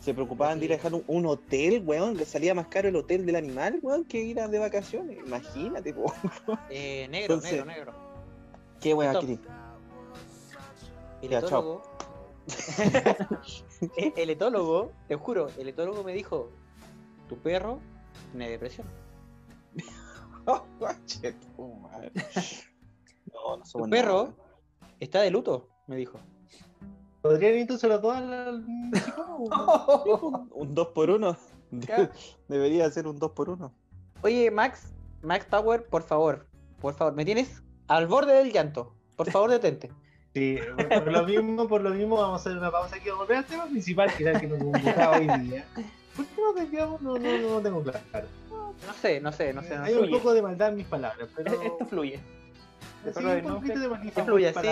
Se 0.00 0.12
preocupaban 0.14 0.58
de 0.58 0.64
ir 0.64 0.72
a 0.72 0.76
dejar 0.76 0.94
un, 0.94 1.04
un 1.06 1.26
hotel, 1.26 1.82
weón, 1.86 2.16
le 2.16 2.24
salía 2.24 2.54
más 2.54 2.66
caro 2.66 2.88
el 2.88 2.96
hotel 2.96 3.24
del 3.24 3.36
animal, 3.36 3.78
weón, 3.82 4.04
que 4.04 4.20
ir 4.20 4.40
a 4.40 4.48
de 4.48 4.58
vacaciones. 4.58 5.18
Imagínate, 5.24 5.94
po. 5.94 6.12
Eh, 6.70 7.06
negro, 7.10 7.34
Entonces- 7.36 7.52
negro, 7.52 7.66
negro. 7.66 7.92
Qué 8.80 8.94
weón, 8.94 9.12
Stop. 9.14 9.24
Cris. 9.26 9.38
El 14.16 14.30
etólogo. 14.30 14.92
te 15.08 15.16
juro, 15.16 15.48
el 15.58 15.68
etólogo 15.68 16.02
me 16.04 16.12
dijo: 16.12 16.50
Tu 17.28 17.36
perro 17.38 17.78
tiene 18.32 18.50
depresión. 18.50 18.86
Oh, 20.46 20.62
guache, 20.78 21.32
tu 21.56 21.66
madre. 21.74 22.10
No, 23.32 23.56
no 23.58 23.62
Tu 23.62 23.68
somos 23.68 23.88
perro 23.90 24.24
nada. 24.24 24.34
está 24.98 25.20
de 25.20 25.30
luto, 25.30 25.68
me 25.86 25.96
dijo. 25.96 26.18
¿Podrían 27.22 27.52
ir 27.54 27.60
entonces 27.60 27.88
los 27.90 28.00
dos 28.00 28.16
al? 28.16 28.64
Un 30.50 30.74
2 30.74 30.88
por 30.88 31.10
1 31.10 31.36
Ya. 31.72 32.10
Debería 32.48 32.90
ser 32.90 33.06
un 33.06 33.18
2 33.18 33.30
por 33.32 33.50
1 33.50 33.72
Oye, 34.22 34.50
Max, 34.50 34.92
Max 35.22 35.44
Power, 35.44 35.86
por 35.86 36.02
favor, 36.02 36.46
por 36.80 36.94
favor, 36.94 37.14
me 37.14 37.24
tienes 37.24 37.62
al 37.88 38.06
borde 38.06 38.32
del 38.34 38.52
llanto. 38.52 38.94
Por 39.16 39.30
favor, 39.30 39.50
detente. 39.50 39.90
Sí, 40.34 40.58
por 40.88 41.10
lo 41.10 41.24
mismo, 41.24 41.66
por 41.68 41.80
lo 41.80 41.90
mismo 41.90 42.16
vamos 42.16 42.40
a 42.40 42.40
hacer 42.40 42.56
una 42.56 42.70
pausa 42.70 42.96
aquí, 42.96 43.08
vamos 43.08 43.22
a 43.22 43.24
volver 43.24 43.36
al 43.38 43.44
tema 43.46 43.66
principal, 43.66 44.12
que 44.16 44.22
era 44.22 44.32
el 44.32 44.40
que 44.40 44.46
nos 44.46 44.58
convocaba 44.58 45.18
hoy 45.18 45.26
día. 45.40 45.64
¿Por 46.16 46.26
qué 46.26 46.40
no 46.40 46.52
desviamos? 46.52 47.02
No, 47.02 47.18
no, 47.18 47.38
no 47.38 47.60
tengo 47.60 47.82
claro. 47.82 48.00
No 48.50 48.94
sé, 49.00 49.20
no 49.20 49.32
sé, 49.32 49.52
no 49.52 49.62
sé. 49.62 49.76
No 49.76 49.84
Hay 49.84 49.94
un 49.94 50.00
fluye. 50.00 50.16
poco 50.18 50.32
de 50.32 50.42
maldad 50.42 50.68
en 50.68 50.76
mis 50.76 50.86
palabras, 50.86 51.28
pero... 51.34 51.60
Esto 51.62 51.86
fluye. 51.86 52.20
Sí, 53.02 53.24
un 53.24 53.42
no 53.42 53.54
poquito 53.56 53.78
de 53.80 53.88
maldad 53.88 54.04
mis 54.04 54.14
sí. 54.14 54.68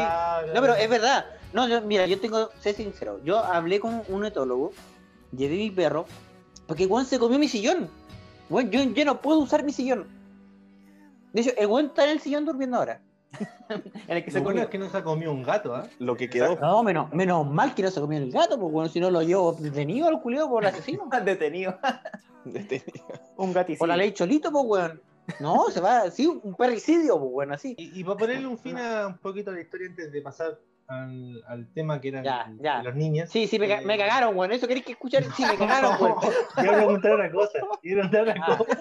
No, 0.54 0.60
pero 0.60 0.74
es 0.74 0.88
verdad. 0.90 1.26
No, 1.52 1.66
yo, 1.68 1.80
mira, 1.82 2.06
yo 2.06 2.20
tengo, 2.20 2.50
sé 2.60 2.72
sincero, 2.74 3.20
yo 3.24 3.38
hablé 3.38 3.80
con 3.80 4.02
un 4.08 4.24
etólogo, 4.24 4.72
llevé 5.32 5.56
mi 5.56 5.70
perro, 5.70 6.06
porque 6.66 6.86
weón 6.86 7.06
se 7.06 7.18
comió 7.18 7.38
mi 7.38 7.48
sillón. 7.48 7.88
Weón, 8.50 8.70
yo, 8.70 8.82
yo 8.82 9.04
no 9.04 9.20
puedo 9.20 9.40
usar 9.40 9.64
mi 9.64 9.72
sillón. 9.72 10.06
De 11.32 11.40
hecho, 11.40 11.50
el 11.56 11.66
weón 11.66 11.86
está 11.86 12.04
en 12.04 12.10
el 12.10 12.20
sillón 12.20 12.44
durmiendo 12.44 12.76
ahora. 12.76 13.00
En 13.68 13.82
el 14.16 14.24
que 14.24 14.30
se 14.30 14.38
Lo 14.38 14.44
bueno 14.44 14.62
es 14.62 14.68
que 14.68 14.78
no 14.78 14.88
se 14.88 14.96
ha 14.96 15.02
comido 15.04 15.32
un 15.32 15.42
gato, 15.42 15.74
¿ah? 15.74 15.86
Lo 15.98 16.16
que 16.16 16.28
quedó. 16.30 16.56
No, 16.56 16.82
menos, 16.82 17.12
menos 17.12 17.46
mal 17.50 17.74
que 17.74 17.82
no 17.82 17.90
se 17.90 18.00
comió 18.00 18.18
el 18.18 18.30
gato, 18.32 18.58
porque 18.58 18.72
bueno, 18.72 18.88
si 18.88 19.00
no 19.00 19.10
lo 19.10 19.22
llevo 19.22 19.52
detenido 19.52 20.08
al 20.08 20.20
culiado 20.20 20.48
por 20.48 20.62
el 20.64 20.70
asesino. 20.70 21.08
detenido. 21.24 21.78
Un 23.36 23.52
gaticillo. 23.52 23.78
Por 23.80 23.88
la 23.88 23.96
ley 23.96 24.12
cholito, 24.12 24.50
pues 24.50 24.64
weón. 24.66 25.02
No, 25.40 25.66
se 25.70 25.80
va, 25.80 26.10
sí, 26.10 26.26
un 26.26 26.54
perricidio, 26.54 27.18
pues 27.18 27.30
weón, 27.32 27.52
así. 27.52 27.74
Y, 27.76 28.00
y 28.00 28.04
para 28.04 28.16
ponerle 28.16 28.46
un 28.46 28.56
fin 28.58 28.78
a 28.78 29.08
un 29.08 29.18
poquito 29.18 29.50
a 29.50 29.54
la 29.54 29.60
historia 29.60 29.88
antes 29.88 30.10
de 30.10 30.22
pasar 30.22 30.58
al, 30.86 31.44
al 31.46 31.66
tema 31.74 32.00
que 32.00 32.08
era 32.08 32.22
Ya, 32.22 32.50
ya. 32.58 32.78
de 32.78 32.84
los 32.84 32.94
niños. 32.94 33.28
Sí, 33.28 33.46
sí, 33.46 33.58
me, 33.58 33.68
ca- 33.68 33.82
me 33.82 33.98
cagaron, 33.98 34.34
weón. 34.34 34.52
Eso 34.52 34.66
queréis 34.66 34.86
que 34.86 34.92
escuchar. 34.92 35.22
Sí, 35.36 35.44
me 35.44 35.58
cagaron, 35.58 36.00
weón. 36.00 36.14
Quiero 36.54 36.72
preguntar 36.78 37.14
una 37.16 37.30
cosa. 37.30 37.58
Quiero 37.82 38.08
preguntar 38.08 38.22
una 38.22 38.46
Ah. 38.46 38.56
cosa. 38.56 38.78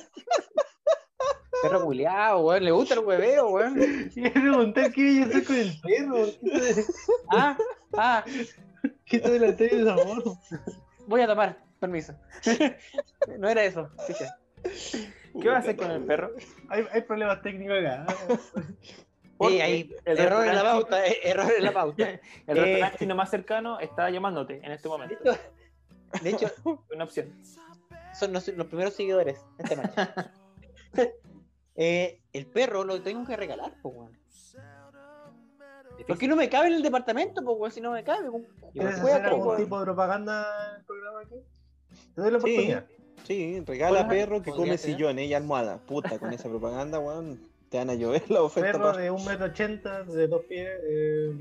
Perro 1.61 1.83
culiado, 1.85 2.39
weón. 2.41 2.63
Le 2.63 2.71
gusta 2.71 2.93
el 2.95 2.99
hueveo, 3.01 3.49
weón. 3.49 4.09
Quiero 4.13 4.31
preguntar 4.31 4.91
qué 4.91 5.01
voy 5.03 5.21
a 5.21 5.25
hacer 5.25 5.43
con 5.43 5.55
el 5.55 5.81
perro. 5.81 6.25
¿Qué 6.41 6.85
Ah, 7.31 7.57
ah, 7.97 8.23
¿Qué 9.05 9.19
te 9.19 9.31
delantero 9.31 9.83
de 9.85 9.91
amor? 9.91 10.23
voy 11.07 11.21
a 11.21 11.27
tomar. 11.27 11.57
Permiso. 11.79 12.13
No 13.39 13.49
era 13.49 13.63
eso. 13.65 13.89
Escucha. 14.07 14.37
¿Qué 15.41 15.49
va 15.49 15.57
a 15.57 15.59
hacer 15.59 15.75
con 15.75 15.91
el 15.91 16.03
perro? 16.03 16.31
Hay, 16.69 16.85
hay 16.91 17.01
problemas 17.01 17.41
técnicos 17.41 17.77
acá. 17.79 18.05
Sí, 19.39 19.61
hay 19.61 19.93
el 20.05 20.17
error 20.17 20.47
en 20.47 20.55
la 20.55 20.63
pauta, 20.63 21.05
eh, 21.05 21.17
error 21.23 21.51
en 21.55 21.63
la 21.63 21.71
pauta. 21.71 22.09
El 22.09 22.19
Eh. 22.47 22.53
restaurante 22.79 23.13
más 23.13 23.29
cercano 23.29 23.79
está 23.79 24.09
llamándote 24.09 24.59
en 24.63 24.71
este 24.71 24.87
momento. 24.89 25.15
de 26.23 26.29
hecho, 26.29 26.47
Una 26.91 27.03
opción. 27.03 27.31
son 28.17 28.33
los, 28.33 28.47
los 28.47 28.65
primeros 28.67 28.93
seguidores 28.95 29.39
esta 29.59 29.75
noche. 29.75 30.11
Eh, 31.77 32.19
el 32.33 32.45
perro 32.47 32.83
lo 32.83 33.01
tengo 33.01 33.25
que 33.25 33.37
regalar, 33.37 33.73
pues, 33.81 33.95
weón. 33.95 34.17
¿Por 36.07 36.17
qué 36.17 36.27
no 36.27 36.35
me 36.35 36.49
cabe 36.49 36.67
en 36.67 36.73
el 36.73 36.81
departamento, 36.83 37.43
pues, 37.43 37.57
weón? 37.59 37.71
Si 37.71 37.81
no 37.81 37.91
me 37.91 38.03
cabe. 38.03 38.29
¿Quieres 38.73 38.99
hacer 38.99 39.25
algún 39.25 39.57
tipo 39.57 39.79
de 39.79 39.85
propaganda 39.85 40.45
en 40.73 40.79
el 40.79 40.85
programa 40.85 41.19
aquí? 41.21 41.35
Te 42.15 42.21
doy 42.21 42.31
la 42.31 42.39
Sí. 42.39 42.43
oportunidad. 42.45 42.85
Sí, 43.25 43.63
regala 43.65 44.07
perro 44.07 44.41
que 44.41 44.51
come 44.51 44.77
ser. 44.77 44.91
sillones 44.91 45.27
y 45.27 45.33
almohada. 45.33 45.77
Puta, 45.79 46.17
con 46.19 46.31
esa 46.33 46.47
propaganda, 46.49 46.99
weón. 46.99 47.39
Te 47.69 47.77
van 47.77 47.89
a 47.89 47.95
llover 47.95 48.29
la 48.31 48.41
oferta. 48.43 48.71
Perro 48.73 48.91
pa- 48.93 48.97
de 48.97 49.11
1,80m, 49.11 50.13
de 50.13 50.27
dos 50.27 50.45
pies. 50.45 50.69
eh, 50.83 51.33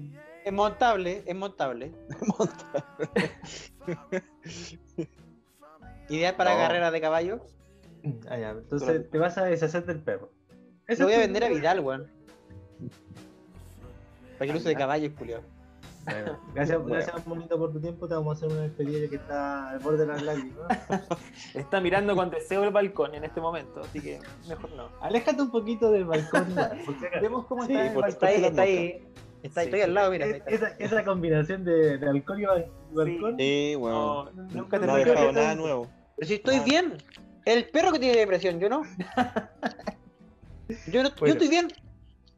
Es 0.45 0.53
montable, 0.53 1.23
es 1.25 1.35
montable. 1.37 1.93
Ideal 6.09 6.37
para 6.37 6.53
No. 6.55 6.59
carreras 6.59 6.93
de 6.93 7.01
caballo. 7.01 7.41
Ah, 8.29 8.39
ya. 8.39 8.51
Entonces 8.51 9.11
te 9.11 9.19
vas 9.19 9.37
a 9.39 9.45
deshacer 9.45 9.85
del 9.87 9.99
perro. 10.01 10.31
Lo 10.89 11.05
voy 11.07 11.15
a 11.15 11.19
vender 11.19 11.45
a 11.45 11.49
Vidal, 11.49 11.81
weón. 11.81 12.07
Para 14.39 14.47
que 14.47 14.53
lo 14.53 14.59
use 14.59 14.69
de 14.69 14.75
caballo, 14.77 15.11
Julio. 15.19 15.41
Bueno, 16.05 16.39
gracias, 16.55 16.79
Bueno. 16.79 16.95
gracias 16.95 17.25
bonito 17.25 17.59
por 17.59 17.73
tu 17.73 17.81
tiempo. 17.81 18.07
Te 18.07 18.15
vamos 18.15 18.35
a 18.35 18.37
hacer 18.47 18.57
una 18.57 18.63
despedida 18.69 19.09
que 19.09 19.17
está 19.17 19.71
al 19.71 19.79
borde 19.81 19.99
de 19.99 20.07
las 20.07 20.23
lágrimas. 20.23 20.79
Está 21.55 21.81
mirando 21.81 22.15
con 22.15 22.31
deseo 22.31 22.63
el 22.65 22.71
balcón 22.71 23.15
en 23.15 23.25
este 23.25 23.41
momento, 23.41 23.81
así 23.81 24.01
que 24.01 24.21
mejor 24.49 24.71
no. 24.73 24.89
Aléjate 25.01 25.43
un 25.43 25.51
poquito 25.51 25.91
del 25.91 26.05
balcón. 26.05 26.47
Vemos 27.21 27.47
cómo 27.47 27.67
Sí, 27.67 27.73
está 27.75 27.87
el. 27.99 28.05
Está 28.09 28.27
ahí, 28.29 28.45
está 28.45 28.63
ahí. 28.63 29.05
Está 29.43 29.61
ahí, 29.61 29.67
Sí, 29.67 29.71
estoy 29.71 29.81
al 29.81 29.95
lado, 29.95 30.11
mira. 30.11 30.27
Es- 30.27 30.43
esa, 30.47 30.69
esa 30.79 31.05
combinación 31.05 31.65
de, 31.65 31.99
de 31.99 32.09
alcohol 32.09 32.41
y 32.41 32.45
ba- 32.45 32.65
balcón. 32.93 33.37
Sí, 33.39 33.75
weón. 33.77 34.37
No, 34.37 34.43
nunca 34.53 34.79
te 34.79 34.87
No 34.87 34.95
que 34.97 35.05
dejado 35.05 35.33
nada 35.33 35.55
nuevo. 35.55 35.89
Pero 36.17 36.29
si 36.29 36.35
estoy 36.35 36.61
bien. 36.61 36.95
El 37.47 37.69
perro 37.71 37.93
que 37.93 38.01
tiene 38.01 38.19
depresión, 38.19 38.59
yo 38.59 38.69
no. 38.69 38.83
Yo, 40.89 41.03
no, 41.05 41.11
yo 41.11 41.15
Bueno. 41.21 41.33
estoy 41.35 41.49
bien. 41.49 41.69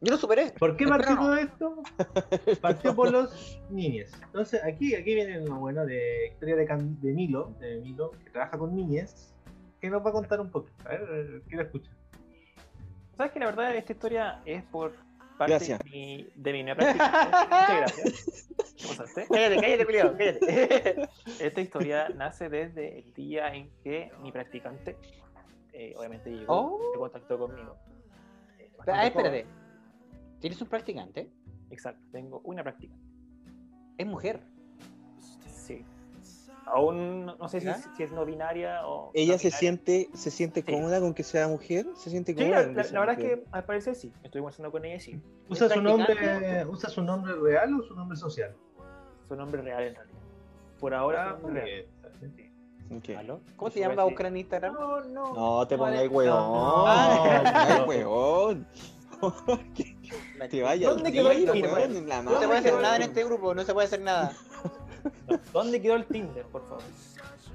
Yo 0.01 0.11
lo 0.11 0.17
superé. 0.17 0.51
¿Por 0.57 0.77
qué 0.77 0.87
partió 0.87 1.15
no. 1.15 1.21
todo 1.21 1.35
esto? 1.35 1.83
Partió 2.61 2.95
por 2.95 3.11
los 3.11 3.59
niñes. 3.71 4.13
Entonces, 4.23 4.61
aquí, 4.63 4.93
aquí 4.95 5.15
viene 5.15 5.41
lo 5.41 5.55
bueno 5.55 5.83
de 5.85 6.27
historia 6.27 6.55
de, 6.55 7.11
Milo, 7.11 7.53
de 7.59 7.81
Milo, 7.81 8.11
que 8.23 8.29
trabaja 8.29 8.57
con 8.57 8.75
niñes, 8.75 9.33
que 9.81 9.89
nos 9.89 10.05
va 10.05 10.11
a 10.11 10.13
contar 10.13 10.39
un 10.39 10.51
poco. 10.51 10.69
A 10.85 10.89
ver, 10.89 11.41
quiero 11.47 11.63
escuchar. 11.63 11.93
Sabes 13.17 13.33
que 13.33 13.39
la 13.39 13.47
verdad 13.47 13.75
esta 13.75 13.91
historia 13.91 14.41
es 14.45 14.63
por 14.63 14.93
parte 15.39 15.53
Gracias. 15.53 15.79
de 15.79 15.89
mi, 15.89 16.29
de 16.35 16.53
mi 16.53 16.63
nueva 16.63 16.77
práctica. 16.77 17.47
Muchas 17.49 17.77
gracias. 17.77 18.47
¿Qué 18.77 18.87
pasaste? 18.87 19.25
Cállate, 19.29 19.55
cállate, 19.61 19.85
Julio, 19.85 20.15
cállate. 20.17 21.09
Esta 21.39 21.61
historia 21.61 22.09
nace 22.09 22.49
desde 22.49 22.99
el 22.99 23.13
día 23.13 23.53
en 23.55 23.69
que 23.83 24.11
mi 24.21 24.31
practicante, 24.31 24.97
eh, 25.73 25.93
obviamente 25.97 26.29
llegó, 26.29 26.53
Oh. 26.53 26.91
se 26.93 26.99
contactó 26.99 27.39
conmigo. 27.39 27.75
Eh, 28.59 28.69
Ah, 28.87 29.05
espérate. 29.07 29.45
¿Tienes 30.39 30.61
un 30.61 30.67
practicante? 30.67 31.29
Exacto, 31.71 32.01
tengo 32.11 32.41
una 32.43 32.63
practicante. 32.63 33.03
Es 33.97 34.05
mujer. 34.05 34.41
Sí. 36.69 36.75
Aún 36.75 37.25
no- 37.25 37.49
sé 37.49 37.61
si, 37.61 37.67
si 37.97 38.03
es 38.03 38.11
no 38.11 38.25
binaria 38.25 38.85
o. 38.87 39.11
Ella 39.13 39.33
no 39.33 39.39
se 39.39 39.47
binaria. 39.47 39.59
siente, 39.59 40.09
se 40.13 40.31
siente 40.31 40.61
Sí. 40.61 40.71
cómoda 40.71 40.99
con 40.99 41.13
que 41.13 41.23
sea 41.23 41.47
mujer, 41.47 41.85
se 41.95 42.09
siente 42.09 42.33
Sí, 42.33 42.39
cómoda. 42.39 42.61
la, 42.61 42.99
verdad 42.99 43.11
es 43.11 43.17
que 43.19 43.43
al 43.51 43.63
parecer 43.65 43.95
sí. 43.95 44.13
Estoy 44.23 44.41
conversando 44.41 44.71
con 44.71 44.85
ella 44.85 44.99
sí. 44.99 45.21
¿Usa 45.49 45.67
¿Es 45.67 45.73
su, 45.73 45.81
nombre? 45.81 46.65
¿Usa 46.65 46.89
su 46.89 47.01
nombre 47.01 47.33
real 47.35 47.79
o 47.79 47.83
su 47.83 47.95
nombre 47.95 48.17
social? 48.17 48.55
Su 49.27 49.35
nombre 49.35 49.61
real 49.61 49.83
en 49.83 49.95
realidad. 49.95 50.19
Por 50.79 50.93
ahora, 50.93 51.37
real. 51.43 51.85
¿Aló? 53.17 53.41
¿Cómo 53.55 53.69
te 53.69 53.79
llamas 53.79 54.03
buscar 54.05 54.25
en 54.27 54.37
Instagram? 54.37 54.73
No, 54.73 55.01
no. 55.01 55.33
No 55.33 55.67
te 55.67 55.77
pongáis 55.77 56.09
weón. 56.09 56.35
No. 56.35 57.85
Weón. 57.85 58.67
Te 60.49 60.63
vaya 60.63 60.89
¿Dónde 60.89 61.11
quedó 61.11 61.31
la 61.31 61.33
No 61.33 61.53
se 61.53 61.61
madre, 62.23 62.47
puede 62.47 62.59
hacer 62.59 62.73
nada 62.81 62.95
en 62.95 63.01
este 63.03 63.25
grupo, 63.25 63.53
no 63.53 63.63
se 63.63 63.73
puede 63.73 63.87
hacer 63.87 64.01
nada. 64.01 64.31
No. 65.27 65.39
¿Dónde 65.53 65.81
quedó 65.81 65.95
el 65.95 66.05
Tinder, 66.05 66.45
por 66.45 66.63
favor? 66.67 66.83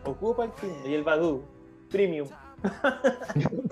Ocupa 0.04 0.44
el 0.44 0.52
Tinder 0.52 0.86
y 0.90 0.94
el 0.94 1.02
Badoo 1.04 1.42
Premium. 1.90 2.28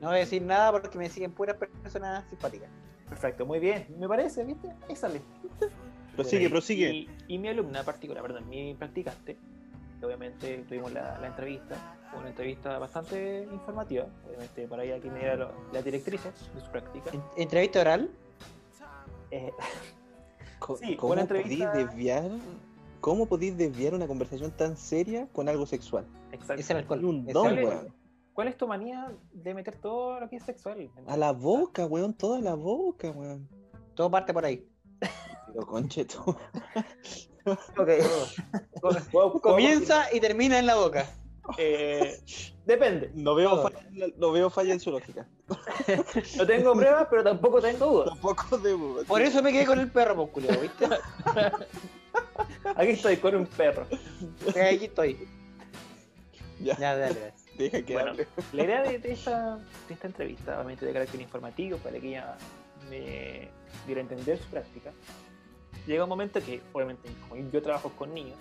No 0.00 0.08
voy 0.08 0.16
a 0.16 0.20
decir 0.20 0.40
nada 0.42 0.72
porque 0.72 0.96
me 0.96 1.10
siguen 1.10 1.32
puras 1.32 1.56
personas 1.56 2.24
simpáticas. 2.30 2.70
Perfecto, 3.08 3.44
muy 3.44 3.58
bien. 3.58 3.86
Me 3.98 4.08
parece, 4.08 4.44
¿viste? 4.44 4.72
Ahí 4.88 4.96
sale. 4.96 5.20
Prosigue, 6.16 6.48
prosigue. 6.48 6.90
Y, 6.90 7.10
y 7.28 7.38
mi 7.38 7.48
alumna 7.48 7.82
particular, 7.82 8.22
perdón, 8.22 8.48
mi 8.48 8.74
practicante, 8.74 9.36
que 9.98 10.06
obviamente 10.06 10.64
tuvimos 10.68 10.90
la, 10.92 11.18
la 11.18 11.26
entrevista, 11.26 11.76
fue 12.10 12.20
una 12.20 12.30
entrevista 12.30 12.78
bastante 12.78 13.46
informativa, 13.52 14.06
obviamente 14.26 14.66
para 14.68 14.84
ella 14.84 15.00
que 15.00 15.10
me 15.10 15.18
diera 15.18 15.36
lo- 15.36 15.52
las 15.70 15.84
directrices 15.84 16.32
de 16.54 16.60
su 16.62 16.70
práctica. 16.70 17.10
En- 17.12 17.22
¿Entrevista 17.36 17.80
oral? 17.82 18.10
Eh, 19.30 19.52
Sí, 20.80 20.96
¿Cómo 20.96 21.08
buena 21.08 21.26
podéis 21.26 21.44
entrevista. 21.46 21.72
desviar? 21.72 22.30
¿Cómo 23.00 23.26
podéis 23.26 23.56
desviar 23.56 23.94
una 23.94 24.06
conversación 24.06 24.50
tan 24.50 24.76
seria 24.76 25.26
con 25.32 25.48
algo 25.48 25.66
sexual? 25.66 26.06
exacto. 26.32 26.60
Es 26.60 26.70
el 26.70 26.76
alcohol. 26.78 27.04
Un 27.04 27.26
don, 27.26 27.32
¿Cuál 27.44 27.58
alcohol. 27.58 27.74
weón. 27.82 27.94
¿Cuál 28.32 28.48
es 28.48 28.56
tu 28.56 28.66
manía 28.68 29.12
de 29.32 29.54
meter 29.54 29.76
todo 29.78 30.20
lo 30.20 30.28
que 30.28 30.36
es 30.36 30.44
sexual? 30.44 30.90
A 31.06 31.16
la 31.16 31.32
boca, 31.32 31.84
weón, 31.86 32.14
toda 32.14 32.40
la 32.40 32.54
boca, 32.54 33.10
weón. 33.10 33.48
Todo 33.94 34.10
parte 34.10 34.32
por 34.32 34.44
ahí. 34.44 34.66
Pero 35.52 35.66
concheto. 35.66 36.36
Ok. 37.76 37.88
¿Puedo- 39.10 39.40
Comienza 39.42 40.04
y 40.14 40.20
termina 40.20 40.58
en 40.58 40.66
la 40.66 40.76
boca. 40.76 41.06
Eh, 41.58 42.20
depende. 42.66 43.10
No 43.14 43.34
veo, 43.34 43.62
falla, 43.62 43.80
no 44.16 44.32
veo 44.32 44.50
falla 44.50 44.72
en 44.72 44.80
su 44.80 44.90
lógica. 44.90 45.26
No 46.36 46.46
tengo 46.46 46.74
pruebas, 46.74 47.06
pero 47.10 47.24
tampoco 47.24 47.60
tengo 47.60 47.86
dudas. 47.86 48.08
Tampoco 48.10 48.58
debo. 48.58 49.02
Por 49.04 49.20
eso 49.22 49.42
me 49.42 49.52
quedé 49.52 49.66
con 49.66 49.80
el 49.80 49.90
perro, 49.90 50.14
pues, 50.16 50.30
culiao, 50.30 50.60
¿viste? 50.60 50.86
Aquí 52.76 52.90
estoy 52.90 53.16
con 53.16 53.34
un 53.34 53.46
perro. 53.46 53.86
Aquí 54.48 54.84
estoy. 54.84 55.28
Ya, 56.60 56.76
Ya, 56.78 56.96
dale, 56.96 57.14
dale. 57.20 57.32
deja 57.56 57.82
que 57.82 57.92
Bueno, 57.94 58.10
hable. 58.10 58.28
la 58.52 58.64
idea 58.64 58.82
de, 58.82 58.98
de 58.98 59.12
esta, 59.12 59.56
de 59.88 59.94
esta 59.94 60.06
entrevista, 60.06 60.54
obviamente 60.56 60.84
de 60.86 60.92
carácter 60.92 61.20
informativo, 61.20 61.78
para 61.78 61.98
que 61.98 62.08
ella 62.08 62.36
me 62.90 63.48
diera 63.86 64.00
a 64.00 64.02
entender 64.02 64.38
su 64.38 64.44
práctica, 64.44 64.92
llega 65.86 66.04
un 66.04 66.10
momento 66.10 66.40
que, 66.40 66.60
obviamente, 66.72 67.08
como 67.28 67.42
yo 67.50 67.62
trabajo 67.62 67.90
con 67.96 68.12
niños, 68.12 68.36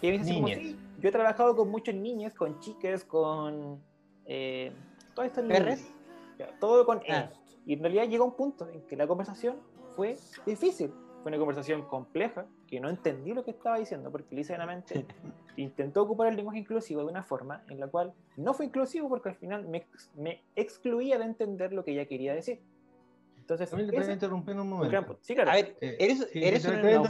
y 0.00 0.06
me 0.06 0.12
dice 0.12 0.22
así 0.24 0.34
como, 0.34 0.48
Niñas. 0.48 0.62
"Sí, 0.62 0.78
yo 1.00 1.08
he 1.08 1.12
trabajado 1.12 1.56
con 1.56 1.70
muchos 1.70 1.94
niños, 1.94 2.34
con 2.34 2.58
chicas, 2.60 3.04
con... 3.04 3.80
Eh, 4.26 4.72
todo 5.14 5.24
esto 5.24 5.46
¿Perres? 5.46 5.92
Ya, 6.38 6.48
todo 6.60 6.84
con 6.86 6.98
Ah. 7.08 7.30
ellos. 7.30 7.40
Y 7.66 7.74
en 7.74 7.80
realidad 7.80 8.04
llegó 8.08 8.24
un 8.24 8.34
punto 8.36 8.68
en 8.70 8.82
que 8.82 8.96
la 8.96 9.06
conversación 9.06 9.56
fue 9.96 10.16
difícil. 10.46 10.92
Fue 11.22 11.30
una 11.30 11.38
conversación 11.38 11.82
compleja, 11.88 12.46
que 12.68 12.78
no 12.78 12.88
entendí 12.88 13.34
lo 13.34 13.42
que 13.44 13.50
estaba 13.50 13.78
diciendo, 13.78 14.10
porque 14.12 14.34
lisa 14.36 14.52
y 14.52 14.56
llanamente 14.56 15.04
intentó 15.56 16.02
ocupar 16.02 16.28
el 16.28 16.36
lenguaje 16.36 16.60
inclusivo 16.60 17.00
de 17.00 17.08
una 17.10 17.24
forma 17.24 17.64
en 17.68 17.80
la 17.80 17.88
cual 17.88 18.12
no 18.36 18.54
fue 18.54 18.66
inclusivo 18.66 19.08
porque 19.08 19.30
al 19.30 19.34
final 19.34 19.66
me, 19.66 19.86
me 20.14 20.44
excluía 20.54 21.18
de 21.18 21.24
entender 21.24 21.72
lo 21.72 21.84
que 21.84 21.90
ella 21.92 22.06
quería 22.06 22.34
decir. 22.34 22.60
Entonces, 23.36 23.68
También 23.70 23.90
te 23.90 23.96
ese 23.96 24.12
interrumpir 24.12 24.54
un 24.54 24.60
un 24.60 24.68
momento. 24.68 25.06
punto. 25.06 25.20
Sí, 25.22 25.34
claro. 25.34 25.50
A 25.50 25.54
ver, 25.54 25.76
Eh, 25.80 25.96
¿eres, 25.98 26.28
Sí, 26.30 26.44
eres 26.44 26.64
un 26.66 26.74
un. 26.76 27.08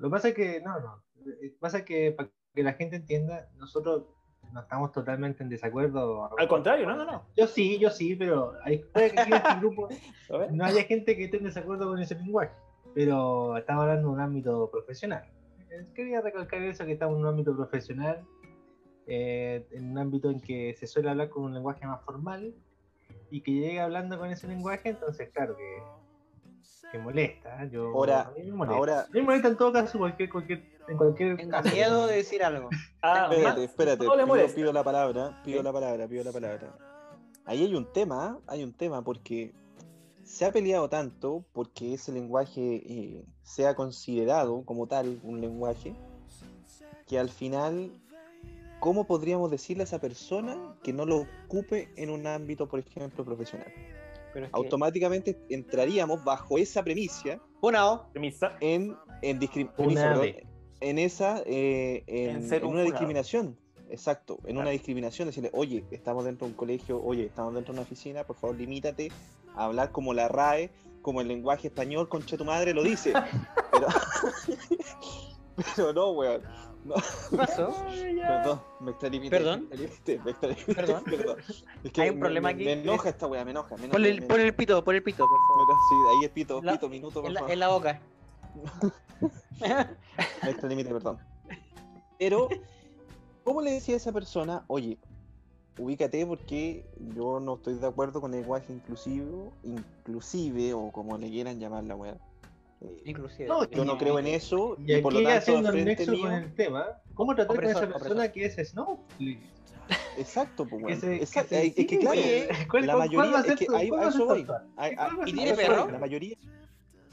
Lo 0.00 0.08
que 0.08 0.10
pasa 0.10 0.28
es 0.28 0.34
que, 0.34 0.60
no, 0.62 0.80
no. 0.80 1.02
Eh, 1.26 1.54
Pasa 1.60 1.84
que 1.84 2.12
para 2.12 2.28
que 2.54 2.62
la 2.62 2.72
gente 2.74 2.96
entienda, 2.96 3.48
nosotros 3.56 4.04
no 4.52 4.60
estamos 4.60 4.92
totalmente 4.92 5.42
en 5.42 5.48
desacuerdo. 5.48 6.30
Al 6.38 6.48
contrario, 6.48 6.86
no, 6.86 6.94
no, 6.96 7.04
no. 7.04 7.26
Yo 7.36 7.46
sí, 7.48 7.78
yo 7.78 7.90
sí, 7.90 8.14
pero 8.14 8.52
hay, 8.62 8.78
puede 8.78 9.10
que 9.10 9.20
aquí 9.20 9.30
en 9.32 9.36
este 9.38 9.54
grupo 9.58 9.88
no 10.52 10.64
haya 10.64 10.82
gente 10.84 11.16
que 11.16 11.24
esté 11.24 11.38
en 11.38 11.44
desacuerdo 11.44 11.88
con 11.88 11.98
ese 12.00 12.14
lenguaje. 12.14 12.52
Pero 12.94 13.56
estamos 13.56 13.82
hablando 13.82 14.08
de 14.08 14.14
un 14.14 14.20
ámbito 14.20 14.70
profesional. 14.70 15.24
Eh, 15.70 15.84
Quería 15.94 16.20
recalcar 16.20 16.62
eso, 16.62 16.84
que 16.84 16.92
estamos 16.92 17.16
en 17.16 17.22
un 17.22 17.28
ámbito 17.28 17.56
profesional, 17.56 18.24
eh, 19.06 19.66
en 19.72 19.90
un 19.90 19.98
ámbito 19.98 20.30
en 20.30 20.40
que 20.40 20.74
se 20.78 20.86
suele 20.86 21.10
hablar 21.10 21.28
con 21.30 21.42
un 21.44 21.54
lenguaje 21.54 21.84
más 21.86 22.00
formal 22.04 22.54
y 23.30 23.40
que 23.40 23.50
llegue 23.52 23.80
hablando 23.80 24.16
con 24.18 24.30
ese 24.30 24.46
lenguaje, 24.46 24.90
entonces 24.90 25.30
claro 25.30 25.56
que, 25.56 25.82
que 26.92 26.98
molesta. 26.98 27.64
¿eh? 27.64 27.70
Yo, 27.72 27.88
Ahora- 27.88 28.28
a 28.28 28.30
mí 28.30 28.44
me 28.44 28.52
molesta. 28.52 28.76
Ahora, 28.78 29.00
A 29.00 29.06
mí 29.06 29.20
me 29.20 29.22
molesta 29.22 29.48
en 29.48 29.56
todo 29.56 29.72
caso 29.72 29.98
cualquier, 29.98 30.30
cualquier, 30.30 30.62
en 30.88 30.96
cualquier 30.96 31.36
Tengo 31.36 31.50
caso. 31.50 31.70
miedo 31.74 32.06
de 32.06 32.16
decir 32.16 32.42
algo. 32.42 32.68
Ah, 33.02 33.28
espérate, 33.30 33.64
espérate. 33.64 34.04
le 34.04 34.48
Pido, 34.48 34.72
la 34.72 34.82
palabra, 34.84 35.40
pido 35.44 35.58
Sí. 35.58 35.64
la 35.64 35.72
palabra, 35.72 36.08
pido 36.08 36.24
la 36.24 36.32
palabra. 36.32 36.78
Ahí 37.46 37.62
hay 37.64 37.74
un 37.74 37.92
tema, 37.92 38.24
¿ah? 38.26 38.38
hay 38.46 38.62
un 38.64 38.72
tema 38.72 39.02
porque 39.02 39.52
se 40.22 40.44
ha 40.46 40.52
peleado 40.52 40.88
tanto 40.88 41.44
porque 41.52 41.94
ese 41.94 42.12
lenguaje 42.12 42.82
eh, 42.86 43.24
sea 43.42 43.74
considerado 43.74 44.64
como 44.64 44.86
tal 44.86 45.20
un 45.22 45.40
lenguaje 45.40 45.94
que 47.06 47.18
al 47.18 47.28
final, 47.28 47.90
¿cómo 48.80 49.06
podríamos 49.06 49.50
decirle 49.50 49.82
a 49.82 49.84
esa 49.84 49.98
persona 50.00 50.74
que 50.82 50.94
no 50.94 51.04
lo 51.04 51.26
ocupe 51.46 51.90
en 51.96 52.08
un 52.08 52.26
ámbito, 52.26 52.66
por 52.68 52.80
ejemplo, 52.80 53.24
profesional? 53.24 53.70
Pero 54.32 54.46
es 54.46 54.52
que- 54.52 54.56
Automáticamente 54.56 55.38
entraríamos 55.50 56.24
bajo 56.24 56.56
esa 56.58 56.82
premisa 56.82 57.38
Una 57.60 57.90
O. 57.92 58.10
premisa, 58.10 58.56
en, 58.60 58.96
en, 59.22 59.36
Una 59.76 60.14
premisa. 60.14 60.38
En 60.88 60.98
esa, 60.98 61.42
eh, 61.46 62.04
en, 62.06 62.36
En 62.36 62.48
ser 62.48 62.62
en 62.62 62.68
un 62.68 62.74
una 62.74 62.82
discriminación. 62.82 63.56
Exacto, 63.90 64.38
en 64.46 64.56
una 64.58 64.70
discriminación, 64.70 65.28
decirle, 65.28 65.50
oye, 65.52 65.84
estamos 65.90 66.24
dentro 66.24 66.46
de 66.46 66.52
un 66.52 66.56
colegio, 66.56 67.02
oye, 67.04 67.26
estamos 67.26 67.54
dentro 67.54 67.72
de 67.72 67.78
una 67.80 67.86
oficina, 67.86 68.24
por 68.24 68.34
favor, 68.36 68.56
limítate 68.56 69.12
a 69.54 69.66
hablar 69.66 69.92
como 69.92 70.14
la 70.14 70.26
RAE, 70.26 70.70
como 71.02 71.20
el 71.20 71.28
lenguaje 71.28 71.68
español, 71.68 72.08
concha 72.08 72.36
tu 72.36 72.44
madre 72.44 72.72
lo 72.74 72.82
dice. 72.82 73.12
Pero, 73.72 73.86
pero 75.76 75.92
no, 75.92 76.10
weón. 76.12 76.42
¿Qué 77.30 77.36
pasó? 77.36 77.74
Perdón, 78.26 78.60
me 78.80 78.90
extralimité. 78.90 79.36
Perdón. 79.36 79.68
Me 79.70 79.84
extralimité, 79.84 80.74
Perdón. 80.74 81.04
perdón. 81.06 81.36
Es 81.82 81.98
Hay 81.98 82.08
un 82.10 82.14
me- 82.16 82.20
problema 82.20 82.48
me, 82.48 82.54
aquí. 82.54 82.64
Me 82.64 82.72
enoja 82.72 83.08
esta 83.08 83.26
weá, 83.26 83.44
me 83.44 83.50
enoja. 83.52 83.76
Me 83.76 83.84
enoja 83.86 83.92
Pon 83.92 84.04
el, 84.04 84.20
me- 84.20 84.26
pon 84.26 84.40
el 84.40 84.54
pito, 84.54 84.84
pon 84.84 84.94
el 84.94 85.02
pito, 85.02 85.24
por 85.26 85.38
favor. 85.68 85.76
Sí, 85.88 85.94
ahí 86.18 86.24
es 86.26 86.30
pito, 86.30 86.60
La- 86.62 86.72
pito, 86.72 86.88
minuto, 86.88 87.20
por 87.20 87.26
En 87.26 87.34
la, 87.34 87.40
favor. 87.40 87.52
en 87.52 87.58
la 87.58 87.68
boca. 87.68 88.00
Me 90.42 90.50
extralimité, 90.50 90.90
perdón. 90.90 91.18
Pero, 92.18 92.48
¿cómo 93.44 93.60
le 93.60 93.72
decía 93.72 93.94
a 93.94 93.96
esa 93.98 94.12
persona, 94.12 94.64
oye, 94.68 94.98
ubícate 95.78 96.24
porque 96.26 96.84
yo 97.14 97.40
no 97.40 97.54
estoy 97.56 97.74
de 97.74 97.86
acuerdo 97.86 98.20
con 98.20 98.32
el 98.34 98.40
lenguaje 98.40 98.72
inclusivo, 98.72 99.52
inclusive, 99.64 100.74
o 100.74 100.90
como 100.92 101.18
le 101.18 101.28
quieran 101.30 101.58
llamar 101.58 101.84
la 101.84 101.96
weá? 101.96 102.16
Eh, 102.80 103.02
Inclusive. 103.06 103.48
No, 103.48 103.68
yo 103.70 103.84
no 103.84 103.98
creo 103.98 104.18
en 104.18 104.26
eso, 104.26 104.76
Y 104.86 104.94
y, 104.94 105.00
por 105.02 105.12
lo 105.12 105.18
aquí 105.20 105.26
tanto, 105.28 105.38
haciendo 105.40 105.70
el 105.70 105.84
nexo 105.84 106.12
mío, 106.12 106.20
con 106.22 106.32
el 106.32 106.54
tema, 106.54 106.86
¿cómo 107.14 107.34
tratar 107.34 107.56
con 107.56 107.64
esa 107.64 107.78
Opresor, 107.80 107.98
persona 108.00 108.30
que 108.32 108.44
es 108.44 108.54
Snowflake? 108.70 109.42
exacto, 110.16 110.66
pues, 110.66 111.00
se- 111.00 111.22
es 111.22 111.30
que 111.32 111.98
claro, 111.98 112.20
Oye, 112.20 112.48
¿Cuál- 112.70 112.86
la 112.86 112.92
cuál- 112.94 113.10
cuál 113.10 113.26
va 113.34 113.38
mayoría, 113.38 113.38
a 113.38 113.42
ser 113.42 113.52
es 113.52 113.58
que 113.58 113.66
tu- 113.66 113.74
ahí 113.74 113.90
a 113.98 114.08
eso 114.08 114.26
voy. 114.26 114.40
¿Y 114.40 114.44
cuál 114.46 114.66
va 114.78 114.84
a 114.84 115.28
¿Y 115.28 115.30
ser 115.30 115.34
tiene 115.34 115.54
perro? 115.54 115.90
La 115.90 115.98
mayoría, 115.98 116.36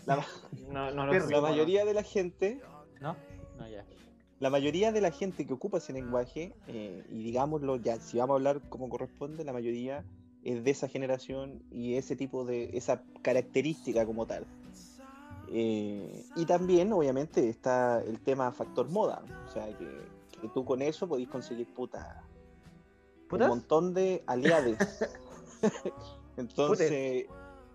la, 0.05 0.25
No, 0.69 0.91
no 0.91 1.05
la 1.05 1.41
mayoría 1.41 1.85
de 1.85 1.93
la 1.93 2.03
gente 2.03 2.61
¿No? 3.01 3.15
No, 3.57 3.67
ya. 3.67 3.85
La 4.39 4.49
mayoría 4.49 4.91
de 4.91 5.01
la 5.01 5.11
gente 5.11 5.45
que 5.45 5.53
ocupa 5.53 5.77
ese 5.77 5.93
lenguaje, 5.93 6.53
eh, 6.67 7.03
y 7.11 7.23
digámoslo 7.23 7.75
ya, 7.75 7.99
si 7.99 8.17
vamos 8.17 8.33
a 8.33 8.37
hablar 8.37 8.61
como 8.69 8.89
corresponde, 8.89 9.43
la 9.43 9.53
mayoría 9.53 10.03
es 10.43 10.63
de 10.63 10.71
esa 10.71 10.87
generación 10.87 11.61
y 11.71 11.95
ese 11.95 12.15
tipo 12.15 12.43
de, 12.45 12.75
esa 12.75 13.03
característica 13.21 14.05
como 14.05 14.25
tal. 14.25 14.47
Eh, 15.49 16.25
y 16.35 16.45
también, 16.45 16.91
obviamente, 16.93 17.49
está 17.49 18.01
el 18.01 18.19
tema 18.19 18.51
factor 18.51 18.89
moda, 18.89 19.21
o 19.47 19.51
sea, 19.51 19.67
que, 19.77 19.87
que 20.41 20.47
tú 20.49 20.65
con 20.65 20.81
eso 20.81 21.07
podéis 21.07 21.29
conseguir 21.29 21.67
puta, 21.73 22.23
¿Putas? 23.27 23.49
un 23.49 23.57
montón 23.57 23.93
de 23.93 24.23
aliados. 24.25 24.77
Entonces, 26.37 27.27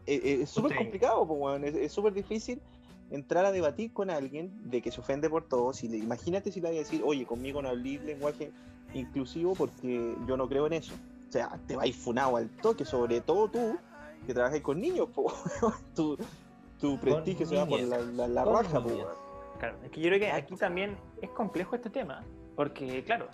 es 0.07 0.51
súper 0.51 0.77
complicado, 0.77 1.27
pues, 1.27 1.75
es 1.75 1.93
súper 1.93 2.13
difícil 2.13 2.61
entrar 3.11 3.45
a 3.45 3.53
debatir 3.53 3.93
con 3.93 4.11
alguien 4.11 4.51
de 4.71 4.83
que 4.83 4.91
se 4.91 5.01
ofende 5.01 5.31
por 5.31 5.45
todo. 5.45 5.73
Si 5.73 5.89
le, 5.89 5.99
imagínate 5.99 6.51
si 6.51 6.61
le 6.61 6.69
voy 6.69 6.77
a 6.77 6.81
decir, 6.81 7.03
oye, 7.05 7.25
conmigo 7.27 7.63
no 7.63 7.69
hablé 7.69 7.99
lenguaje 8.01 8.51
inclusivo 8.95 9.55
porque 9.55 10.15
yo 10.27 10.37
no 10.37 10.49
creo 10.49 10.67
en 10.67 10.75
eso. 10.75 10.95
O 11.29 11.33
sea, 11.33 11.59
te 11.67 11.77
vais 11.77 11.95
funado 11.95 12.37
al 12.37 12.49
toque, 12.49 12.85
sobre 12.85 13.21
todo 13.21 13.49
tú, 13.49 13.77
que 14.27 14.35
trabajas 14.35 14.61
con 14.61 14.81
niños, 14.81 15.09
po, 15.15 15.33
tu, 15.95 16.17
tu 16.81 16.99
prestigio 16.99 17.47
se 17.47 17.57
va 17.57 17.67
por 17.67 17.81
la, 17.81 18.29
la, 18.29 18.45
raja, 18.45 18.83
po. 18.83 18.91
Claro, 19.59 19.79
es 19.85 19.91
que 19.91 20.01
yo 20.01 20.09
creo 20.09 20.21
que 20.21 20.31
aquí 20.31 20.55
también 20.57 20.97
es 21.23 21.31
complejo 21.31 21.77
este 21.77 21.91
tema, 21.91 22.23
porque 22.55 23.03
claro, 23.05 23.29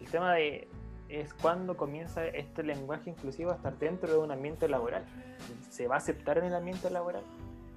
el 0.00 0.10
tema 0.10 0.34
de 0.34 0.68
es 1.10 1.34
cuando 1.34 1.76
comienza 1.76 2.26
este 2.26 2.62
lenguaje 2.62 3.10
inclusivo 3.10 3.50
a 3.50 3.56
estar 3.56 3.78
dentro 3.78 4.12
de 4.12 4.18
un 4.18 4.30
ambiente 4.30 4.68
laboral. 4.68 5.04
¿Se 5.70 5.88
va 5.88 5.96
a 5.96 5.98
aceptar 5.98 6.38
en 6.38 6.44
el 6.44 6.54
ambiente 6.54 6.90
laboral? 6.90 7.22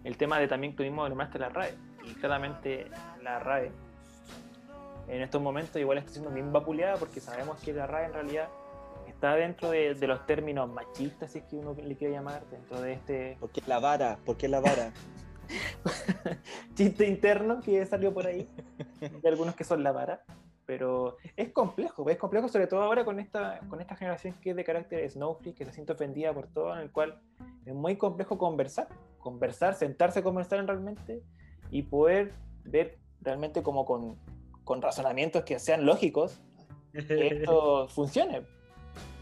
El 0.03 0.17
tema 0.17 0.39
de 0.39 0.47
también 0.47 0.75
tú 0.75 0.84
mismo 0.84 1.07
nombraste 1.07 1.39
la 1.39 1.49
RAE, 1.49 1.73
y 2.03 2.13
claramente 2.15 2.88
la 3.21 3.39
RAE 3.39 3.71
en 5.07 5.21
estos 5.21 5.41
momentos 5.41 5.75
igual 5.77 5.97
está 5.97 6.11
siendo 6.11 6.31
bien 6.31 6.51
vapuleada 6.51 6.97
porque 6.97 7.19
sabemos 7.19 7.59
que 7.59 7.73
la 7.73 7.88
RAE 7.88 8.05
en 8.05 8.13
realidad 8.13 8.49
está 9.07 9.36
dentro 9.36 9.69
de, 9.69 9.95
de 9.95 10.07
los 10.07 10.25
términos 10.25 10.69
machistas, 10.69 11.31
si 11.31 11.39
es 11.39 11.45
que 11.45 11.55
uno 11.55 11.73
le 11.73 11.95
quiere 11.95 12.13
llamar, 12.13 12.43
dentro 12.49 12.81
de 12.81 12.93
este 12.93 13.38
¿Por 13.39 13.49
qué 13.51 13.61
la 13.67 13.79
vara? 13.79 14.17
¿Por 14.25 14.38
qué 14.38 14.47
la 14.47 14.59
vara? 14.59 14.91
chiste 16.75 17.05
interno 17.07 17.61
que 17.61 17.86
salió 17.86 18.13
por 18.13 18.27
ahí, 18.27 18.49
de 18.99 19.29
algunos 19.29 19.55
que 19.55 19.63
son 19.63 19.84
la 19.84 19.91
vara, 19.91 20.23
pero 20.66 21.18
es 21.36 21.51
complejo, 21.51 22.09
es 22.09 22.18
complejo 22.18 22.47
sobre 22.47 22.68
todo 22.68 22.82
ahora 22.82 23.03
con 23.03 23.20
esta, 23.20 23.59
con 23.70 23.82
esta 23.82 23.95
generación 23.95 24.36
que 24.41 24.51
es 24.51 24.55
de 24.55 24.64
carácter 24.64 25.09
snowflake, 25.09 25.55
que 25.55 25.66
se 25.66 25.74
siente 25.74 25.93
ofendida 25.93 26.34
por 26.34 26.47
todo, 26.47 26.74
en 26.74 26.80
el 26.80 26.91
cual 26.91 27.20
es 27.66 27.74
muy 27.74 27.97
complejo 27.97 28.38
conversar, 28.38 28.88
conversar, 29.20 29.76
sentarse 29.76 30.20
a 30.20 30.24
conversar 30.24 30.66
realmente 30.66 31.22
y 31.70 31.84
poder 31.84 32.32
ver 32.64 32.97
realmente 33.22 33.64
como 33.64 33.86
con, 33.86 34.18
con 34.64 34.82
razonamientos 34.82 35.43
que 35.43 35.59
sean 35.59 35.86
lógicos 35.86 36.41
que 36.93 37.28
esto 37.28 37.88
funcione. 37.89 38.43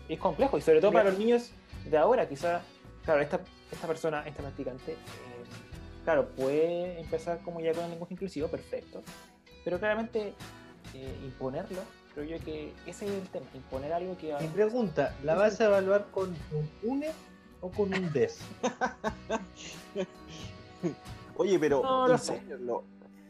Es 0.09 0.19
complejo 0.19 0.57
y 0.57 0.61
sobre 0.61 0.81
todo 0.81 0.91
para 0.91 1.09
los 1.09 1.17
niños 1.17 1.53
de 1.89 1.97
ahora, 1.97 2.27
quizá, 2.27 2.61
claro, 3.05 3.21
esta, 3.21 3.39
esta 3.71 3.87
persona, 3.87 4.23
esta 4.27 4.41
practicante, 4.41 4.93
eh, 4.93 4.97
claro, 6.03 6.27
puede 6.29 6.99
empezar 6.99 7.39
como 7.39 7.61
ya 7.61 7.73
con 7.73 7.85
el 7.85 7.91
lenguaje 7.91 8.13
inclusivo, 8.13 8.47
perfecto, 8.47 9.01
pero 9.63 9.79
claramente 9.79 10.33
eh, 10.93 11.15
imponerlo, 11.23 11.81
creo 12.13 12.25
yo 12.37 12.43
que 12.45 12.73
ese 12.85 13.05
es 13.05 13.11
el 13.11 13.27
tema, 13.29 13.45
imponer 13.53 13.93
algo 13.93 14.17
que... 14.17 14.35
Mi 14.41 14.47
pregunta, 14.47 15.15
¿la 15.23 15.35
vas 15.35 15.59
a 15.61 15.65
evaluar 15.65 16.07
con 16.11 16.29
un 16.51 16.69
UNE 16.83 17.11
o 17.61 17.69
con 17.69 17.93
un 17.93 18.11
DES? 18.11 18.39
Oye, 21.37 21.57
pero 21.59 21.81
No, 21.81 22.07
lo 22.07 22.17
sé. 22.17 22.35
imponerlo. 22.35 22.83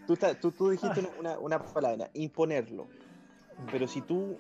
Tú, 0.07 0.14
estás- 0.14 0.39
tú, 0.39 0.51
tú 0.51 0.70
dijiste 0.70 1.07
una, 1.20 1.59
palabra, 1.64 2.09
imponerlo. 2.14 2.88
Pero 3.72 3.88
si 3.88 4.01
tú 4.01 4.38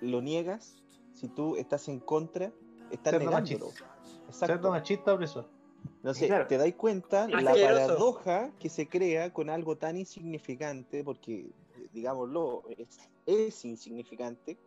lo 0.00 0.20
niegas, 0.22 0.74
si 1.12 1.28
tú 1.28 1.56
estás 1.56 1.86
en 1.88 2.00
contra, 2.00 2.50
estás 2.90 3.12
Cerdo 3.12 3.26
negándolo. 3.26 3.66
machista. 3.66 3.84
Exacto. 4.26 4.46
Cerdo 4.54 4.70
machista 4.70 5.12
opresor. 5.14 5.48
Entonces, 5.96 6.26
Claro. 6.28 6.46
te 6.46 6.56
dais 6.58 6.74
cuenta 6.74 7.28
la 7.28 7.52
paradoja 7.52 8.50
que 8.58 8.68
se 8.68 8.88
crea 8.88 9.32
con 9.32 9.50
algo 9.50 9.76
tan 9.76 9.96
insignificante, 9.96 11.04
porque, 11.04 11.50
digámoslo, 11.92 12.64
es, 12.76 12.98
es 13.26 13.64
insignificante 13.64 14.58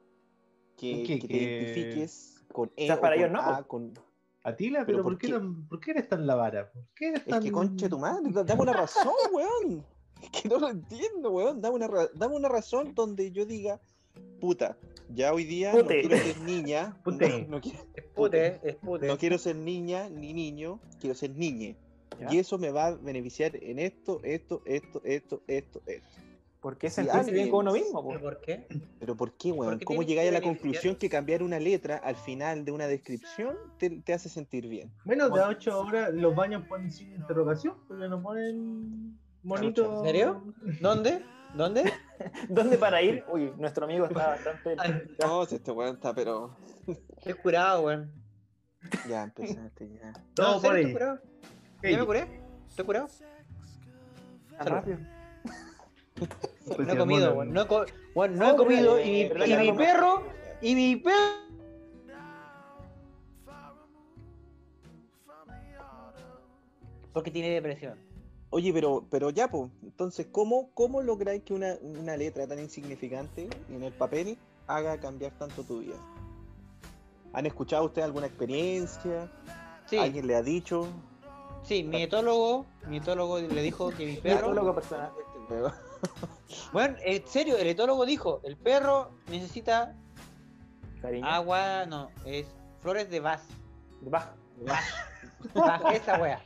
que, 0.77 1.03
¿Qué- 1.03 1.19
que 1.19 1.27
te 1.27 1.37
identifiques 1.37 2.43
con 2.51 2.71
E 2.75 2.85
sea, 2.87 2.95
o 2.95 3.01
para 3.01 3.15
con 3.15 3.23
ellos 3.23 3.31
no, 3.33 3.39
A, 3.41 3.63
con... 3.63 3.93
Atila, 4.43 4.85
Pero 4.85 4.85
pero, 4.85 5.03
¿por 5.03 5.13
¿por, 5.13 5.17
qué 5.19 5.27
qué? 5.27 5.33
tan- 5.33 5.67
¿por 5.67 5.79
qué 5.79 5.91
eres 5.91 6.07
tan 6.09 6.27
la 6.27 6.35
vara? 6.35 6.71
¿Por 6.71 6.83
qué 6.95 7.07
eres 7.09 7.21
Es 7.21 7.27
tan... 7.27 7.41
que 7.43 7.51
conche 7.51 7.89
tu 7.89 7.97
madre, 7.97 8.31
da- 8.31 8.43
dame 8.43 8.61
una 8.61 8.73
razón, 8.73 9.13
weón. 9.33 9.83
Es 10.21 10.29
que 10.29 10.47
no 10.49 10.59
lo 10.59 10.69
entiendo, 10.69 11.31
weón. 11.31 11.61
Dame 11.61 11.75
una, 11.75 11.89
dame 12.13 12.35
una 12.35 12.47
razón 12.49 12.93
donde 12.93 13.31
yo 13.31 13.45
diga, 13.45 13.79
puta, 14.39 14.77
ya 15.09 15.33
hoy 15.33 15.45
día 15.45 15.73
no 15.73 15.85
quiero 15.87 16.15
ser 16.17 16.37
niña, 16.41 16.95
Pute. 17.03 17.41
no, 17.41 17.47
no 17.47 17.61
quiero, 17.61 17.79
Es 17.95 18.03
pute, 18.13 18.59
es 18.63 18.75
pute. 18.75 19.07
no 19.07 19.17
quiero 19.17 19.37
ser 19.39 19.55
niña 19.55 20.09
ni 20.09 20.33
niño, 20.33 20.79
quiero 20.99 21.15
ser 21.15 21.31
niñe. 21.35 21.75
¿Ya? 22.19 22.31
Y 22.33 22.37
eso 22.37 22.57
me 22.57 22.69
va 22.71 22.87
a 22.87 22.91
beneficiar 22.95 23.55
en 23.61 23.77
esto, 23.79 24.21
esto, 24.23 24.61
esto, 24.65 25.01
esto, 25.03 25.41
esto, 25.47 25.81
esto. 25.87 26.09
¿Por 26.65 26.79
qué 26.79 26.89
Si 26.89 26.95
sentirse 26.95 27.19
bien 27.25 27.29
alguien- 27.41 27.51
con 27.51 27.59
uno 27.67 27.73
mismo? 27.73 28.01
po? 28.01 28.09
¿Pero 28.09 28.21
por 28.21 28.41
qué? 28.41 28.67
Pero 28.99 29.15
¿por 29.15 29.33
qué, 29.37 29.51
weón? 29.51 29.73
Porque 29.73 29.85
¿Cómo 29.85 30.01
llegáis 30.01 30.29
a 30.29 30.31
la 30.33 30.41
conclusión 30.41 30.95
que 30.95 31.09
cambiar 31.09 31.43
una 31.43 31.59
letra 31.59 31.97
al 31.97 32.15
final 32.15 32.65
de 32.65 32.71
una 32.71 32.87
descripción 32.87 33.55
te, 33.77 34.01
te 34.01 34.13
hace 34.15 34.29
sentir 34.29 34.67
bien? 34.67 34.91
Menos 35.03 35.31
de 35.31 35.41
8 35.41 35.79
horas 35.79 36.11
los 36.15 36.33
baños 36.35 36.63
ponen 36.67 36.89
sin 36.91 37.13
interrogación, 37.13 37.75
porque 37.87 38.07
no 38.07 38.19
ponen 38.19 39.15
monito. 39.43 39.99
¿En 39.99 40.05
serio? 40.05 40.43
¿Dónde? 40.81 41.23
¿Dónde? 41.53 41.83
¿Dónde 42.49 42.79
para 42.79 42.99
ir? 42.99 43.23
Uy, 43.31 43.53
nuestro 43.59 43.85
amigo 43.85 44.07
está 44.07 44.29
bastante... 44.29 44.75
No, 45.21 45.43
este 45.43 45.71
weón 45.71 45.97
está, 45.97 46.15
pero 46.15 46.57
Estoy 47.17 47.33
curado, 47.43 47.83
weón. 47.83 48.11
ya 49.07 49.21
empezaste, 49.21 49.87
ya. 49.87 50.13
No, 50.35 50.55
¿en 50.55 50.61
serio 50.61 50.61
por 50.61 50.71
ahí. 50.71 50.81
estoy 50.81 50.93
curado? 50.93 51.19
¿Ya 51.83 51.97
me 51.99 52.05
curé? 52.07 52.41
¿Estoy 52.67 52.85
curado? 52.85 53.07
rápido. 54.57 54.97
Pues 56.15 56.87
no 56.87 56.93
he 56.93 56.97
comido, 56.97 57.33
weón. 57.33 57.53
No, 57.53 57.61
he 57.61 57.67
co- 57.67 57.85
weón, 58.15 58.37
no 58.37 58.51
he 58.51 58.55
comido 58.55 58.97
eh, 58.97 59.07
y 59.07 59.11
mi, 59.11 59.27
¿verdad 59.29 59.45
y 59.45 59.49
que 59.49 59.57
mi 59.57 59.71
perro, 59.73 60.23
y 60.61 60.75
mi 60.75 60.95
perro. 60.97 61.45
Porque 67.13 67.31
tiene 67.31 67.49
depresión. 67.49 67.97
Oye, 68.49 68.71
pero, 68.73 69.05
pero 69.09 69.29
ya, 69.29 69.49
pues, 69.49 69.69
entonces, 69.83 70.27
¿cómo, 70.31 70.69
cómo 70.73 71.01
lográis 71.01 71.43
que 71.43 71.53
una, 71.53 71.75
una 71.81 72.15
letra 72.17 72.47
tan 72.47 72.59
insignificante 72.59 73.49
en 73.69 73.83
el 73.83 73.93
papel 73.93 74.37
haga 74.67 74.97
cambiar 74.99 75.31
tanto 75.37 75.63
tu 75.63 75.79
vida? 75.79 75.95
¿Han 77.33 77.45
escuchado 77.45 77.85
ustedes 77.85 78.05
alguna 78.05 78.27
experiencia? 78.27 79.29
Sí, 79.87 79.97
¿Alguien 79.97 80.27
le 80.27 80.35
ha 80.35 80.41
dicho? 80.41 80.87
sí, 81.63 81.83
mi 81.83 82.03
etólogo, 82.03 82.65
mi 82.87 82.97
etólogo 82.97 83.39
le 83.39 83.61
dijo 83.61 83.89
que 83.91 84.05
mi 84.05 84.17
perro. 84.17 84.39
Etólogo 84.47 84.75
personal. 84.75 85.11
Bueno, 86.71 86.95
en 87.03 87.25
serio, 87.27 87.57
el 87.57 87.67
etólogo 87.67 88.05
dijo, 88.05 88.41
el 88.43 88.55
perro 88.57 89.11
necesita 89.29 89.95
Cariño. 91.01 91.25
agua, 91.27 91.85
no, 91.85 92.09
es 92.25 92.45
flores 92.81 93.09
de 93.09 93.19
Bach. 93.19 93.41
Baja. 94.01 94.35
Bach, 95.53 95.93
esa 95.93 96.19
wea. 96.21 96.41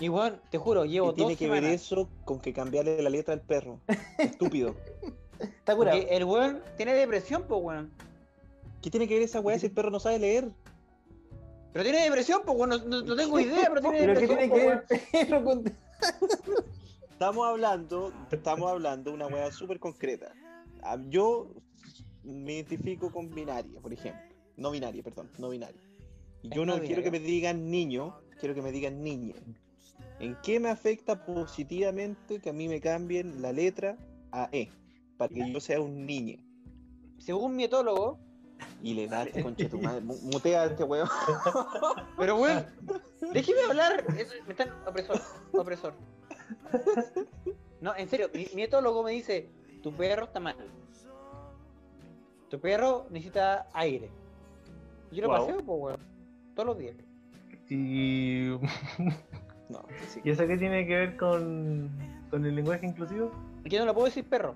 Y 0.00 0.08
bueno, 0.08 0.36
te 0.50 0.58
juro, 0.58 0.84
llevo 0.84 1.10
¿Qué 1.10 1.16
tiene 1.16 1.32
dos 1.32 1.38
que 1.38 1.48
ver 1.48 1.64
eso 1.64 2.08
con 2.24 2.38
que 2.40 2.52
cambiarle 2.52 3.02
la 3.02 3.10
letra 3.10 3.34
al 3.34 3.40
perro? 3.40 3.80
Estúpido. 4.18 4.76
Está 5.40 5.74
curado. 5.74 5.98
Porque 5.98 6.16
el 6.16 6.24
weón 6.24 6.62
tiene 6.76 6.94
depresión, 6.94 7.44
pues 7.48 7.60
weón. 7.62 7.92
¿Qué 8.82 8.90
tiene 8.90 9.08
que 9.08 9.14
ver 9.14 9.22
esa 9.24 9.40
weá 9.40 9.58
si 9.58 9.66
el 9.66 9.72
perro 9.72 9.90
no 9.90 9.98
sabe 9.98 10.18
leer? 10.20 10.48
Pero 11.72 11.82
tiene 11.84 12.02
depresión, 12.04 12.42
pues 12.44 12.56
weón, 12.56 12.70
no, 12.70 12.78
no- 12.78 13.02
no 13.02 13.16
tengo 13.16 13.40
idea, 13.40 13.66
pero 13.68 13.80
tiene 13.80 13.98
¿Pero 13.98 14.14
qué 14.20 14.26
depresión. 14.26 14.38
tiene 14.38 14.48
po, 14.48 14.54
que 14.54 14.66
ver 14.66 14.84
el 14.90 15.26
perro 15.26 15.44
con.? 15.44 15.64
Estamos 17.18 17.46
hablando, 17.48 18.12
estamos 18.30 18.70
hablando 18.70 19.10
de 19.10 19.16
una 19.16 19.26
weá 19.26 19.50
súper 19.50 19.80
concreta. 19.80 20.32
Ah, 20.84 20.96
Yo 21.08 21.50
me 22.22 22.52
identifico 22.54 23.10
con 23.10 23.28
binaria, 23.34 23.80
por 23.80 23.92
ejemplo. 23.92 24.22
No 24.56 24.70
binaria, 24.70 25.02
perdón, 25.02 25.28
no 25.36 25.48
binaria. 25.48 25.80
Y 26.42 26.48
Es 26.48 26.54
yo 26.54 26.64
no 26.64 26.76
no 26.76 26.82
quiero 26.84 27.02
que 27.02 27.10
me 27.10 27.18
digan 27.18 27.72
niño, 27.72 28.16
quiero 28.38 28.54
que 28.54 28.62
me 28.62 28.70
digan 28.70 29.02
niña. 29.02 29.34
¿En 30.20 30.36
qué 30.44 30.60
me 30.60 30.68
afecta 30.68 31.24
positivamente 31.26 32.38
que 32.38 32.50
a 32.50 32.52
mí 32.52 32.68
me 32.68 32.80
cambien 32.80 33.42
la 33.42 33.52
letra 33.52 33.96
a 34.30 34.48
E? 34.52 34.70
Para 35.16 35.34
que 35.34 35.52
yo 35.52 35.58
sea 35.60 35.80
un 35.80 36.06
niño. 36.06 36.38
Según 37.18 37.56
mi 37.56 37.64
etólogo, 37.64 38.20
Y 38.80 38.94
le 38.94 39.08
da 39.08 39.22
este 39.24 39.42
concha 39.42 39.68
tu 39.68 39.80
madre. 39.80 40.02
mu- 40.02 40.18
Mutea 40.22 40.62
a 40.62 40.66
este 40.66 40.84
weón. 40.84 41.08
pero 42.16 42.36
bueno, 42.38 42.64
déjeme 43.32 43.60
hablar. 43.62 44.04
Eso- 44.16 44.34
me 44.46 44.52
están 44.52 44.70
opresor, 44.86 45.20
opresor. 45.52 45.94
No, 47.80 47.94
en 47.96 48.08
serio, 48.08 48.28
mi, 48.34 48.46
mi 48.54 48.62
etólogo 48.62 49.02
me 49.02 49.12
dice, 49.12 49.48
tu 49.82 49.92
perro 49.92 50.24
está 50.24 50.40
mal. 50.40 50.56
Tu 52.50 52.58
perro 52.60 53.06
necesita 53.10 53.68
aire. 53.72 54.10
Yo 55.12 55.22
lo 55.22 55.28
Wow. 55.28 55.38
paseo, 55.38 55.56
pues, 55.64 55.78
weón. 55.80 55.96
Todos 56.54 56.66
los 56.66 56.78
días. 56.78 56.96
Y, 57.68 58.48
No, 59.68 59.82
sí. 60.08 60.20
¿Y 60.24 60.30
eso 60.30 60.46
qué 60.46 60.56
tiene 60.56 60.86
que 60.86 60.96
ver 60.96 61.16
con, 61.18 61.90
con 62.30 62.44
el 62.46 62.54
lenguaje 62.56 62.86
inclusivo? 62.86 63.30
Porque 63.62 63.78
no 63.78 63.84
lo 63.84 63.92
puedo 63.94 64.06
decir 64.06 64.24
perro. 64.26 64.54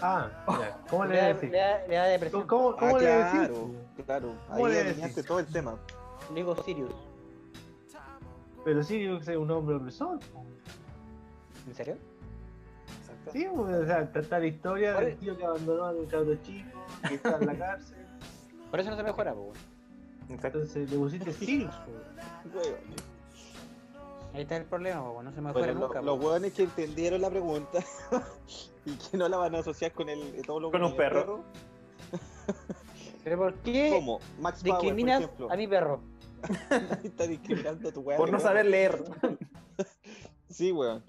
Ah, 0.00 0.30
ya. 0.48 0.80
¿Cómo 0.90 1.04
le 1.06 1.14
Le 1.14 1.20
da, 1.20 1.26
decís? 1.34 1.50
le 1.50 1.58
da- 1.58 1.86
le 1.88 1.94
da 1.96 2.04
depresión. 2.04 2.46
¿Cómo, 2.46 2.76
cómo 2.76 2.96
Ah, 2.96 3.00
le 3.00 3.06
decís? 3.06 3.30
claro, 3.32 3.70
claro. 4.06 4.34
¿Cómo 4.48 4.66
Ahí 4.66 4.72
le 4.72 4.84
decís? 4.84 5.24
todo 5.26 5.40
el 5.40 5.46
tema. 5.46 5.74
Le 6.30 6.36
digo 6.36 6.54
Sirius. 6.62 6.94
Pero 8.64 8.82
sí, 8.82 9.02
yo 9.02 9.18
que 9.18 9.24
soy 9.24 9.36
un 9.36 9.50
hombre 9.50 9.76
opresor. 9.76 10.18
¿En 11.66 11.74
serio? 11.74 11.96
Exacto. 13.00 13.30
Sí, 13.32 13.46
o 13.46 13.86
sea, 13.86 14.00
está 14.14 14.38
la 14.38 14.46
historia 14.46 14.94
del 14.94 15.16
tío 15.16 15.36
que 15.36 15.44
abandonó 15.44 15.84
al 15.84 16.06
cabro 16.08 16.34
chico, 16.42 16.68
que 17.08 17.14
está 17.14 17.36
en 17.38 17.46
la 17.46 17.58
cárcel. 17.58 17.98
Por 18.70 18.80
eso 18.80 18.90
no 18.90 18.96
se 18.96 19.02
mejora, 19.02 19.34
pues. 19.34 19.58
Exacto. 20.28 20.58
Entonces 20.58 20.90
le 20.90 20.96
pusiste 20.98 21.32
Sirius. 21.34 21.74
Ahí 24.32 24.42
está 24.42 24.56
el 24.56 24.64
problema, 24.64 25.10
weón. 25.10 25.24
No 25.24 25.32
se 25.32 25.40
mejora 25.40 25.64
Bueno, 25.66 25.80
lo- 25.80 25.86
nunca. 25.88 26.02
los 26.02 26.20
hueones 26.22 26.52
que 26.52 26.62
entendieron 26.64 27.20
la 27.20 27.30
pregunta 27.30 27.78
y 28.86 28.92
que 28.94 29.16
no 29.16 29.28
la 29.28 29.38
van 29.38 29.54
a 29.54 29.58
asociar 29.58 29.92
con 29.92 30.08
el 30.08 30.20
etólogo 30.36 30.70
Con 30.72 30.84
un 30.84 30.96
perro. 30.96 31.40
Pero 33.24 33.36
¿por 33.38 33.54
qué 33.56 33.90
¿Cómo? 33.92 34.20
Max 34.40 34.62
Power, 34.62 34.80
discriminas 34.80 35.28
a 35.50 35.56
mi 35.56 35.66
perro? 35.66 36.00
Está 37.04 37.26
discriminando 37.26 37.88
a 37.88 37.92
tu 37.92 38.00
weón. 38.00 38.18
Por 38.18 38.30
no 38.30 38.38
weón. 38.38 38.48
saber 38.48 38.66
leer. 38.66 39.04
Sí, 40.48 40.72
weón. 40.72 41.04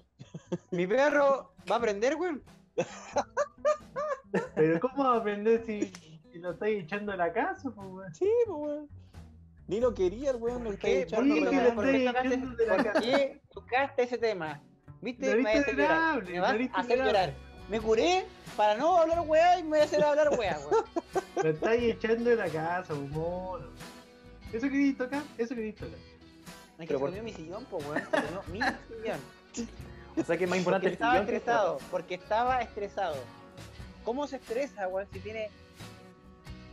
Mi 0.70 0.86
perro 0.86 1.52
va 1.70 1.74
a 1.74 1.78
aprender, 1.78 2.14
weón. 2.14 2.42
Pero 4.54 4.80
¿cómo 4.80 5.04
va 5.04 5.14
a 5.14 5.18
aprender 5.18 5.64
si, 5.66 5.92
si 6.30 6.38
lo 6.38 6.52
estáis 6.52 6.84
echando 6.84 7.10
de 7.12 7.18
la 7.18 7.32
casa? 7.32 7.70
Pues, 7.74 7.88
weón? 7.90 8.14
Sí, 8.14 8.30
pues, 8.46 8.56
weón. 8.58 8.88
Ni 9.66 9.80
lo 9.80 9.92
quería 9.94 10.30
el 10.30 10.36
weón, 10.36 10.64
lo 10.64 10.70
¿Por 10.70 10.74
está 10.74 10.86
qué? 10.86 11.02
echando. 11.02 11.34
¿Por 11.74 11.86
de 11.86 11.98
la 12.04 12.12
¿Por 12.76 12.84
casa? 12.84 13.00
qué 13.00 13.42
tocaste 13.52 14.02
ese 14.04 14.18
tema? 14.18 14.62
¿Viste? 15.00 15.34
Me 15.34 15.42
vas 15.42 15.54
a 15.56 15.58
hacer 15.58 15.76
llorar. 15.76 16.24
Me 16.24 16.40
vas 16.40 16.54
a 16.72 16.80
hacer 16.80 16.98
llorar. 16.98 17.34
Me 17.68 17.80
curé 17.80 18.24
para 18.56 18.76
no 18.76 18.96
hablar 18.98 19.20
weá 19.26 19.58
y 19.58 19.62
me 19.64 19.70
voy 19.70 19.78
a 19.80 19.84
hacer 19.84 20.04
hablar 20.04 20.30
weá, 20.38 20.58
weón. 20.70 20.84
Lo 21.42 21.50
estáis 21.50 21.82
echando 21.94 22.30
de 22.30 22.36
la 22.36 22.48
casa, 22.48 22.94
mono. 22.94 23.66
¿Eso 24.52 24.68
queréis 24.68 24.96
tocar? 24.98 25.22
¿Eso 25.38 25.54
queréis 25.54 25.74
tocar? 25.76 25.94
Es 26.78 26.86
que 26.88 26.94
se 26.94 26.98
por- 26.98 27.08
comió 27.10 27.22
mi 27.22 27.32
sillón, 27.32 27.64
pues 27.70 27.84
weón. 27.86 28.02
Se 28.04 28.10
comió 28.10 28.42
mi 28.48 28.58
sillón. 28.58 29.20
O 30.14 30.22
sea 30.24 30.36
que 30.36 30.44
es 30.44 30.50
más 30.50 30.58
importante 30.58 30.88
Porque 30.88 30.88
el 30.88 30.92
estaba 30.92 31.12
sillón 31.12 31.26
que 31.26 31.30
el 31.32 31.36
estresado. 31.38 31.78
Porque 31.90 32.14
estaba 32.16 32.60
estresado. 32.60 33.16
¿Cómo 34.04 34.26
se 34.26 34.36
estresa, 34.36 34.86
weón, 34.88 35.08
si 35.10 35.20
tiene 35.20 35.48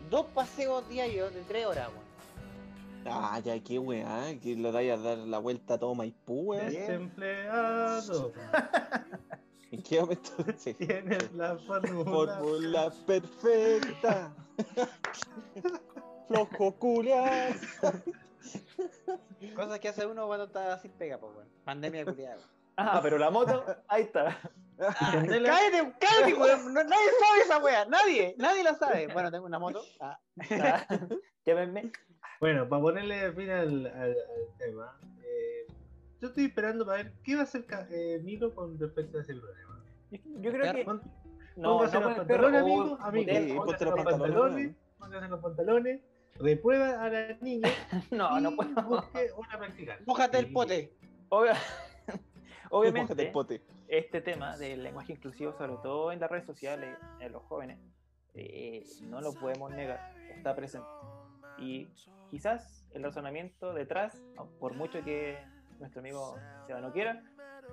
dos 0.10 0.26
paseos 0.28 0.88
diarios 0.90 1.34
de 1.34 1.42
tres 1.44 1.66
horas, 1.66 1.88
weón? 1.88 2.10
Ah, 3.06 3.40
ya, 3.40 3.58
qué 3.64 3.80
weá, 3.80 4.38
que 4.42 4.58
lo 4.58 4.74
dais 4.74 4.92
a 4.92 4.98
dar 4.98 5.18
la 5.20 5.38
vuelta 5.40 5.76
a 5.76 5.78
todo 5.78 5.96
Maipú, 5.96 6.52
weón. 6.52 6.70
Desempleado. 6.70 8.34
¿En 9.72 9.82
qué 9.84 10.02
momento? 10.02 10.32
Sí. 10.58 10.74
Tienes 10.74 11.32
la 11.34 11.56
fórmula. 11.60 12.12
Fórmula 12.12 12.92
perfecta. 13.08 14.34
Flojo 16.30 16.76
culiao. 16.76 17.26
Cosas 19.56 19.80
que 19.80 19.90
hace 19.90 20.06
uno 20.06 20.28
cuando 20.28 20.46
está 20.46 20.78
sin 20.80 20.92
pega, 20.92 21.18
pues 21.18 21.34
weón. 21.36 21.48
Pandemia 21.66 22.06
culiada. 22.06 22.38
Ah, 22.78 23.00
pero 23.04 23.18
la 23.18 23.30
moto, 23.30 23.66
ahí 23.88 24.04
está. 24.04 24.38
¿Entendela? 25.14 25.50
Cállate, 25.50 25.94
cállate, 26.00 26.34
weón. 26.34 26.74
No- 26.74 26.84
nadie 26.84 27.08
sabe 27.20 27.42
esa 27.44 27.58
weá. 27.58 27.86
Nadie, 27.86 28.36
nadie 28.38 28.64
la 28.64 28.76
sabe. 28.76 29.08
Bueno, 29.08 29.32
tengo 29.32 29.46
una 29.48 29.60
moto. 29.60 29.82
Ah. 30.00 30.18
Ah, 30.62 30.86
Llámenme. 31.46 31.92
Bueno, 32.40 32.70
para 32.70 32.82
ponerle 32.82 33.34
fin 33.34 33.50
al, 33.50 33.86
al- 33.88 34.12
al 34.12 34.58
tema, 34.58 34.98
eh, 35.24 35.68
yo 36.22 36.28
estoy 36.30 36.46
esperando 36.46 36.86
para 36.86 37.04
ver 37.04 37.14
qué 37.24 37.36
va 37.36 37.42
a 37.42 37.44
hacer 37.44 37.66
eh, 37.92 38.22
Milo 38.24 38.54
con 38.56 38.80
respecto 38.80 39.18
a 39.18 39.22
ese 39.22 39.34
problema. 39.36 39.84
Yo 40.12 40.52
creo 40.52 40.74
que. 40.74 40.86
No, 40.86 41.02
no 41.58 41.84
los 41.84 41.92
pantalones, 41.92 42.62
o- 42.62 42.64
amigo, 42.64 42.98
amigo. 43.02 43.24
hotel. 43.32 43.44
Sí, 43.50 43.54
Póngase 43.56 43.86
ponte 43.86 43.86
los 43.86 44.06
pantalones, 44.06 44.76
póngase 44.98 45.28
los 45.28 45.40
pantalones, 45.42 46.02
reprueba 46.40 47.04
a 47.04 47.10
la 47.10 47.38
niña 47.42 47.70
No, 48.12 48.38
y 48.38 48.42
no 48.42 48.56
puedo. 48.56 48.82
busque 48.84 49.30
una 49.38 49.58
practicante. 49.58 50.04
Mójate 50.06 50.40
el 50.40 50.52
pote. 50.52 50.94
Mójate 51.30 51.60
Obviamente, 52.72 53.14
el 53.14 53.32
pote. 53.32 53.62
este 53.88 54.22
tema 54.22 54.56
del 54.58 54.84
lenguaje 54.84 55.14
inclusivo, 55.14 55.54
sobre 55.54 55.74
todo 55.82 56.12
en 56.12 56.20
las 56.20 56.30
redes 56.30 56.46
sociales, 56.46 56.96
en 57.20 57.32
los 57.32 57.42
jóvenes, 57.44 57.80
eh, 58.36 58.86
no 59.04 59.22
lo 59.22 59.34
podemos 59.34 59.72
negar, 59.72 60.14
está 60.36 60.56
presente. 60.56 60.88
Y 61.58 61.88
quizás 62.30 62.86
el 62.92 63.04
razonamiento 63.04 63.74
detrás, 63.74 64.22
por 64.60 64.76
mucho 64.76 65.04
que 65.04 65.40
nuestro 65.80 66.02
amigo 66.02 66.38
Seba 66.68 66.80
no 66.80 66.92
quiera, 66.94 67.24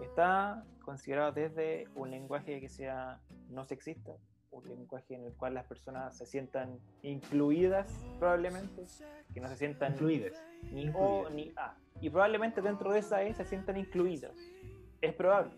está 0.03 0.65
considerado 0.83 1.33
desde 1.33 1.89
un 1.95 2.11
lenguaje 2.11 2.59
que 2.61 2.69
sea 2.71 3.21
no 3.51 3.65
sexista, 3.67 4.13
un 4.57 4.69
lenguaje 4.69 5.15
en 5.15 5.25
el 5.25 5.33
cual 5.35 5.55
las 5.55 5.65
personas 5.67 6.17
se 6.17 6.27
sientan 6.27 6.79
incluidas 7.03 7.87
probablemente, 8.19 8.85
que 9.35 9.41
no 9.41 9.49
se 9.49 9.57
sientan 9.57 9.93
Incluidas. 9.93 10.33
ni 10.73 10.91
O 10.95 11.29
ni 11.31 11.53
A. 11.57 11.75
Y 12.01 12.11
probablemente 12.11 12.61
dentro 12.63 12.91
de 12.93 12.99
esa 13.01 13.23
E 13.23 13.35
se 13.35 13.45
sientan 13.45 13.77
incluidas. 13.77 14.37
Es 15.01 15.15
probable. 15.15 15.53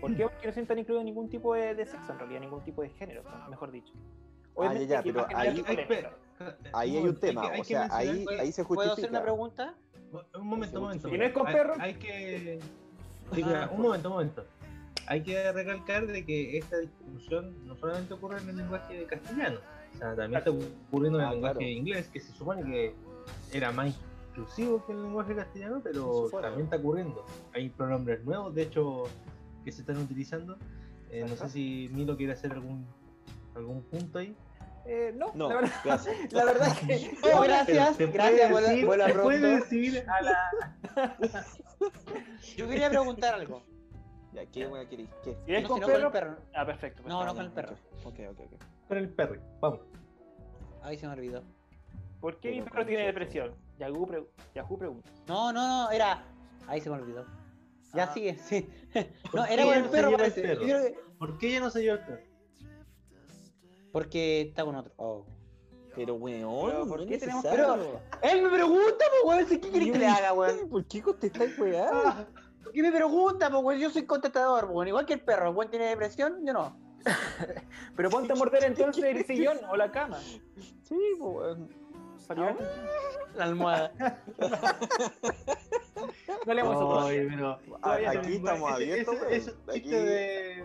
¿Por 0.00 0.14
qué? 0.16 0.24
Porque 0.24 0.46
no 0.46 0.52
sientan 0.52 0.78
incluido 0.78 1.02
ningún 1.04 1.28
tipo 1.28 1.54
de, 1.54 1.74
de 1.74 1.86
sexo, 1.86 2.12
en 2.12 2.18
realidad, 2.18 2.40
ningún 2.40 2.62
tipo 2.64 2.82
de 2.82 2.90
género, 2.90 3.22
mejor 3.50 3.70
dicho. 3.70 3.92
Ah, 4.56 4.72
ya, 4.74 4.80
ya, 4.82 5.02
pero 5.02 5.26
ahí- 5.34 5.48
hay 6.72 6.98
un 6.98 7.16
tema, 7.16 7.42
Hay 7.42 7.50
que- 7.50 7.54
hay 7.54 7.60
o 7.60 7.64
sea, 7.64 7.88
ahí, 7.90 8.24
ahí 8.38 8.52
se 8.52 8.64
¿Puedo 8.64 8.92
hacer 8.92 9.10
una 9.10 9.20
justifica. 9.20 9.22
pregunta? 9.22 9.74
Un 10.38 10.46
momento, 10.46 10.78
un 10.78 10.84
momento. 10.84 11.08
¿Y 11.08 11.18
no 11.18 11.24
es 11.24 11.32
con 11.32 11.46
Hay- 11.46 11.54
perro? 11.54 11.74
Hay 11.80 11.94
que. 11.94 12.60
Ah, 13.46 13.68
un 13.72 13.80
momento, 13.82 14.08
un 14.08 14.14
momento. 14.14 14.44
Hay 15.06 15.22
que 15.22 15.52
recalcar 15.52 16.06
de 16.06 16.24
que 16.24 16.58
esta 16.58 16.78
discusión 16.78 17.66
no 17.66 17.76
solamente 17.76 18.14
ocurre 18.14 18.38
en 18.40 18.48
el 18.50 18.56
lenguaje 18.56 19.04
castellano, 19.06 19.60
o 19.94 19.98
sea, 19.98 20.08
también 20.16 20.34
está 20.38 20.50
ocurriendo 20.50 21.18
en 21.18 21.24
el 21.24 21.30
Ah, 21.30 21.32
lenguaje 21.34 21.58
claro. 21.58 21.70
inglés, 21.70 22.08
que 22.12 22.20
se 22.20 22.32
supone 22.32 22.62
que 22.64 22.94
era 23.52 23.70
más 23.72 23.94
inclusivo 24.30 24.84
que 24.86 24.92
el 24.92 25.02
lenguaje 25.02 25.34
castellano, 25.36 25.80
pero 25.84 26.28
también 26.30 26.64
está 26.64 26.76
ocurriendo. 26.76 27.24
Hay 27.54 27.68
pronombres 27.68 28.24
nuevos, 28.24 28.54
de 28.54 28.62
hecho, 28.62 29.04
que 29.64 29.70
se 29.72 29.82
están 29.82 29.98
utilizando. 29.98 30.56
Eh, 31.10 31.24
no 31.28 31.36
sé 31.36 31.48
si 31.48 31.88
Milo 31.92 32.16
quiere 32.16 32.32
hacer 32.32 32.52
algún 32.52 32.86
algún 33.54 33.82
punto 33.84 34.18
ahí. 34.18 34.34
Eh, 34.86 35.14
no, 35.16 35.30
No, 35.34 35.48
la 35.48 35.54
verdad, 35.54 35.72
gracias. 35.84 36.16
la 36.32 36.44
verdad 36.44 36.68
es 36.68 36.78
que. 36.80 37.16
Oh, 37.32 37.40
gracias, 37.42 37.96
gracias, 37.98 38.50
vuela, 38.50 38.68
decir- 38.70 38.86
vuela 38.86 39.06
se 39.06 39.12
pronto. 39.12 39.28
puede 39.28 39.56
decir 39.56 40.04
a 40.08 40.22
la. 40.22 41.16
Yo 42.56 42.68
quería 42.68 42.90
preguntar 42.90 43.34
algo. 43.34 43.62
Ya, 44.34 44.44
¿qué 44.46 44.66
wea 44.66 44.86
queréis? 44.88 45.08
¿Qué? 45.22 45.36
Si 45.46 45.54
es 45.54 45.62
No, 45.62 45.68
con 45.68 45.76
si 45.76 45.80
no 45.80 45.86
con 45.86 45.94
perro. 45.94 46.06
el 46.06 46.12
perro. 46.12 46.36
Ah, 46.54 46.66
perfecto. 46.66 47.02
pues 47.02 47.14
No, 47.14 47.24
no 47.24 47.34
con 47.34 47.44
el 47.44 47.52
perro. 47.52 47.74
Ok, 48.04 48.18
ok, 48.30 48.40
ok. 48.40 48.62
Con 48.88 48.98
el 48.98 49.08
perro. 49.08 49.40
Vamos. 49.60 49.80
Ay, 50.82 50.98
se 50.98 51.06
me 51.06 51.12
olvidó. 51.12 51.42
¿Por 52.20 52.38
qué 52.40 52.50
mi 52.50 52.60
Pero 52.60 52.72
perro 52.72 52.86
tiene 52.86 53.06
depresión? 53.06 53.54
Yahoo, 53.78 54.06
pre- 54.06 54.26
Yahoo 54.54 54.76
pregunta. 54.78 55.08
No, 55.28 55.52
no, 55.52 55.66
no, 55.84 55.90
era. 55.90 56.24
Ahí 56.66 56.80
se 56.80 56.90
me 56.90 56.96
olvidó. 56.96 57.24
Ya 57.94 58.04
Ah. 58.04 58.12
sigue, 58.12 58.36
sí. 58.38 58.68
No, 59.32 59.42
¿Por 59.42 59.48
era 59.50 59.64
con 59.64 59.74
el 59.74 59.82
no 59.84 59.90
perro, 59.90 60.08
el 60.10 60.32
perro? 60.32 60.60
Que- 60.66 60.98
¿Por 61.18 61.38
qué 61.38 61.52
ya 61.52 61.60
no 61.60 61.70
se 61.70 61.82
lleva 61.82 61.94
el 61.98 62.04
perro? 62.04 62.22
Porque 63.92 64.40
está 64.42 64.64
con 64.64 64.74
otro. 64.74 64.92
Oh. 64.96 65.24
Pero 65.94 66.14
weón, 66.14 66.70
Pero, 66.72 66.88
¿por 66.88 67.06
qué 67.06 67.18
tenemos 67.18 67.44
necesario. 67.44 68.00
Él 68.22 68.42
me 68.42 68.48
pregunta, 68.50 69.04
pues, 69.10 69.22
weón, 69.24 69.46
si 69.48 69.60
¿qué 69.60 69.70
querés 69.70 69.92
que 69.92 69.98
le 70.00 70.06
haga, 70.08 70.32
weón? 70.32 70.68
¿Por 70.68 70.84
qué 70.86 71.00
contestáis 71.02 71.56
weá? 71.58 72.26
¿Por 72.74 72.82
qué 72.82 72.90
me 72.90 72.96
pregunta, 72.96 73.50
pues? 73.62 73.80
Yo 73.80 73.88
soy 73.88 74.02
contestador, 74.04 74.62
pues, 74.64 74.74
weón. 74.74 74.88
Igual 74.88 75.06
que 75.06 75.12
el 75.12 75.20
perro, 75.20 75.50
el 75.50 75.70
tiene 75.70 75.86
depresión, 75.86 76.44
yo 76.44 76.52
no. 76.52 76.76
Pero 77.96 78.10
ponte 78.10 78.32
a 78.32 78.36
morder 78.36 78.64
entonces 78.64 79.04
el 79.04 79.24
sillón 79.24 79.58
o 79.70 79.76
la 79.76 79.92
cama. 79.92 80.18
Sí, 80.82 80.98
pues. 81.20 81.56
Para 82.26 82.40
llevar- 82.40 82.58
La 83.36 83.44
almohada. 83.44 83.92
no 86.46 86.54
leemos 86.54 86.74
eso 86.74 86.88
todavía. 86.88 87.20
Oye, 87.20 87.28
pero. 87.30 87.58
Aquí 87.82 88.34
estamos 88.34 88.72
abiertos, 88.72 89.16
esos 89.30 89.54
Aquí- 89.68 89.90
de- 89.90 90.64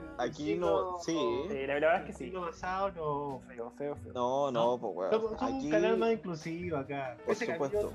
no- 0.55 0.97
sí. 0.99 1.17
Sí, 1.49 1.67
la 1.67 1.73
verdad 1.75 1.95
es 1.97 2.05
que 2.05 2.13
sí. 2.13 2.31
pasado 2.31 2.91
no. 2.91 3.41
Feo, 3.47 3.71
feo, 3.77 3.95
feo. 3.97 4.13
No, 4.13 4.51
no, 4.51 4.77
pues 4.79 4.93
weón. 4.95 5.11
Somos, 5.11 5.31
somos 5.39 5.43
Aquí, 5.57 5.65
un 5.65 5.71
canal 5.71 5.97
más 5.97 6.11
inclusivo 6.13 6.77
acá. 6.77 7.17
Por 7.25 7.33
Ese 7.33 7.45
supuesto. 7.45 7.93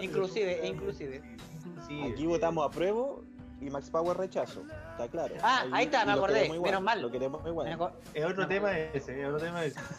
Inclusive, 0.00 0.66
inclusive. 0.66 1.16
inclusive. 1.54 2.12
aquí 2.12 2.26
votamos 2.26 2.66
apruebo 2.66 3.24
y 3.62 3.70
Max 3.70 3.88
Power 3.90 4.16
rechazo. 4.16 4.62
Está 4.92 5.08
claro. 5.08 5.34
Ah, 5.42 5.64
ahí 5.72 5.84
está, 5.86 6.04
me 6.04 6.12
acordé, 6.12 6.46
igual, 6.46 6.60
menos 6.62 6.82
mal. 6.82 7.00
Lo 7.02 7.10
queremos 7.10 7.46
igual. 7.46 7.92
Es 8.14 8.24
otro 8.24 8.46
tema 8.48 8.76
ese, 8.78 9.20
es 9.22 9.26
otro 9.28 9.38
tema 9.40 9.64
ese. 9.64 9.78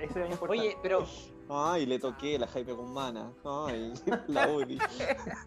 Ese 0.00 0.24
es 0.24 0.30
importante. 0.30 0.62
Oye, 0.62 0.76
pero 0.82 1.06
Ay, 1.50 1.84
le 1.86 1.98
toqué 1.98 2.38
la 2.38 2.46
Jaime 2.48 2.72
Guzmana. 2.72 3.30
Ay, 3.44 3.92
la 4.28 4.48
Uri. 4.48 4.78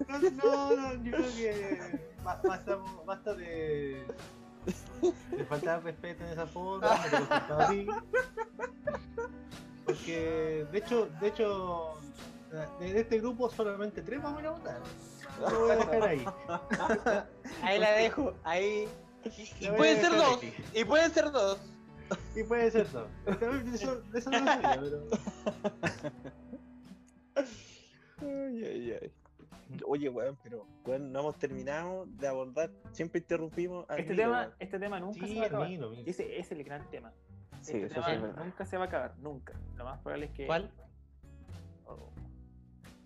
No, 0.08 0.20
no, 0.20 0.76
no, 0.76 1.04
yo 1.04 1.12
creo 1.12 1.36
que 1.36 2.00
ba- 2.24 2.40
basta, 2.44 2.78
basta 3.06 3.34
de, 3.34 4.06
de 5.32 5.46
faltar 5.46 5.84
respeto 5.84 6.24
en 6.24 6.30
esa 6.30 6.46
forma. 6.46 6.88
Porque, 9.86 10.66
de 10.72 10.78
hecho, 10.78 11.10
de 11.20 11.28
hecho, 11.28 11.94
de 12.80 13.00
este 13.02 13.20
grupo 13.20 13.50
solamente 13.50 14.02
tres 14.02 14.22
vamos 14.22 14.44
a 14.44 14.52
votar. 14.52 14.80
Lo 15.40 15.60
voy 15.60 15.72
a 15.72 15.76
dejar 15.76 16.04
ahí. 16.04 16.26
ahí 17.64 17.80
la 17.80 17.92
dejo, 17.92 18.34
ahí. 18.44 18.88
Y 19.60 19.68
pueden 19.70 20.02
ser 20.02 20.12
dos, 20.12 20.42
ahí. 20.42 20.54
y 20.74 20.84
pueden 20.86 21.12
ser 21.12 21.32
dos. 21.32 21.60
Y 22.36 22.44
puede 22.44 22.70
ser. 22.70 22.88
De 22.88 23.76
eso, 23.76 24.02
de 24.02 24.20
eso 24.20 24.30
no 24.30 24.46
sabía, 24.46 24.80
pero. 24.80 25.02
Ay, 28.22 28.64
ay, 28.66 28.98
ay. 29.02 29.12
Oye, 29.88 30.10
weón, 30.10 30.38
pero 30.44 30.68
weón, 30.86 31.12
no 31.12 31.22
hemos 31.22 31.38
terminado 31.38 32.06
de 32.06 32.28
abordar. 32.28 32.72
Siempre 32.92 33.20
interrumpimos. 33.20 33.90
al 33.90 34.00
este, 34.00 34.12
Milo, 34.12 34.24
tema, 34.24 34.40
weón. 34.42 34.54
este 34.60 34.80
tema 34.80 35.00
nunca 35.00 35.20
Sí, 35.26 35.34
se 35.34 35.40
va 35.40 35.44
a 35.44 35.48
acabar. 35.48 35.68
Milo, 35.70 35.90
Milo. 35.90 36.04
Ese 36.06 36.40
es 36.40 36.52
el 36.52 36.64
gran 36.64 36.90
tema. 36.92 37.12
Sí, 37.62 37.74
este 37.74 37.86
eso 37.88 37.96
tema 37.96 38.06
sí 38.06 38.12
es 38.14 38.22
verdad. 38.22 38.44
nunca 38.46 38.66
se 38.66 38.78
va 38.78 38.84
a 38.84 38.88
acabar, 38.88 39.18
nunca. 39.18 39.54
Lo 39.76 39.84
más 39.86 40.00
probable 40.02 40.26
es 40.28 40.32
que. 40.34 40.46
¿Cuál? 40.46 40.72
Oh, 41.86 42.12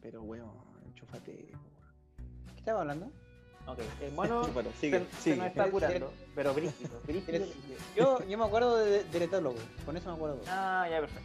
Pero 0.01 0.21
weón, 0.23 0.51
enchúfate. 0.85 1.53
¿Qué 2.59 2.71
estaba 2.71 2.81
hablando? 2.81 3.05
ok, 3.67 3.79
el 4.01 4.11
mono 4.13 4.41
se, 4.43 4.47
Chúpalo, 4.49 4.69
sigue, 4.81 4.99
se 5.15 5.21
sigue. 5.21 5.35
nos 5.37 5.47
está 5.47 5.63
apurando, 5.65 6.11
pero 6.35 6.53
brígido, 6.53 6.99
brígido. 7.07 7.45
Yo, 7.95 8.19
yo 8.27 8.37
me 8.37 8.45
acuerdo 8.45 8.77
de, 8.77 9.03
del 9.05 9.21
etólogo, 9.23 9.57
con 9.85 9.95
eso 9.95 10.09
me 10.09 10.15
acuerdo. 10.15 10.39
Ah, 10.47 10.87
ya, 10.89 10.99
perfecto. 10.99 11.23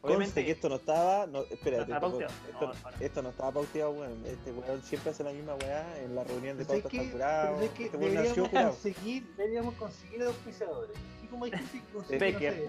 Conste 0.00 0.44
que 0.44 0.50
esto 0.50 0.68
no 0.68 0.74
estaba. 0.76 1.26
No, 1.28 1.42
espérate, 1.42 1.92
No 1.92 1.94
estaba 1.96 2.06
esto, 2.08 2.34
esto- 2.50 2.66
No, 2.66 2.72
no, 2.72 2.96
esto 3.06 3.22
no 3.22 3.28
estaba 3.28 3.52
pauteado, 3.52 3.90
weón. 3.92 4.26
Este 4.26 4.50
weón 4.50 4.82
siempre 4.82 5.12
hace 5.12 5.22
la 5.22 5.30
misma 5.30 5.54
weá 5.54 5.98
en 6.02 6.16
la 6.16 6.24
reunión 6.24 6.58
de 6.58 6.64
Pero 6.64 6.78
es 6.78 6.82
pauta 6.82 6.88
que, 6.90 6.96
está 7.02 7.12
curado. 7.12 7.54
pero 7.54 7.64
es 7.66 7.70
que 7.70 7.84
Este 7.84 7.96
weón 7.98 8.14
nació 8.14 8.22
deberíamos 8.32 8.50
curado. 8.50 8.70
conseguir, 8.70 9.36
deberíamos 9.36 9.74
conseguir 9.76 10.22
auspiciadores. 10.24 10.96
Así 11.18 11.26
como 11.28 11.44
hay 11.44 11.50
que 11.52 11.80
consigue, 11.92 12.18
Becker. 12.18 12.68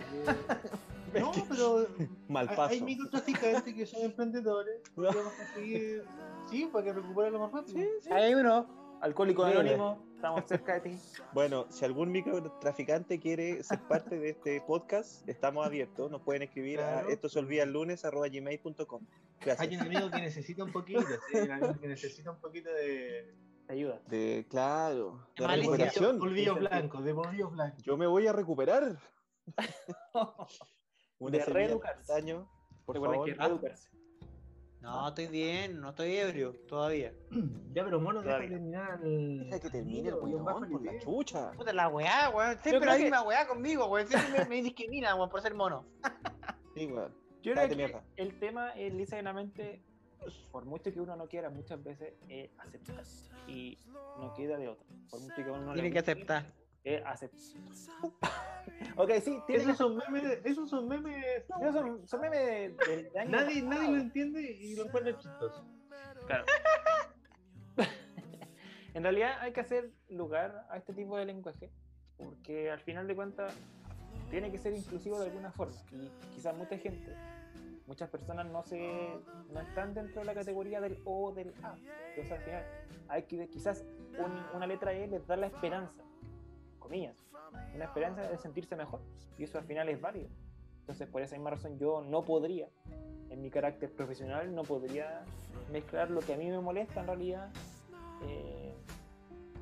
No 1.20 1.32
eh, 1.34 1.44
pero 1.50 1.88
Mal 2.28 2.50
hay- 2.50 2.56
paso. 2.56 2.74
hay 2.74 2.82
microtraficantes 2.82 3.74
que 3.74 3.86
son 3.86 4.02
emprendedores. 4.04 4.82
Podríamos 4.96 5.34
conseguir, 5.34 6.04
sí, 6.50 6.70
para 6.72 6.86
que 6.86 6.94
recuperen 6.94 7.34
lo 7.34 7.40
más 7.40 7.52
rápido. 7.52 7.88
Hay 8.12 8.34
uno. 8.36 8.82
Alcohólico 9.02 9.44
anónimo, 9.44 10.02
estamos 10.16 10.46
cerca 10.48 10.76
de 10.76 10.92
ti. 10.92 10.98
Bueno, 11.34 11.66
si 11.70 11.84
algún 11.84 12.10
microtraficante 12.10 13.20
quiere 13.20 13.62
ser 13.62 13.82
parte 13.82 14.18
de 14.18 14.30
este 14.30 14.62
podcast, 14.62 15.28
estamos 15.28 15.66
abiertos. 15.66 16.10
Nos 16.10 16.22
pueden 16.22 16.44
escribir 16.44 16.78
Claro. 16.80 17.10
a 17.10 17.12
esto 17.12 17.28
se 17.28 17.38
olvida 17.40 17.64
el 17.64 17.74
lunes 17.74 18.06
arroba 18.06 18.30
gmail.com. 18.30 19.06
Hay 19.60 19.76
un 19.76 19.82
amigo 19.82 20.10
que 20.10 20.22
necesita 20.22 20.64
un 20.64 20.72
poquito, 20.72 21.02
sí, 21.02 21.38
hay 21.38 21.42
un 21.44 21.52
amigo 21.52 21.78
que 21.82 21.88
necesita 21.90 22.32
un 22.32 22.40
poquito 22.40 22.70
de, 22.72 23.36
ayuda. 23.68 24.00
De, 24.08 24.46
claro, 24.50 25.28
de 25.36 25.48
Malicia. 25.48 25.72
recuperación. 25.72 26.20
polvillos 26.20 26.60
blancos, 26.60 27.04
de 27.04 27.14
polvillos 27.14 27.52
blancos. 27.52 27.84
Yo 27.84 27.98
me 27.98 28.08
voy 28.08 28.26
a 28.28 28.32
recuperar. 28.32 28.98
Una 31.24 31.38
De 31.38 31.46
reeducarse. 31.46 32.36
por 32.86 33.00
favor. 33.00 33.26
que 33.26 33.34
reeducarse. 33.34 33.90
No, 34.82 35.08
estoy 35.08 35.28
bien, 35.28 35.80
no 35.80 35.92
estoy 35.92 36.18
ebrio 36.18 36.54
todavía. 36.68 37.14
Ya, 37.74 37.86
pero 37.86 38.02
mono, 38.02 38.22
deja 38.22 38.38
terminar 38.40 39.00
el. 39.02 39.46
Deja 39.46 39.60
que 39.62 39.70
termine 39.70 40.10
el 40.10 40.16
weón 40.16 40.44
por 40.44 40.84
la 40.84 41.00
chucha. 41.00 41.52
Puta 41.54 41.72
la 41.72 41.88
weá, 41.88 42.30
weón. 42.32 42.58
Siempre 42.62 42.86
la 42.86 42.98
que- 42.98 43.04
misma 43.04 43.22
weá 43.24 43.48
conmigo, 43.48 43.86
weón. 43.88 44.08
Siempre 44.08 44.40
me, 44.44 44.46
me 44.50 44.62
discrimina, 44.62 45.16
weón, 45.16 45.30
por 45.30 45.42
ser 45.42 45.54
mono. 45.54 45.86
Sí, 46.76 46.88
weón. 46.88 47.14
Yo 47.44 47.54
creo 47.54 47.70
que 47.70 47.76
mierda. 47.76 48.04
el 48.18 48.40
tema 48.40 48.72
es 48.72 48.94
lisa 48.94 49.16
y 49.16 49.20
llanamente, 49.20 49.84
por 50.52 50.66
mucho 50.66 50.92
que 50.92 51.00
uno 51.00 51.16
no 51.16 51.28
quiera, 51.28 51.50
muchas 51.50 51.82
veces 51.84 52.14
es 52.28 52.50
aceptar. 52.58 53.04
Y 53.48 53.78
no 54.20 54.34
queda 54.34 54.58
de 54.58 54.68
otra. 54.70 54.86
Por 55.10 55.22
mucho 55.22 55.36
que 55.36 55.44
uno 55.52 55.62
no 55.62 55.74
Tiene 55.74 55.92
que 55.92 56.00
aceptar. 56.00 56.52
Es 56.84 57.02
aceptar. 57.06 57.40
ok, 58.98 59.12
sí, 59.24 59.40
tiene 59.48 59.64
Esos 59.64 59.78
son 59.78 59.98
memes, 59.98 60.40
esos 60.44 60.70
son 60.70 60.88
memes. 60.88 61.44
esos 61.62 61.74
son, 61.74 62.08
son 62.08 62.22
memes 62.22 62.40
de, 62.40 62.70
de- 63.14 63.26
Nadie, 63.30 63.62
nadie 63.62 63.90
lo 63.92 63.98
entiende 63.98 64.42
y 64.42 64.76
lo 64.76 64.86
encuentra 64.86 65.18
chistoso. 65.18 65.66
Claro. 66.28 66.46
en 68.94 69.04
realidad 69.04 69.38
hay 69.42 69.54
que 69.54 69.62
hacer 69.62 69.92
lugar 70.10 70.68
a 70.70 70.78
este 70.78 70.94
tipo 70.94 71.18
de 71.18 71.26
lenguaje, 71.26 71.72
porque 72.18 72.70
al 72.72 72.80
final 72.80 73.08
de 73.08 73.16
cuentas 73.16 73.54
tiene 74.30 74.52
que 74.52 74.58
ser 74.58 74.74
inclusivo 74.74 75.20
de 75.20 75.28
alguna 75.28 75.52
forma. 75.52 75.76
Y 75.92 76.10
quizás 76.36 76.56
mucha 76.56 76.78
gente, 76.78 77.16
muchas 77.88 78.10
personas 78.10 78.46
no 78.48 78.64
se 78.64 78.78
no 79.52 79.60
están 79.62 79.94
dentro 79.94 80.22
de 80.22 80.26
la 80.26 80.34
categoría 80.34 80.80
del 80.82 81.00
O 81.06 81.30
o 81.30 81.34
del 81.34 81.54
A. 81.64 81.76
Entonces 82.10 82.32
al 82.32 82.44
final 82.44 82.64
hay 83.10 83.24
que 83.24 83.48
quizás 83.50 83.84
un- 84.18 84.56
una 84.56 84.68
letra 84.68 84.94
E 84.94 85.08
les 85.08 85.26
da 85.28 85.36
la 85.38 85.48
esperanza, 85.48 86.04
comillas, 86.84 87.16
una 87.74 87.86
esperanza 87.86 88.22
de 88.24 88.38
sentirse 88.38 88.76
mejor. 88.76 89.00
Y 89.38 89.44
eso 89.46 89.58
al 89.58 89.66
final 89.66 89.90
es 89.90 90.00
válido. 90.00 90.30
Entonces 90.82 91.08
por 91.08 91.22
esa 91.22 91.36
misma 91.36 91.52
razón 91.52 91.80
yo 91.80 92.02
no 92.04 92.24
podría, 92.24 92.68
en 93.30 93.42
mi 93.42 93.50
carácter 93.50 93.92
profesional, 93.92 94.54
no 94.54 94.64
podría 94.64 95.24
mezclar 95.72 96.12
lo 96.12 96.20
que 96.20 96.34
a 96.34 96.38
mí 96.38 96.50
me 96.50 96.60
molesta 96.60 97.00
en 97.00 97.08
realidad 97.08 97.50
eh, 98.28 98.76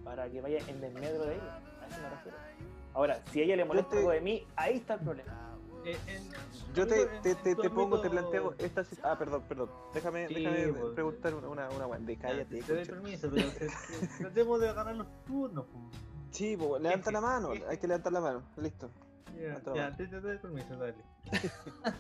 para 0.04 0.30
que 0.30 0.42
vaya 0.42 0.60
en 0.68 0.82
desmedro 0.82 1.24
de 1.26 1.36
ella. 1.36 1.60
A 1.82 1.88
eso 1.88 2.02
me 2.02 2.10
refiero. 2.10 2.38
Ahora, 2.94 3.22
si 3.32 3.40
a 3.40 3.44
ella 3.44 3.56
le 3.56 3.66
molesta 3.66 3.92
te- 3.92 3.98
algo 3.98 4.12
de 4.12 4.22
mí, 4.22 4.46
ahí 4.56 4.78
está 4.78 4.96
el 4.96 5.00
problema. 5.02 5.38
Eh, 5.86 5.98
en- 6.08 6.32
Yo 6.76 6.88
te, 6.88 7.02
en- 7.02 7.22
te, 7.22 7.36
te, 7.36 7.70
pongo, 7.70 8.02
te 8.02 8.10
planteo 8.10 8.54
esta 8.60 8.84
si- 8.84 8.98
Ah, 9.04 9.16
perdón, 9.18 9.44
perdón. 9.48 9.70
Déjame, 9.94 10.28
Sí, 10.28 10.34
déjame 10.36 10.74
pues. 10.74 10.94
preguntar 10.94 11.34
una, 11.36 11.48
una, 11.70 11.88
una. 11.88 11.98
De 12.00 12.18
cállate, 12.18 12.62
Te 12.62 12.74
doy 12.74 12.86
permiso, 12.86 13.30
pero 13.34 13.52
te- 13.52 13.60
te- 14.00 14.08
tratemos 14.20 14.60
de 14.60 14.70
agarrar 14.70 14.96
los 14.96 15.08
turnos. 15.26 15.66
Sí, 16.32 16.56
levanta 16.56 17.10
Sí, 17.10 17.14
la 17.14 17.22
mano. 17.22 17.54
sí. 17.54 17.62
Hay 17.70 17.78
que 17.78 17.88
levantar 17.88 18.14
la 18.14 18.22
mano. 18.22 18.44
Listo. 18.58 18.90
Ya, 19.40 19.62
ya, 19.74 19.96
te, 19.96 20.08
te 20.08 20.20
doy 20.22 20.38
permiso, 20.38 20.76
dale. 20.78 20.96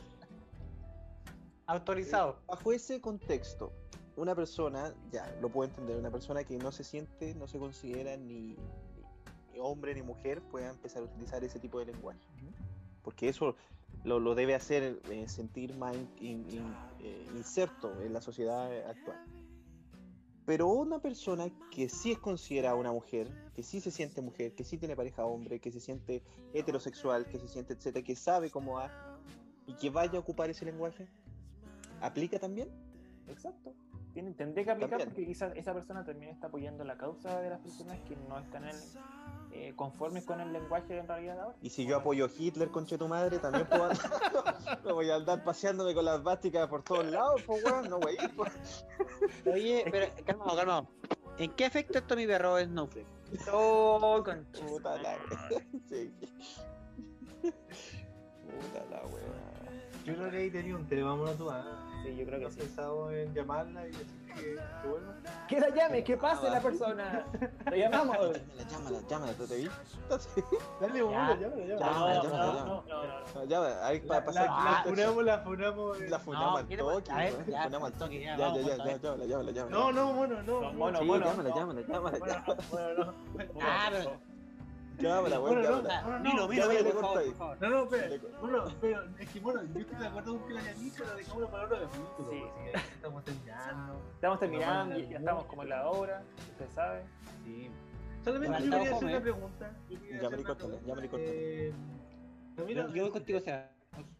Autorizado. 1.67 2.39
Bajo 2.47 2.73
ese 2.73 2.99
contexto, 2.99 3.71
una 4.17 4.35
persona, 4.35 4.93
ya 5.11 5.33
lo 5.41 5.49
puedo 5.49 5.69
entender, 5.69 5.97
una 5.97 6.11
persona 6.11 6.43
que 6.43 6.57
no 6.57 6.71
se 6.71 6.83
siente, 6.83 7.33
no 7.35 7.47
se 7.47 7.59
considera 7.59 8.17
ni, 8.17 8.55
ni- 8.57 8.57
ni 9.53 9.59
hombre 9.59 9.93
ni 9.95 10.01
mujer, 10.01 10.41
pueda 10.41 10.69
empezar 10.69 11.01
a 11.03 11.05
utilizar 11.05 11.43
ese 11.43 11.59
tipo 11.59 11.79
de 11.79 11.85
lenguaje. 11.85 12.19
Porque 13.03 13.29
eso 13.29 13.55
lo, 14.03 14.19
lo 14.19 14.35
debe 14.35 14.53
hacer 14.55 14.99
eh, 15.09 15.27
sentir 15.27 15.75
más 15.77 15.95
in- 15.95 16.09
in- 16.19 16.49
in- 16.51 16.75
eh, 16.99 17.27
inserto 17.35 18.01
en 18.01 18.13
la 18.13 18.21
sociedad 18.21 18.69
actual. 18.89 19.17
Pero 20.51 20.67
una 20.67 20.99
persona 20.99 21.45
que 21.73 21.87
sí 21.87 22.11
es 22.11 22.19
considerada 22.19 22.75
una 22.75 22.91
mujer, 22.91 23.29
que 23.55 23.63
sí 23.63 23.79
se 23.79 23.89
siente 23.89 24.21
mujer, 24.21 24.53
que 24.53 24.65
sí 24.65 24.77
tiene 24.77 24.97
pareja 24.97 25.23
hombre, 25.25 25.61
que 25.61 25.71
se 25.71 25.79
siente 25.79 26.21
heterosexual, 26.53 27.25
que 27.25 27.39
se 27.39 27.47
siente 27.47 27.71
etcétera, 27.71 28.03
que 28.03 28.17
sabe 28.17 28.49
cómo 28.51 28.73
va 28.73 28.91
y 29.65 29.75
que 29.75 29.89
vaya 29.89 30.17
a 30.17 30.19
ocupar 30.19 30.49
ese 30.49 30.65
lenguaje, 30.65 31.07
¿aplica 32.01 32.37
también? 32.37 32.67
Exacto. 33.29 33.73
Tiene, 34.13 34.33
tendría 34.33 34.65
que 34.65 34.71
aplicar 34.71 34.89
También. 34.99 35.07
porque 35.11 35.25
quizás 35.25 35.53
esa 35.55 35.73
persona 35.73 36.03
también 36.03 36.33
está 36.33 36.47
apoyando 36.47 36.83
la 36.83 36.97
causa 36.97 37.39
de 37.39 37.49
las 37.49 37.61
personas 37.61 37.97
que 38.01 38.17
no 38.17 38.37
están 38.37 38.65
en- 38.65 38.75
eh, 39.53 39.73
conformes 39.75 40.25
con 40.25 40.39
el 40.39 40.53
lenguaje 40.53 40.97
en 40.97 41.07
realidad 41.07 41.39
ahora. 41.39 41.57
Y 41.61 41.69
si 41.69 41.85
yo 41.85 41.97
apoyo 41.97 42.25
a 42.25 42.29
Hitler, 42.35 42.69
conche 42.69 42.97
tu 42.97 43.07
madre, 43.07 43.39
también 43.39 43.67
puedo 43.67 43.85
andar, 43.85 44.79
no 44.83 44.93
voy 44.95 45.09
a 45.09 45.15
andar 45.15 45.43
paseándome 45.43 45.93
con 45.93 46.05
las 46.05 46.23
básicas 46.23 46.67
por 46.67 46.83
todos 46.83 47.05
lados, 47.05 47.41
pues 47.45 47.63
weón, 47.63 47.89
no 47.89 47.99
voy 47.99 48.17
a 48.17 48.23
ir, 48.25 48.35
pues. 48.35 48.85
Oye, 49.45 49.85
pero 49.91 50.07
calmado, 50.25 50.55
calmado. 50.55 50.87
¿En 51.37 51.51
qué 51.51 51.65
afecta 51.65 51.99
esto 51.99 52.13
a 52.13 52.17
mi 52.17 52.27
perro 52.27 52.59
Snowflake? 52.59 53.07
Oh, 53.51 54.21
concha. 54.23 54.65
Puta 54.65 54.97
la 55.01 55.17
wea. 55.29 55.61
Sí. 55.89 56.13
Puta 57.41 58.85
la 58.89 59.01
wea. 59.05 59.50
Yo 60.05 60.15
creo 60.15 60.31
que 60.31 60.37
ahí 60.37 60.49
tenía 60.49 60.75
un 60.75 60.87
tema, 60.87 61.09
vámonos 61.11 61.37
tú. 61.37 61.49
Sí, 62.03 62.15
yo 62.15 62.25
creo 62.25 62.39
¿No 62.39 62.39
que 62.39 62.45
has 62.47 62.53
sí. 62.53 62.59
pensado 62.61 63.11
en 63.11 63.33
llamarla 63.35 63.83
y 63.87 63.91
decirle 63.91 64.33
que, 64.33 64.41
que 64.81 64.87
vuelva? 64.87 65.13
Que 65.47 65.59
la 65.59 65.69
llame, 65.69 66.03
que 66.03 66.17
pase 66.17 66.49
la 66.49 66.59
persona. 66.59 67.25
Lo 67.65 67.75
llamamos. 67.75 68.17
Llámala, 68.17 68.67
llámala, 68.71 68.99
llámala, 69.07 69.33
¿tú 69.33 69.45
te 69.47 69.55
vi? 69.57 69.69
Dale, 70.81 71.01
bueno, 71.03 71.35
llámala, 71.35 71.55
No, 71.55 71.65
llámala. 71.67 72.13
No, 72.15 72.23
ya, 72.23 72.23
no, 72.23 72.37
no, 72.37 72.53
no, 72.53 72.65
no. 72.65 72.83
No, 73.35 73.43
Llámala, 73.45 73.85
ahí 73.87 73.99
La, 74.01 74.07
para 74.07 74.25
pasar 74.25 74.45
la, 74.47 74.71
la 74.71 74.83
funamos, 74.83 75.23
la 75.25 75.37
funamos. 75.39 75.99
La 76.01 76.19
funamos 76.19 76.51
No, 76.51 76.57
al 76.57 76.77
toque, 76.77 77.11
A 77.11 77.17
ver, 77.17 77.33
weón. 77.33 77.45
ya, 77.47 77.63
Funamos 77.63 77.91
al 77.91 77.97
toque. 77.99 78.21
Ya, 78.21 78.37
ya, 78.37 78.53
ya, 78.55 78.97
llámala, 78.97 79.25
llámala, 79.25 79.51
llámala. 79.51 79.77
No, 79.77 79.91
no, 79.91 80.13
mono, 80.13 80.41
no. 80.41 80.61
No, 80.61 80.71
no. 80.71 80.73
mono, 80.73 80.99
llámala, 81.01 81.53
llámala, 81.55 81.81
llámala, 81.87 82.17
llámala. 82.17 82.63
no. 82.97 83.13
Ah, 83.61 83.89
pero. 83.91 84.30
Weón, 84.99 85.41
Bueno, 85.41 85.55
no. 85.55 85.61
llámala. 85.61 86.01
no, 86.01 86.09
no, 86.11 86.19
Milo, 86.19 86.47
Milo, 86.47 86.63
ya 86.63 86.67
Milo, 86.69 86.83
le 86.83 86.83
por 86.83 86.93
corto 86.93 87.07
favor, 87.07 87.19
ahí. 87.19 87.29
por 87.29 87.37
favor. 87.37 87.57
No, 87.61 87.69
no, 87.69 87.83
espera. 87.83 88.21
Bueno, 88.41 88.63
pero 88.81 89.03
es 89.19 89.29
que 89.29 89.39
bueno, 89.39 89.63
yo 89.63 89.79
estoy 89.79 89.97
de 89.97 90.07
acuerdo 90.07 90.37
con 90.39 90.47
que 90.47 90.53
la 90.53 90.61
llamis, 90.61 90.93
pero 90.97 91.15
dejámoslo 91.15 91.49
para 91.51 91.63
otro 91.65 91.77
capítulo. 91.81 92.29
Sí. 92.29 92.43
ya 92.73 92.79
estamos 92.79 93.23
terminando. 93.25 94.01
Estamos 94.15 94.39
terminando, 94.39 94.97
ya 94.99 95.17
estamos 95.17 95.45
como 95.45 95.63
en 95.63 95.69
la 95.69 95.87
hora, 95.89 96.23
usted 96.51 96.69
sabe. 96.75 97.03
Sí. 97.45 97.71
Solamente 98.23 98.51
Bueno, 98.59 98.65
yo 98.65 98.71
quería 98.79 98.95
hacer 98.95 99.07
una 99.09 99.21
pregunta. 99.21 99.71
Ya 99.89 100.29
me 100.29 100.37
pregunta. 100.37 100.79
ya 100.85 100.95
me 100.95 101.09
córtale. 101.09 101.67
Eh, 101.67 101.73
Yo, 102.57 102.65
voy 103.03 103.09
contigo, 103.11 103.39
o 103.39 103.41
sea. 103.41 103.71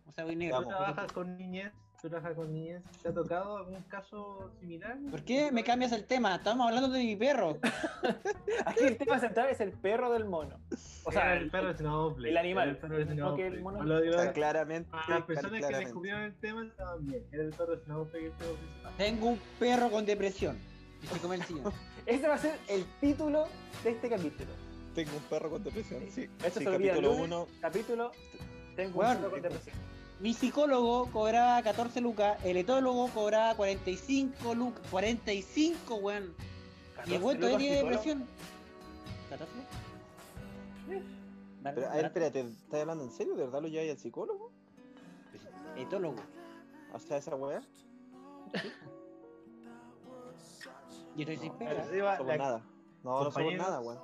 O 0.08 0.12
sea, 0.12 0.26
voy 0.26 0.36
negro. 0.36 0.66
Trabajas 0.66 1.12
con 1.12 1.38
niñez, 1.38 1.72
tú 2.02 2.10
trabajas 2.10 2.36
con 2.36 2.52
niñez. 2.52 2.82
¿Te 3.04 3.10
ha 3.10 3.14
tocado 3.14 3.58
algún 3.58 3.82
caso 3.84 4.52
similar? 4.60 4.98
¿Por 5.10 5.24
qué 5.24 5.52
me 5.52 5.64
cambias 5.64 5.92
el 5.92 6.06
tema? 6.06 6.36
Estamos 6.36 6.68
hablando 6.68 6.90
de 6.90 7.00
mi 7.00 7.16
perro. 7.16 7.58
Aquí 8.66 8.84
el 8.86 8.98
tema 8.98 9.20
central 9.20 9.50
es 9.50 9.60
el 9.62 9.72
perro 9.72 10.12
del 10.12 10.26
mono. 10.26 10.60
O 11.04 11.12
sea, 11.12 11.34
Era 11.34 11.42
el 11.42 11.50
perro 11.52 11.68
de 11.70 11.78
Snowflake. 11.78 12.30
el 12.32 12.38
animal. 12.38 12.70
El 12.70 12.78
perro 12.78 12.98
de 12.98 13.06
No 13.06 13.14
Snowflake. 13.14 13.38
que 13.52 13.56
el 13.58 13.62
mono. 13.62 13.78
No 13.80 13.84
lo 13.86 14.02
digo- 14.02 14.16
Está 14.16 14.34
claramente. 14.34 14.90
A 14.92 15.10
las 15.10 15.24
personas 15.24 15.52
que 15.52 15.58
claramente. 15.60 15.86
descubrieron 15.86 16.22
el 16.24 16.36
tema 16.36 16.66
estaban 16.66 17.06
bien. 17.06 17.24
Era 17.32 17.44
el 17.44 17.50
perro 17.52 17.76
de 17.76 17.84
Snowflake 17.86 18.26
el 18.26 18.32
perro 18.32 18.54
principal. 18.56 18.94
Tengo 18.98 19.28
un 19.28 19.40
perro 19.60 19.92
con 19.92 20.06
depresión. 20.06 20.58
Y 21.04 21.08
se 21.08 21.20
come 21.20 21.36
el 21.36 21.44
sillón. 21.44 21.74
ese 22.06 22.28
va 22.28 22.36
a 22.36 22.38
ser 22.40 22.58
el 22.68 22.86
título 23.00 23.46
de 23.84 23.92
este 23.92 24.10
capítulo. 24.10 24.52
Tengo 24.96 25.12
un 25.16 25.24
perro 25.24 25.50
con 25.52 25.64
depresión, 25.64 26.02
sí. 26.10 26.30
Esto 26.44 26.60
Sí, 26.60 26.66
se 26.66 26.70
olvida 26.70 26.90
capítulo 26.94 27.14
lunes, 27.14 27.26
1. 27.28 27.48
Capítulo. 27.62 28.12
Tengo 28.76 28.94
Bueno, 28.96 29.12
un 29.12 29.18
perro 29.18 29.32
con 29.32 29.42
depresión. 29.42 29.76
Mi 30.22 30.34
psicólogo 30.34 31.08
cobraba 31.12 31.62
14 31.64 32.00
lucas, 32.02 32.44
el 32.46 32.58
etólogo 32.58 33.08
cobraba 33.10 33.56
45 33.56 34.54
lucas. 34.54 34.82
45, 34.92 35.96
weón. 35.96 36.36
Y 37.08 37.16
el 37.16 37.24
weón 37.24 37.40
todavía 37.40 37.58
tiene 37.58 37.76
depresión. 37.78 38.28
¿14? 39.32 39.48
Dale, 41.62 41.76
Pero, 41.76 41.90
a 41.92 41.96
ver, 41.96 42.06
espérate, 42.06 42.40
¿estás 42.42 42.82
hablando 42.82 43.04
en 43.04 43.12
serio? 43.12 43.36
¿De 43.36 43.44
verdad 43.46 43.62
lo 43.62 43.68
lleváis 43.68 43.92
al 43.92 43.98
psicólogo? 43.98 44.52
Etólogo. 45.76 46.18
O 46.94 47.00
sea, 47.00 47.18
esa 47.18 47.36
weá. 47.36 47.62
Y 51.16 51.22
estoy 51.22 51.38
sin 51.38 51.52
No, 51.54 51.58
pega. 51.58 51.86
Eva, 51.92 52.18
somos 52.18 52.28
la- 52.32 52.38
nada. 52.38 52.64
No, 53.04 53.24
no 53.24 53.32
somos 53.32 53.54
nada, 53.56 53.80
weón. 53.82 53.96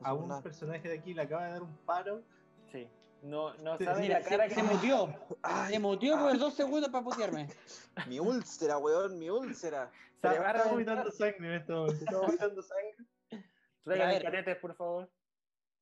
No 0.00 0.06
a 0.06 0.12
un 0.12 0.28
nada. 0.28 0.42
personaje 0.42 0.88
de 0.88 0.98
aquí 0.98 1.14
le 1.14 1.22
acaba 1.22 1.46
de 1.46 1.52
dar 1.52 1.62
un 1.62 1.74
paro. 1.86 2.22
Sí. 2.70 2.86
No, 3.24 3.54
no 3.54 3.78
sabe 3.78 4.02
Mira, 4.02 4.20
la 4.20 4.24
cara 4.26 4.48
se, 4.48 4.54
que 4.54 4.60
se 4.60 4.62
mutió. 4.62 5.08
Ay, 5.42 5.72
Se 5.72 5.78
mutió 5.78 6.18
por 6.18 6.38
dos 6.38 6.52
segundos 6.52 6.90
para 6.90 7.04
putearme. 7.04 7.48
mi 8.08 8.20
úlcera, 8.20 8.76
weón, 8.76 9.18
mi 9.18 9.30
úlcera. 9.30 9.90
Se 10.20 10.28
le 10.28 10.36
Está, 10.36 10.64
vomitando 10.68 11.10
sangre 11.10 11.48
en 11.48 11.54
este 11.54 11.72
momento. 11.72 12.04
Está 12.04 12.16
vomitando 12.20 12.62
sangre. 12.62 13.44
Traigan 13.82 14.22
catetes, 14.22 14.56
por 14.58 14.74
favor. 14.74 15.10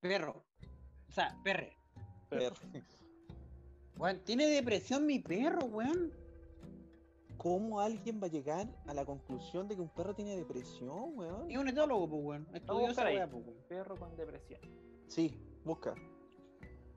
Perro. 0.01 0.45
O 1.09 1.12
sea, 1.12 1.36
perre. 1.43 1.76
Perro. 2.30 2.55
Weón, 3.97 4.20
tiene 4.24 4.47
depresión 4.47 5.05
mi 5.05 5.18
perro, 5.18 5.66
weón. 5.66 6.12
¿Cómo 7.38 7.80
alguien 7.80 8.22
va 8.22 8.26
a 8.26 8.30
llegar 8.30 8.68
a 8.86 8.95
la 8.95 9.05
conclusión 9.05 9.66
de 9.66 9.74
que 9.74 9.80
un 9.80 9.88
perro 9.88 10.14
tiene 10.14 10.36
depresión, 10.36 11.18
weón? 11.18 11.51
Es 11.51 11.59
un 11.59 11.66
etólogo, 11.66 12.09
pues, 12.09 12.22
weón. 12.22 12.49
Estudió 12.55 12.88
esa 12.88 13.03
weón. 13.03 13.45
Perro 13.68 13.97
con 13.97 14.16
depresión. 14.16 14.61
Sí, 15.09 15.36
busca. 15.64 15.97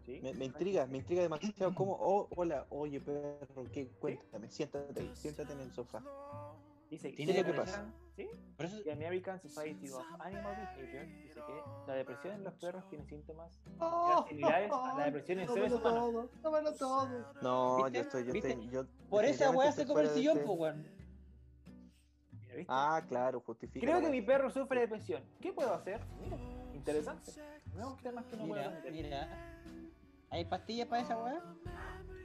¿Sí? 0.06 0.20
Me, 0.22 0.34
me 0.34 0.46
intriga, 0.46 0.86
me 0.86 1.00
intriga 1.00 1.24
demasiado. 1.24 1.74
¿Cómo? 1.74 1.98
Oh, 2.00 2.28
hola, 2.36 2.66
oye, 2.70 3.00
perro, 3.00 3.66
¿qué? 3.72 3.88
Cuéntame, 4.00 4.50
siéntate 4.50 5.00
ahí, 5.00 5.12
siéntate 5.16 5.54
en 5.54 5.62
el 5.62 5.74
sofá. 5.74 6.04
Dice 6.90 7.12
¿Tiene 7.14 7.34
que 7.34 7.44
depresión? 7.44 7.94
¿Sí? 8.16 8.30
Por 8.56 8.66
eso, 8.68 8.84
The 8.84 8.92
American 8.92 9.42
Society 9.42 9.90
of 9.90 10.04
Animal 10.20 10.56
Behavior 10.78 11.08
dice 11.24 11.42
que 11.46 11.62
la 11.88 11.96
depresión 11.96 12.36
en 12.36 12.44
los 12.44 12.54
perros 12.54 12.88
tiene 12.90 13.06
síntomas 13.06 13.60
similares 14.30 14.72
a 14.72 14.98
la 14.98 15.06
depresión 15.06 15.40
en 15.40 15.48
seres 15.50 15.72
humanos. 15.74 16.30
tómalo 16.42 16.74
todo. 16.76 17.34
No, 17.42 17.78
¿Viste? 17.78 17.92
yo 17.92 18.02
estoy, 18.02 18.26
yo 18.26 18.34
estoy, 18.34 18.70
yo. 18.70 18.86
por 19.10 19.26
esa 19.26 19.50
weá 19.50 19.72
se 19.72 19.86
come 19.88 20.04
el 20.04 20.10
sillón, 20.10 20.40
pues, 20.46 20.60
weón. 20.60 20.88
Mira, 22.32 22.56
¿viste? 22.56 22.66
Ah, 22.70 23.04
claro, 23.08 23.42
justifica. 23.42 23.86
Creo 23.86 24.00
que 24.00 24.10
mi 24.10 24.22
perro 24.22 24.52
sufre 24.52 24.82
de 24.82 24.86
depresión. 24.86 25.24
¿Qué 25.42 25.52
puedo 25.52 25.74
hacer? 25.74 26.00
Mira, 26.22 26.38
interesante. 26.76 27.32
Nuevos 27.74 28.00
temas 28.02 28.26
que 28.28 28.38
no 28.38 28.48
puedo 28.48 28.72
Mira, 28.72 28.92
mira. 28.92 29.55
¿Hay 30.36 30.44
pastillas 30.44 30.88
para 30.90 31.02
esa 31.02 31.18
weá? 31.18 31.42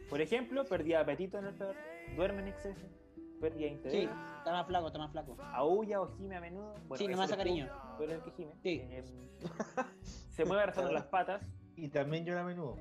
Por 0.09 0.21
ejemplo, 0.21 0.65
perdí 0.65 0.95
apetito 0.95 1.39
en 1.39 1.47
el 1.47 1.55
perro, 1.55 1.79
duerme 2.17 2.43
en 2.43 2.49
exceso, 2.49 2.81
pérdida 3.41 3.67
de 3.67 3.69
interés, 3.69 4.01
Sí, 4.01 4.09
está 4.39 4.51
más 4.51 4.67
flaco, 4.67 4.89
está 4.89 4.99
más 4.99 5.13
flaco. 5.13 5.37
aulla 5.53 6.01
o 6.01 6.17
gime 6.17 6.37
a 6.37 6.41
menudo. 6.41 6.75
Bueno, 6.89 6.97
Sí, 6.97 7.07
nomás 7.07 7.31
a 7.31 7.37
cariño. 7.37 7.69
Tú, 7.97 8.03
eres 8.03 8.17
el 8.17 8.23
que 8.25 8.31
gime. 8.33 8.53
Sí. 8.65 8.81
Eh, 8.83 9.05
se 10.31 10.45
mueve 10.45 10.65
arrastrando 10.65 10.93
las 10.93 11.05
patas, 11.07 11.41
Y 11.77 11.89
también 11.89 12.25
llora 12.25 12.41
a 12.41 12.45
menudo. 12.45 12.77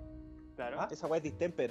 claro. 0.56 0.78
Ah, 0.82 0.88
Esa 0.90 1.06
weá 1.06 1.18
es 1.18 1.24
distemper. 1.24 1.70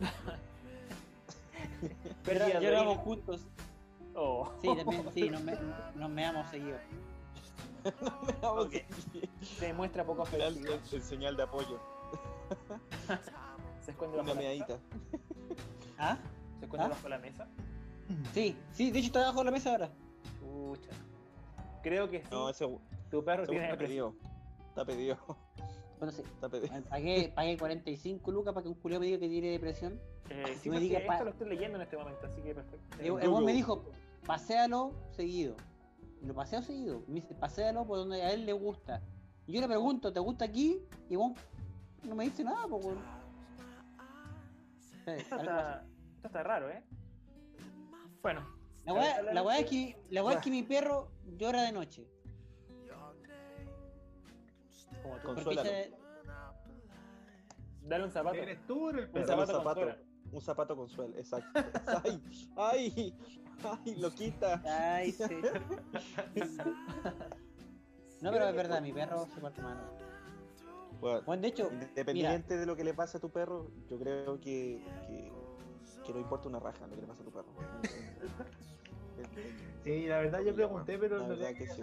pérdida 2.24 2.60
de 2.60 2.64
Lloramos 2.64 2.98
juntos. 2.98 3.44
Oh. 4.14 4.52
Sí, 4.62 4.68
también, 4.76 5.04
sí, 5.12 5.30
nos, 5.30 5.42
me, 5.42 5.58
nos 5.96 6.10
meamos 6.10 6.48
seguido. 6.48 6.78
Vamos, 8.40 8.66
Ok. 8.66 8.74
Se 9.42 9.72
muestra 9.72 10.04
poco 10.04 10.22
el, 10.32 10.42
afectivo. 10.42 10.74
el 10.92 11.02
señal 11.02 11.36
de 11.36 11.42
apoyo. 11.42 11.80
Se 13.84 13.90
esconde 13.90 14.18
Una 14.18 14.22
bajo 14.32 14.40
la 14.40 14.48
mesa. 14.48 14.78
¿Ah? 15.98 16.18
Se 16.58 16.64
esconde 16.64 16.86
¿Ah? 16.86 16.88
bajo 16.88 17.08
la 17.08 17.18
mesa. 17.18 17.46
Sí, 18.32 18.56
sí, 18.72 18.90
de 18.90 18.98
hecho 18.98 19.06
está 19.08 19.20
debajo 19.20 19.38
de 19.40 19.44
la 19.46 19.50
mesa 19.50 19.70
ahora. 19.70 19.90
Pucha. 20.40 20.90
Creo 21.82 22.10
que 22.10 22.20
sí. 22.20 22.28
No, 22.30 22.48
ese, 22.48 22.66
tu 23.10 23.24
perro 23.24 23.46
tiene 23.46 23.64
está 23.64 23.76
depresión. 23.76 24.14
pedido. 24.14 24.34
Está 24.68 24.84
pedido. 24.84 25.16
Bueno, 25.98 26.12
sí. 26.12 26.22
Está 26.22 26.48
pedido. 26.48 26.72
Pagué, 26.90 27.32
pagué 27.34 27.56
45 27.56 28.30
lucas 28.32 28.52
para 28.52 28.62
que 28.64 28.68
un 28.68 28.74
culiao 28.74 29.00
me 29.00 29.06
diga 29.06 29.18
que 29.18 29.28
tiene 29.28 29.50
depresión. 29.50 30.00
Eh, 30.28 30.56
sí, 30.60 30.68
Me 30.70 30.80
diga 30.80 30.98
esto 30.98 31.12
pa- 31.12 31.24
lo 31.24 31.30
estoy 31.30 31.48
leyendo 31.48 31.76
en 31.76 31.82
este 31.82 31.96
momento, 31.96 32.26
así 32.26 32.40
que 32.42 32.54
perfecto. 32.54 32.96
El, 32.98 33.22
el 33.22 33.44
me 33.44 33.52
dijo, 33.52 33.84
paséalo 34.26 34.92
seguido. 35.12 35.54
Y 36.22 36.26
lo 36.26 36.34
paseo 36.34 36.62
seguido. 36.62 37.02
Me 37.06 37.14
dice, 37.16 37.34
paséalo 37.34 37.86
por 37.86 37.98
donde 37.98 38.22
a 38.22 38.32
él 38.32 38.44
le 38.46 38.52
gusta. 38.54 39.02
Y 39.46 39.52
yo 39.52 39.60
le 39.60 39.68
pregunto, 39.68 40.12
¿te 40.12 40.20
gusta 40.20 40.46
aquí? 40.46 40.82
Y 41.08 41.16
vos 41.16 41.32
no 42.04 42.14
me 42.14 42.24
dice 42.24 42.44
nada, 42.44 42.66
pues 42.68 42.84
weón. 42.84 42.98
Esto 45.06 45.36
está, 45.36 45.84
esto 46.16 46.26
está 46.28 46.42
raro, 46.42 46.70
¿eh? 46.70 46.82
Bueno, 48.22 48.46
La 48.86 48.92
weá, 48.94 49.22
la 49.22 49.42
weá 49.42 49.58
es 49.58 49.66
que, 49.66 49.96
la 50.10 50.24
weá 50.24 50.36
es 50.36 50.42
que 50.42 50.50
mi 50.50 50.62
perro 50.62 51.10
llora 51.36 51.62
de 51.62 51.72
noche. 51.72 52.06
como 55.02 55.18
Consuélalo. 55.22 55.68
se- 55.68 55.92
Dale 57.82 58.04
un 58.04 58.10
zapato. 58.10 58.36
¿Eres 58.36 58.66
tú 58.66 58.86
o 58.86 58.90
eres 58.90 59.02
el 59.02 59.06
Un 59.08 59.12
perro? 59.12 59.40
Un 59.40 59.46
zapato. 59.46 59.96
Un 60.32 60.40
zapato 60.40 60.74
con 60.76 60.88
suela, 60.88 61.14
exacto. 61.18 61.48
¡Ay! 62.02 62.22
¡Ay! 62.56 63.14
¡Ay! 63.84 63.94
¡Lo 63.96 64.10
quita! 64.10 64.62
Ay, 64.64 65.12
sí. 65.12 65.24
No, 68.22 68.30
pero 68.32 68.48
es 68.48 68.56
verdad, 68.56 68.80
mi 68.80 68.90
perro 68.90 69.26
se 69.34 69.38
parte 69.38 69.60
mal. 69.60 69.76
Bueno, 71.04 71.20
Bueno, 71.26 71.42
de 71.42 71.48
hecho, 71.48 71.70
independiente 71.70 72.56
de 72.56 72.64
lo 72.64 72.74
que 72.76 72.82
le 72.82 72.94
pase 72.94 73.18
a 73.18 73.20
tu 73.20 73.28
perro, 73.30 73.70
yo 73.90 73.98
creo 73.98 74.40
que, 74.40 74.82
que, 75.06 75.30
que 76.02 76.12
no 76.14 76.18
importa 76.18 76.48
una 76.48 76.58
raja 76.60 76.86
lo 76.86 76.94
que 76.94 77.02
le 77.02 77.06
pasa 77.06 77.20
a 77.20 77.24
tu 77.26 77.30
perro. 77.30 77.52
Sí, 79.84 80.06
la 80.06 80.18
verdad 80.20 80.40
yo 80.40 80.54
pregunté, 80.54 80.96
pero 80.98 81.18
La 81.18 81.24
en 81.24 81.28
verdad 81.28 81.44
realidad 81.44 81.58
que 81.58 81.58
quería 81.58 81.74
sí. 81.74 81.82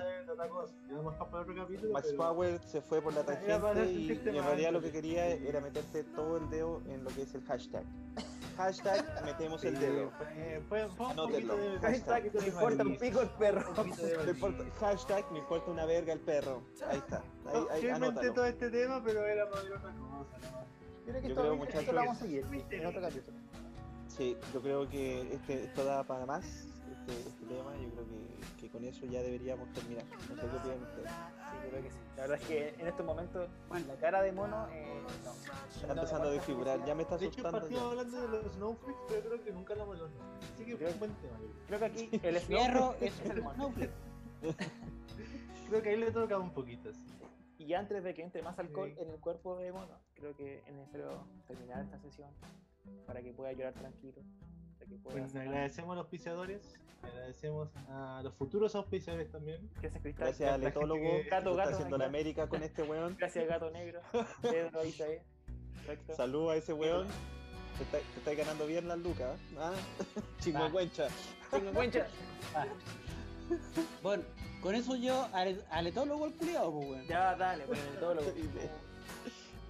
capítulo. 1.55 1.93
Max 1.93 2.07
pero- 2.09 2.17
Power 2.17 2.59
se 2.65 2.81
fue 2.81 2.99
por 2.99 3.13
la 3.13 3.23
tangente 3.25 3.91
y, 3.91 4.11
y 4.11 4.11
en 4.29 4.43
realidad 4.43 4.71
lo 4.71 4.81
que 4.81 4.91
quería 4.91 5.27
era 5.27 5.61
meterte 5.61 6.03
todo 6.03 6.37
el 6.37 6.49
dedo 6.49 6.81
en 6.87 7.03
lo 7.03 7.11
que 7.11 7.21
es 7.21 7.35
el 7.35 7.43
hashtag. 7.43 7.85
Hashtag 8.61 9.25
metemos 9.25 9.63
el 9.63 9.79
dedo. 9.79 10.11
Fue, 10.17 10.61
fue, 10.69 10.89
fue 10.89 11.05
un 11.07 11.11
Anótenlo. 11.13 11.53
poquito 11.55 11.71
de 11.71 11.79
Hashtag, 11.79 12.33
Me 12.35 12.47
importa 12.47 12.83
un 12.83 12.97
pico 12.97 13.21
el 13.21 13.29
perro. 13.29 13.73
importa- 14.29 14.63
hashtag 14.79 15.31
me 15.31 15.39
importa 15.39 15.71
una 15.71 15.85
verga 15.85 16.13
el 16.13 16.19
perro. 16.19 16.61
Ahí 16.87 16.97
está. 16.99 17.17
Ahí, 17.47 17.65
ahí, 17.71 17.81
Yo 17.81 17.87
inventé 17.89 18.05
anótalo. 18.05 18.33
todo 18.33 18.45
este 18.45 18.69
tema, 18.69 19.01
pero 19.03 19.25
era 19.25 19.49
para 19.49 19.63
ver 19.63 19.73
otra 19.73 19.91
cosa. 19.93 20.37
¿no? 20.51 20.65
Creo 21.05 21.15
que 21.15 21.21
Yo 21.23 21.27
esto, 21.29 21.41
creo, 21.41 21.53
esto 21.53 21.55
muchachos, 21.55 21.87
lo 21.87 21.99
vamos 21.99 22.17
a 22.17 22.19
seguir 22.21 22.45
que- 22.45 22.75
en 22.77 22.85
otro 22.85 23.01
capítulo. 23.01 23.37
Sí, 24.07 24.37
yo 24.53 24.61
creo 24.61 24.89
que 24.89 25.33
este, 25.33 25.63
esto 25.63 25.83
da 25.85 26.03
para 26.03 26.25
más, 26.25 26.45
este, 27.11 27.29
este 27.29 27.45
tema. 27.45 27.71
Yo 27.77 27.89
creo 27.89 28.05
que, 28.07 28.61
que 28.61 28.69
con 28.69 28.83
eso 28.85 29.05
ya 29.05 29.21
deberíamos 29.21 29.71
terminar. 29.73 30.03
No 30.29 30.35
sé 30.35 30.41
qué 30.41 30.55
opinan 30.57 30.81
ustedes. 30.83 31.09
Sí, 31.11 31.55
yo 31.63 31.69
creo 31.69 31.69
creo 31.69 31.83
que 31.83 31.91
sí. 31.91 31.97
La 32.15 32.21
verdad 32.23 32.37
es 32.41 32.47
que 32.47 32.69
en 32.81 32.87
estos 32.87 33.05
momentos, 33.05 33.49
la 33.87 33.95
cara 33.95 34.21
de 34.21 34.31
mono, 34.31 34.67
eh, 34.71 35.01
no. 35.23 35.31
Está 35.81 35.93
empezando 35.93 36.27
a 36.27 36.31
desfigurar, 36.31 36.85
ya 36.85 36.95
me 36.95 37.03
está 37.03 37.17
De 37.17 37.25
hecho, 37.27 37.47
asustando. 37.47 37.69
ya. 37.69 37.81
hablando 37.89 38.21
de 38.21 38.27
los 38.27 38.53
snowflakes, 38.53 38.99
pero 39.07 39.21
creo 39.29 39.43
que 39.43 39.51
nunca 39.51 39.73
hablamos 39.73 39.95
de 39.97 40.01
los 40.03 40.11
snowflakes. 40.11 40.53
Así 40.55 40.65
que 40.65 40.77
fue 40.77 40.91
un 40.93 40.99
buen 40.99 41.13
tema. 41.15 41.33
yo 41.39 41.47
creo. 41.47 41.65
Creo 41.67 41.79
que 41.79 41.85
aquí 41.85 42.09
el 42.23 42.39
Fierro 42.41 42.95
es 43.01 43.19
el 43.21 43.41
mono. 43.41 43.55
Snowflake. 43.55 43.91
Creo 45.69 45.81
que 45.81 45.89
ahí 45.89 45.97
le 45.97 46.11
toca 46.11 46.37
un 46.37 46.51
poquito, 46.51 46.91
sí. 46.93 46.99
Y 47.57 47.73
antes 47.75 48.03
de 48.03 48.13
que 48.13 48.23
entre 48.23 48.41
más 48.41 48.57
alcohol 48.59 48.91
Sí. 48.95 49.01
en 49.03 49.09
el 49.11 49.19
cuerpo 49.19 49.55
de 49.57 49.71
mono, 49.71 49.99
creo 50.15 50.35
que 50.35 50.63
es 50.67 50.73
necesario 50.73 51.23
terminar 51.47 51.83
esta 51.83 51.99
sesión 51.99 52.29
para 53.05 53.21
que 53.21 53.31
pueda 53.31 53.53
llorar 53.53 53.73
tranquilo. 53.75 54.21
Para 54.91 55.15
que 55.15 55.21
pueda 55.21 55.27
Bueno, 55.27 55.39
agradecemos 55.51 55.91
a 55.91 55.95
los 55.95 56.03
auspiciadores, 56.03 56.61
agradecemos 57.01 57.69
a 57.89 58.21
los 58.23 58.33
futuros 58.33 58.75
auspiciadores 58.75 59.31
también. 59.31 59.69
Gracias, 59.81 60.01
Cristal. 60.01 60.27
Gracias 60.27 60.51
al 60.53 60.63
etólogo 60.63 60.99
que- 60.99 61.23
Gato, 61.29 61.51
está 61.51 61.63
gato, 61.63 61.75
haciendo 61.75 61.97
la. 61.97 62.05
América 62.05 62.47
con 62.49 62.63
este 62.63 62.83
weón. 62.83 63.15
Gracias, 63.17 63.47
Gato 63.47 63.71
Negro. 63.71 64.01
Pedro. 64.41 64.81
Perfecto. 65.85 66.15
Salud 66.15 66.49
a 66.51 66.55
ese 66.57 66.73
weón. 66.73 67.07
Te 67.77 67.83
está, 67.83 67.97
te 67.99 68.19
está 68.19 68.33
ganando 68.33 68.67
bien 68.67 68.87
las 68.87 68.99
lucas. 68.99 69.39
¿ah? 69.57 69.73
Chingüengüencha. 70.39 71.07
Bueno, 74.01 74.23
con 74.61 74.75
eso 74.75 74.95
yo 74.95 75.27
al, 75.33 75.65
al 75.71 75.87
etólogo 75.87 76.25
el 76.25 76.33
culiado, 76.33 76.71
pues, 76.71 76.87
weón. 76.89 77.07
Ya, 77.07 77.35
dale, 77.35 77.65
pues 77.65 77.79
el 77.79 77.99
todo 77.99 78.15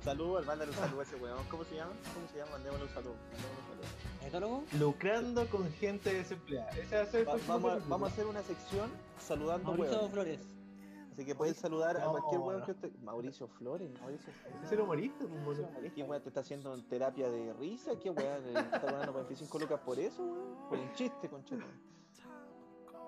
lo 0.03 0.11
Salud, 0.11 0.45
mándale 0.45 0.71
un 0.71 0.77
saludo 0.77 0.99
a 0.99 1.03
ese 1.03 1.15
weón. 1.15 1.43
¿Cómo 1.49 1.63
se 1.63 1.75
llama? 1.75 1.91
¿Cómo 2.13 2.27
se 2.27 2.37
llama? 2.37 2.51
Mandémosle 2.53 2.85
un 2.85 2.93
saludo. 2.93 3.15
Mandémosle 3.31 3.59
un 3.59 3.67
saludo. 3.69 4.27
¿Etólogo? 4.27 4.63
Lucrando 4.79 5.47
con 5.49 5.71
gente 5.73 6.13
desempleada. 6.13 6.69
Ese 6.71 6.95
va 6.95 7.01
a 7.01 7.05
ser 7.05 7.27
Va- 7.27 7.37
vamos, 7.47 7.71
a, 7.71 7.75
vamos 7.87 8.09
a 8.09 8.13
hacer 8.13 8.25
una 8.25 8.41
sección 8.43 8.89
saludando 9.19 9.67
Mauricio 9.71 9.97
weón. 9.99 10.11
Flores. 10.11 10.39
Así 11.11 11.25
que 11.25 11.35
puedes 11.35 11.57
saludar 11.57 11.97
a 11.97 12.05
No, 12.05 12.11
cualquier 12.11 12.39
weón 12.39 12.59
no. 12.61 12.65
que 12.65 12.71
usted. 12.71 12.91
Mauricio 13.03 13.47
Flores. 13.47 13.91
Mauricio 13.99 14.31
Flores. 14.33 14.63
Es 14.65 14.71
el 14.71 14.79
humorista, 14.79 15.25
un 15.25 15.43
mono. 15.43 15.69
¿Qué 15.93 16.03
weón 16.03 16.21
te 16.23 16.29
está 16.29 16.39
haciendo 16.41 16.73
en 16.73 16.87
terapia 16.87 17.29
de 17.29 17.53
risa? 17.53 17.91
¿Qué 17.99 18.09
weón? 18.09 18.43
¿Te 18.43 18.59
está 18.59 18.79
ganando 18.79 19.13
25 19.13 19.59
lucas 19.59 19.79
por 19.81 19.99
eso, 19.99 20.23
weón? 20.23 20.69
Por 20.69 20.79
un 20.79 20.93
chiste, 20.93 21.29
conchero. 21.29 21.65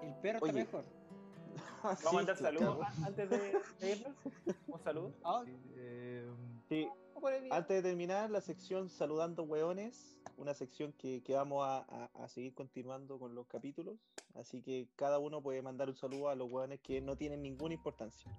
El 0.04 0.14
perro 0.16 0.40
Oye. 0.42 0.62
está 0.62 0.78
mejor. 0.78 0.84
Vamos 1.84 2.06
a 2.06 2.12
mandar 2.14 2.38
saludos 2.38 2.78
antes 3.06 3.30
de, 3.30 3.38
de 3.80 3.92
irnos. 3.92 4.14
Un 4.68 4.80
saludo. 4.84 5.12
Ah, 5.24 5.44
Eh, 5.76 6.03
Sí. 6.74 6.90
Antes 7.52 7.82
de 7.84 7.90
terminar 7.90 8.30
la 8.32 8.42
sección 8.42 8.90
Saludando 8.90 9.44
Hueones, 9.44 10.18
una 10.38 10.54
sección 10.54 10.92
que, 10.94 11.22
que 11.24 11.36
vamos 11.36 11.66
a, 11.66 11.78
a- 11.88 12.10
a 12.24 12.28
seguir 12.28 12.54
continuando 12.54 13.18
con 13.20 13.34
los 13.36 13.48
capítulos, 13.48 13.96
así 14.36 14.62
que 14.62 14.90
cada 14.96 15.20
uno 15.20 15.42
puede 15.42 15.62
mandar 15.62 15.88
un 15.90 15.96
saludo 15.96 16.30
a 16.30 16.36
los 16.36 16.50
hueones 16.52 16.80
que 16.82 17.00
no 17.00 17.16
tienen 17.16 17.42
ninguna 17.42 17.74
importancia. 17.76 18.30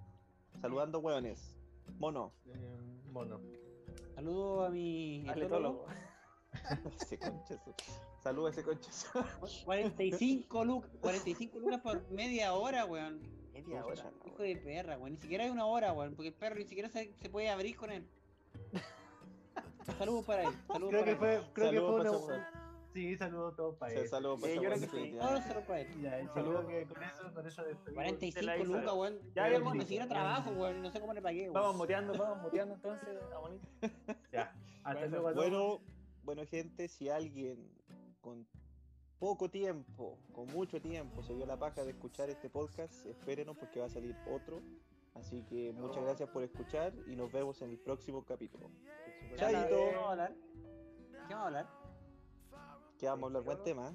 Saludando 0.61 0.99
Hueones. 0.99 1.55
Mono. 1.97 2.31
eh, 2.45 2.77
mono. 3.11 3.39
saludo 4.15 4.65
a 4.65 4.69
mi 4.69 5.21
etólogo. 5.29 5.45
etólogo. 5.45 5.85
ese 7.01 7.17
conchazo. 7.17 7.73
Saludo 8.21 8.47
a 8.47 8.49
ese 8.51 8.63
conchazo. 8.63 9.07
45 9.65 10.65
lucas, 10.65 10.91
45 11.01 11.59
lucas 11.59 11.81
por 11.81 12.11
media 12.11 12.53
hora, 12.53 12.85
weón. 12.85 13.19
Media 13.53 13.85
hora. 13.85 14.11
Hijo 14.25 14.43
de 14.43 14.57
perra, 14.57 14.97
weón. 14.97 15.11
Ni 15.13 15.17
siquiera 15.17 15.43
hay 15.45 15.49
una 15.49 15.65
hora, 15.65 15.93
weón. 15.93 16.15
Porque 16.15 16.29
el 16.29 16.33
perro 16.35 16.55
ni 16.55 16.65
siquiera 16.65 16.89
se, 16.89 17.13
se 17.15 17.29
puede 17.29 17.49
abrir 17.49 17.75
con 17.75 17.91
él. 17.91 18.07
Saludos 19.97 20.25
para 20.25 20.43
él. 20.43 20.49
Saludos 20.67 20.89
Creo 20.89 21.01
para 21.01 21.05
que 21.05 21.11
él. 21.11 21.17
fue, 21.17 21.53
creo 21.53 21.69
que 21.71 21.75
Saludos 21.77 21.91
fue 21.93 22.03
para 22.03 22.17
una. 22.39 22.61
Sí, 22.93 23.17
saludos 23.17 23.55
todos 23.57 23.75
para 23.75 23.91
Sí, 23.91 23.97
él. 23.99 24.07
Saludos 24.07 24.39
para 24.41 24.53
Sí, 24.53 24.59
que 24.59 24.65
sí. 24.65 24.79
definitivamente. 24.79 25.17
Todos 25.27 25.43
saludos 25.43 25.63
para 25.67 25.81
él. 25.81 26.01
Ya, 26.01 26.33
saludos 26.33 26.65
que 26.65 26.85
con 26.87 27.03
eso, 27.03 27.33
con 27.33 27.47
eso 27.47 27.63
despedimos. 27.63 27.93
45 27.95 28.45
la 28.45 28.57
hizo. 28.57 28.65
lucas, 28.65 28.93
weón. 28.93 29.19
Ya, 29.35 29.47
hermano. 29.49 29.75
Ni 29.75 29.81
siquiera 29.81 30.07
trabajo, 30.07 30.51
weón. 30.51 30.81
No 30.81 30.91
sé 30.91 31.01
cómo 31.01 31.13
le 31.13 31.21
pagué, 31.21 31.41
weón. 31.41 31.53
Vamos 31.53 31.75
muteando, 31.75 32.17
vamos 32.17 32.41
muteando 32.41 32.75
entonces 32.75 33.09
bonito. 33.41 33.67
Ya. 34.31 34.53
Hasta 34.83 34.93
Bueno, 35.07 35.21
luego. 35.21 35.33
Bueno, 35.33 35.81
bueno, 36.23 36.45
gente, 36.45 36.87
si 36.87 37.09
alguien 37.09 37.69
con 38.21 38.47
poco 39.19 39.49
tiempo, 39.49 40.17
con 40.31 40.47
mucho 40.47 40.81
tiempo, 40.81 41.21
se 41.21 41.33
dio 41.35 41.45
la 41.45 41.57
paja 41.59 41.83
de 41.83 41.91
escuchar 41.91 42.29
este 42.29 42.49
podcast, 42.49 43.05
espérenos 43.05 43.57
porque 43.57 43.79
va 43.81 43.87
a 43.87 43.89
salir 43.89 44.15
otro. 44.31 44.61
Así 45.15 45.43
que 45.43 45.71
muchas 45.71 46.03
gracias 46.03 46.29
por 46.29 46.43
escuchar 46.43 46.93
y 47.07 47.15
nos 47.15 47.31
vemos 47.31 47.61
en 47.61 47.71
el 47.71 47.79
próximo 47.79 48.23
capítulo. 48.25 48.69
Chaito. 49.35 49.69
¿Qué 49.69 49.95
vamos 49.95 50.07
a 50.07 50.11
hablar? 50.11 50.35
¿Qué 51.27 51.33
vamos 51.33 51.43
a 51.43 51.45
hablar? 51.45 51.69
Que 52.99 53.07
vamos 53.07 53.23
a 53.23 53.25
hablar, 53.27 53.43
buen 53.43 53.63
tema. 53.63 53.93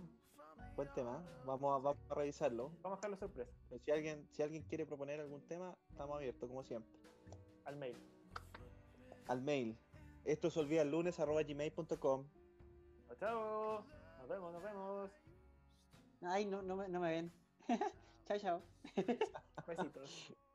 Buen 0.76 0.88
tema. 0.94 1.22
Vamos 1.44 1.74
a, 1.74 1.82
vamos 1.82 2.10
a 2.10 2.14
revisarlo. 2.14 2.72
Vamos 2.80 2.96
a 2.96 3.00
dejarlo 3.00 3.16
sorpresa. 3.18 3.52
Pero 3.68 3.82
si 3.84 3.90
alguien, 3.90 4.26
si 4.32 4.42
alguien 4.42 4.62
quiere 4.62 4.86
proponer 4.86 5.20
algún 5.20 5.46
tema, 5.46 5.76
estamos 5.90 6.16
abiertos, 6.16 6.48
como 6.48 6.62
siempre. 6.62 6.90
Al 7.66 7.76
mail. 7.76 7.96
Al 9.28 9.42
mail. 9.42 9.78
Esto 10.24 10.50
se 10.50 10.58
olvida 10.60 10.82
el 10.82 10.90
lunes 10.90 11.20
arroba 11.20 11.42
gmail.com. 11.42 11.96
Chao, 11.96 13.16
chao. 13.18 13.84
Nos 14.20 14.28
vemos, 14.28 14.52
nos 14.54 14.62
vemos. 14.62 15.10
Ay, 16.22 16.46
no, 16.46 16.62
no, 16.62 16.76
me, 16.76 16.88
no 16.88 16.98
me 16.98 17.10
ven. 17.10 17.32
chao, 18.26 18.38
chao. 18.38 18.62
Besitos. 19.66 20.34